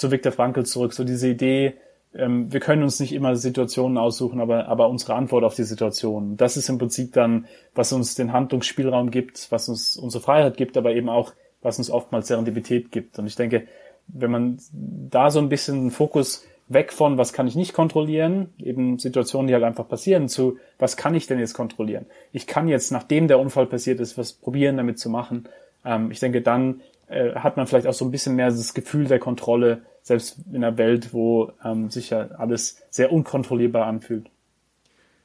zu 0.00 0.10
Viktor 0.10 0.32
Frankl 0.32 0.64
zurück. 0.64 0.94
So 0.94 1.04
diese 1.04 1.28
Idee, 1.28 1.74
ähm, 2.14 2.50
wir 2.50 2.60
können 2.60 2.82
uns 2.82 2.98
nicht 3.00 3.12
immer 3.12 3.36
Situationen 3.36 3.98
aussuchen, 3.98 4.40
aber, 4.40 4.66
aber 4.66 4.88
unsere 4.88 5.14
Antwort 5.14 5.44
auf 5.44 5.54
die 5.54 5.64
Situation. 5.64 6.38
Das 6.38 6.56
ist 6.56 6.70
im 6.70 6.78
Prinzip 6.78 7.12
dann, 7.12 7.46
was 7.74 7.92
uns 7.92 8.14
den 8.14 8.32
Handlungsspielraum 8.32 9.10
gibt, 9.10 9.52
was 9.52 9.68
uns 9.68 9.96
unsere 9.96 10.22
Freiheit 10.22 10.56
gibt, 10.56 10.78
aber 10.78 10.94
eben 10.94 11.10
auch, 11.10 11.34
was 11.60 11.76
uns 11.76 11.90
oftmals 11.90 12.28
Serendipität 12.28 12.90
gibt. 12.90 13.18
Und 13.18 13.26
ich 13.26 13.36
denke, 13.36 13.66
wenn 14.08 14.30
man 14.30 14.58
da 14.72 15.30
so 15.30 15.38
ein 15.38 15.50
bisschen 15.50 15.90
Fokus 15.90 16.46
weg 16.66 16.94
von, 16.94 17.18
was 17.18 17.34
kann 17.34 17.46
ich 17.46 17.54
nicht 17.54 17.74
kontrollieren, 17.74 18.54
eben 18.58 18.98
Situationen, 18.98 19.48
die 19.48 19.54
halt 19.54 19.64
einfach 19.64 19.86
passieren, 19.86 20.28
zu, 20.28 20.56
was 20.78 20.96
kann 20.96 21.14
ich 21.14 21.26
denn 21.26 21.38
jetzt 21.38 21.52
kontrollieren? 21.52 22.06
Ich 22.32 22.46
kann 22.46 22.68
jetzt, 22.68 22.90
nachdem 22.90 23.28
der 23.28 23.38
Unfall 23.38 23.66
passiert 23.66 24.00
ist, 24.00 24.16
was 24.16 24.32
probieren 24.32 24.78
damit 24.78 24.98
zu 24.98 25.10
machen. 25.10 25.48
Ähm, 25.84 26.10
ich 26.10 26.20
denke, 26.20 26.40
dann 26.40 26.80
äh, 27.08 27.34
hat 27.34 27.56
man 27.56 27.66
vielleicht 27.66 27.86
auch 27.86 27.92
so 27.92 28.04
ein 28.04 28.10
bisschen 28.10 28.36
mehr 28.36 28.46
das 28.46 28.72
Gefühl 28.72 29.06
der 29.06 29.18
Kontrolle, 29.18 29.82
selbst 30.02 30.38
in 30.50 30.56
einer 30.56 30.78
Welt, 30.78 31.12
wo 31.12 31.52
ähm, 31.64 31.90
sich 31.90 32.10
ja 32.10 32.28
alles 32.32 32.82
sehr 32.90 33.12
unkontrollierbar 33.12 33.86
anfühlt. 33.86 34.30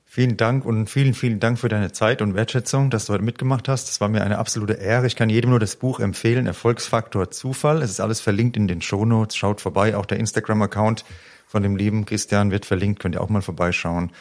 Vielen 0.07 0.37
Dank 0.37 0.65
und 0.65 0.87
vielen, 0.87 1.13
vielen 1.13 1.39
Dank 1.39 1.57
für 1.57 1.67
deine 1.67 1.91
Zeit 1.91 2.21
und 2.21 2.35
Wertschätzung, 2.35 2.89
dass 2.89 3.07
du 3.07 3.13
heute 3.13 3.23
mitgemacht 3.23 3.67
hast. 3.67 3.89
Das 3.89 3.99
war 3.99 4.07
mir 4.07 4.23
eine 4.23 4.37
absolute 4.37 4.73
Ehre. 4.73 5.07
Ich 5.07 5.15
kann 5.15 5.29
jedem 5.29 5.49
nur 5.49 5.59
das 5.59 5.75
Buch 5.75 5.99
empfehlen, 5.99 6.45
Erfolgsfaktor 6.45 7.31
Zufall. 7.31 7.81
Es 7.81 7.89
ist 7.89 7.99
alles 7.99 8.21
verlinkt 8.21 8.55
in 8.55 8.67
den 8.67 8.81
Shownotes. 8.81 9.35
Schaut 9.35 9.61
vorbei, 9.61 9.97
auch 9.97 10.05
der 10.05 10.19
Instagram-Account 10.19 11.03
von 11.47 11.63
dem 11.63 11.75
lieben 11.75 12.05
Christian 12.05 12.51
wird 12.51 12.65
verlinkt, 12.65 12.99
könnt 12.99 13.15
ihr 13.15 13.21
auch 13.21 13.29
mal 13.29 13.41
vorbeischauen. 13.41 14.11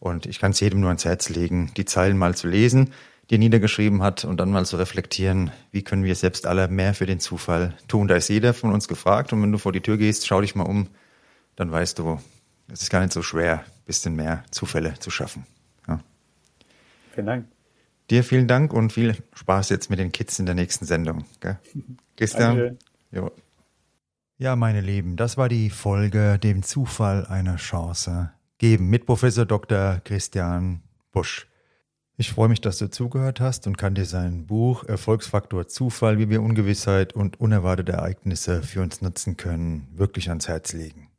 Und 0.00 0.26
ich 0.26 0.40
kann 0.40 0.52
es 0.52 0.60
jedem 0.60 0.80
nur 0.80 0.88
ans 0.88 1.04
Herz 1.04 1.28
legen, 1.28 1.70
die 1.76 1.84
Zeilen 1.84 2.18
mal 2.18 2.34
zu 2.34 2.48
lesen, 2.48 2.92
die 3.30 3.36
er 3.36 3.38
niedergeschrieben 3.38 4.02
hat 4.02 4.24
und 4.24 4.38
dann 4.38 4.50
mal 4.50 4.66
zu 4.66 4.76
reflektieren, 4.76 5.50
wie 5.72 5.82
können 5.82 6.04
wir 6.04 6.14
selbst 6.14 6.46
alle 6.46 6.68
mehr 6.68 6.94
für 6.94 7.06
den 7.06 7.20
Zufall 7.20 7.74
tun. 7.88 8.08
Da 8.08 8.14
ist 8.14 8.28
jeder 8.28 8.54
von 8.54 8.72
uns 8.72 8.88
gefragt 8.88 9.32
und 9.32 9.42
wenn 9.42 9.52
du 9.52 9.58
vor 9.58 9.72
die 9.72 9.80
Tür 9.80 9.96
gehst, 9.96 10.26
schau 10.26 10.40
dich 10.40 10.54
mal 10.54 10.64
um, 10.64 10.88
dann 11.56 11.70
weißt 11.70 11.98
du, 11.98 12.20
es 12.72 12.82
ist 12.82 12.90
gar 12.90 13.00
nicht 13.00 13.12
so 13.12 13.22
schwer, 13.22 13.60
ein 13.60 13.84
bisschen 13.84 14.14
mehr 14.14 14.44
Zufälle 14.50 14.94
zu 14.98 15.10
schaffen. 15.10 15.46
Ja. 15.88 16.00
Vielen 17.14 17.26
Dank. 17.26 17.46
Dir 18.10 18.22
vielen 18.22 18.46
Dank 18.46 18.72
und 18.72 18.92
viel 18.92 19.16
Spaß 19.34 19.70
jetzt 19.70 19.90
mit 19.90 19.98
den 19.98 20.12
Kids 20.12 20.38
in 20.38 20.46
der 20.46 20.54
nächsten 20.54 20.84
Sendung. 20.84 21.24
Gell? 21.40 21.58
Christian? 22.16 22.78
Jo. 23.10 23.32
Ja, 24.38 24.54
meine 24.54 24.82
Lieben, 24.82 25.16
das 25.16 25.36
war 25.36 25.48
die 25.48 25.70
Folge 25.70 26.38
dem 26.38 26.62
Zufall 26.62 27.26
eine 27.26 27.56
Chance 27.56 28.30
geben 28.58 28.88
mit 28.88 29.06
Professor 29.06 29.46
Dr. 29.46 30.00
Christian 30.04 30.82
Busch. 31.10 31.46
Ich 32.18 32.30
freue 32.30 32.48
mich, 32.48 32.62
dass 32.62 32.78
du 32.78 32.88
zugehört 32.88 33.40
hast 33.40 33.66
und 33.66 33.76
kann 33.76 33.94
dir 33.94 34.06
sein 34.06 34.46
Buch 34.46 34.84
Erfolgsfaktor 34.84 35.68
Zufall, 35.68 36.18
wie 36.18 36.30
wir 36.30 36.40
Ungewissheit 36.40 37.12
und 37.12 37.38
unerwartete 37.38 37.92
Ereignisse 37.92 38.62
für 38.62 38.80
uns 38.80 39.02
nutzen 39.02 39.36
können, 39.36 39.88
wirklich 39.94 40.30
ans 40.30 40.48
Herz 40.48 40.72
legen. 40.72 41.10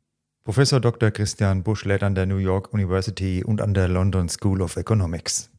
Professor 0.42 0.80
Dr. 0.80 1.12
Christian 1.12 1.62
Busch 1.62 1.84
lehrt 1.84 2.02
an 2.02 2.16
der 2.16 2.26
New 2.26 2.38
York 2.38 2.72
University 2.74 3.44
und 3.44 3.60
an 3.60 3.74
der 3.74 3.86
London 3.86 4.28
School 4.28 4.60
of 4.60 4.76
Economics. 4.76 5.50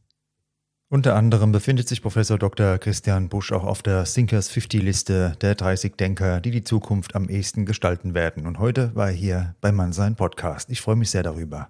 Unter 0.89 1.15
anderem 1.15 1.53
befindet 1.53 1.87
sich 1.87 2.01
Professor 2.01 2.37
Dr. 2.37 2.77
Christian 2.77 3.29
Busch 3.29 3.53
auch 3.53 3.63
auf 3.63 3.81
der 3.81 4.03
Thinkers 4.03 4.49
50 4.49 4.81
Liste 4.81 5.37
der 5.39 5.55
30 5.55 5.95
Denker, 5.95 6.41
die 6.41 6.51
die 6.51 6.63
Zukunft 6.65 7.15
am 7.15 7.29
ehesten 7.29 7.65
gestalten 7.65 8.13
werden. 8.13 8.45
Und 8.45 8.59
heute 8.59 8.93
war 8.93 9.07
er 9.07 9.13
hier 9.13 9.55
bei 9.61 9.71
Mannsein 9.71 10.15
Podcast. 10.15 10.69
Ich 10.69 10.81
freue 10.81 10.97
mich 10.97 11.11
sehr 11.11 11.23
darüber. 11.23 11.69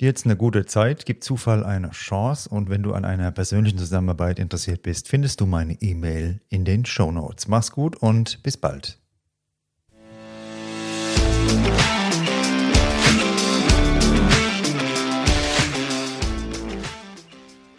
Dir 0.00 0.06
jetzt 0.06 0.26
eine 0.26 0.36
gute 0.36 0.64
Zeit, 0.64 1.06
gibt 1.06 1.24
Zufall 1.24 1.64
eine 1.64 1.90
Chance 1.90 2.48
und 2.48 2.70
wenn 2.70 2.84
du 2.84 2.94
an 2.94 3.04
einer 3.04 3.32
persönlichen 3.32 3.78
Zusammenarbeit 3.78 4.38
interessiert 4.38 4.82
bist, 4.82 5.08
findest 5.08 5.40
du 5.40 5.46
meine 5.46 5.72
E-Mail 5.82 6.40
in 6.48 6.64
den 6.64 6.84
Show 6.84 7.10
Notes. 7.10 7.48
Mach's 7.48 7.72
gut 7.72 7.96
und 7.96 8.40
bis 8.44 8.56
bald. 8.56 8.96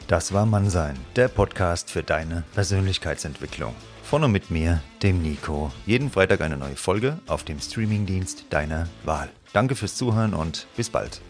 Das 0.07 0.33
war 0.33 0.45
Mannsein, 0.45 0.97
der 1.15 1.29
Podcast 1.29 1.89
für 1.89 2.03
deine 2.03 2.43
Persönlichkeitsentwicklung. 2.53 3.73
Von 4.03 4.25
und 4.25 4.33
mit 4.33 4.51
mir, 4.51 4.81
dem 5.03 5.21
Nico. 5.21 5.71
Jeden 5.85 6.09
Freitag 6.09 6.41
eine 6.41 6.57
neue 6.57 6.75
Folge 6.75 7.19
auf 7.27 7.45
dem 7.45 7.61
Streamingdienst 7.61 8.47
deiner 8.49 8.89
Wahl. 9.05 9.29
Danke 9.53 9.75
fürs 9.75 9.95
Zuhören 9.95 10.33
und 10.33 10.67
bis 10.75 10.89
bald. 10.89 11.21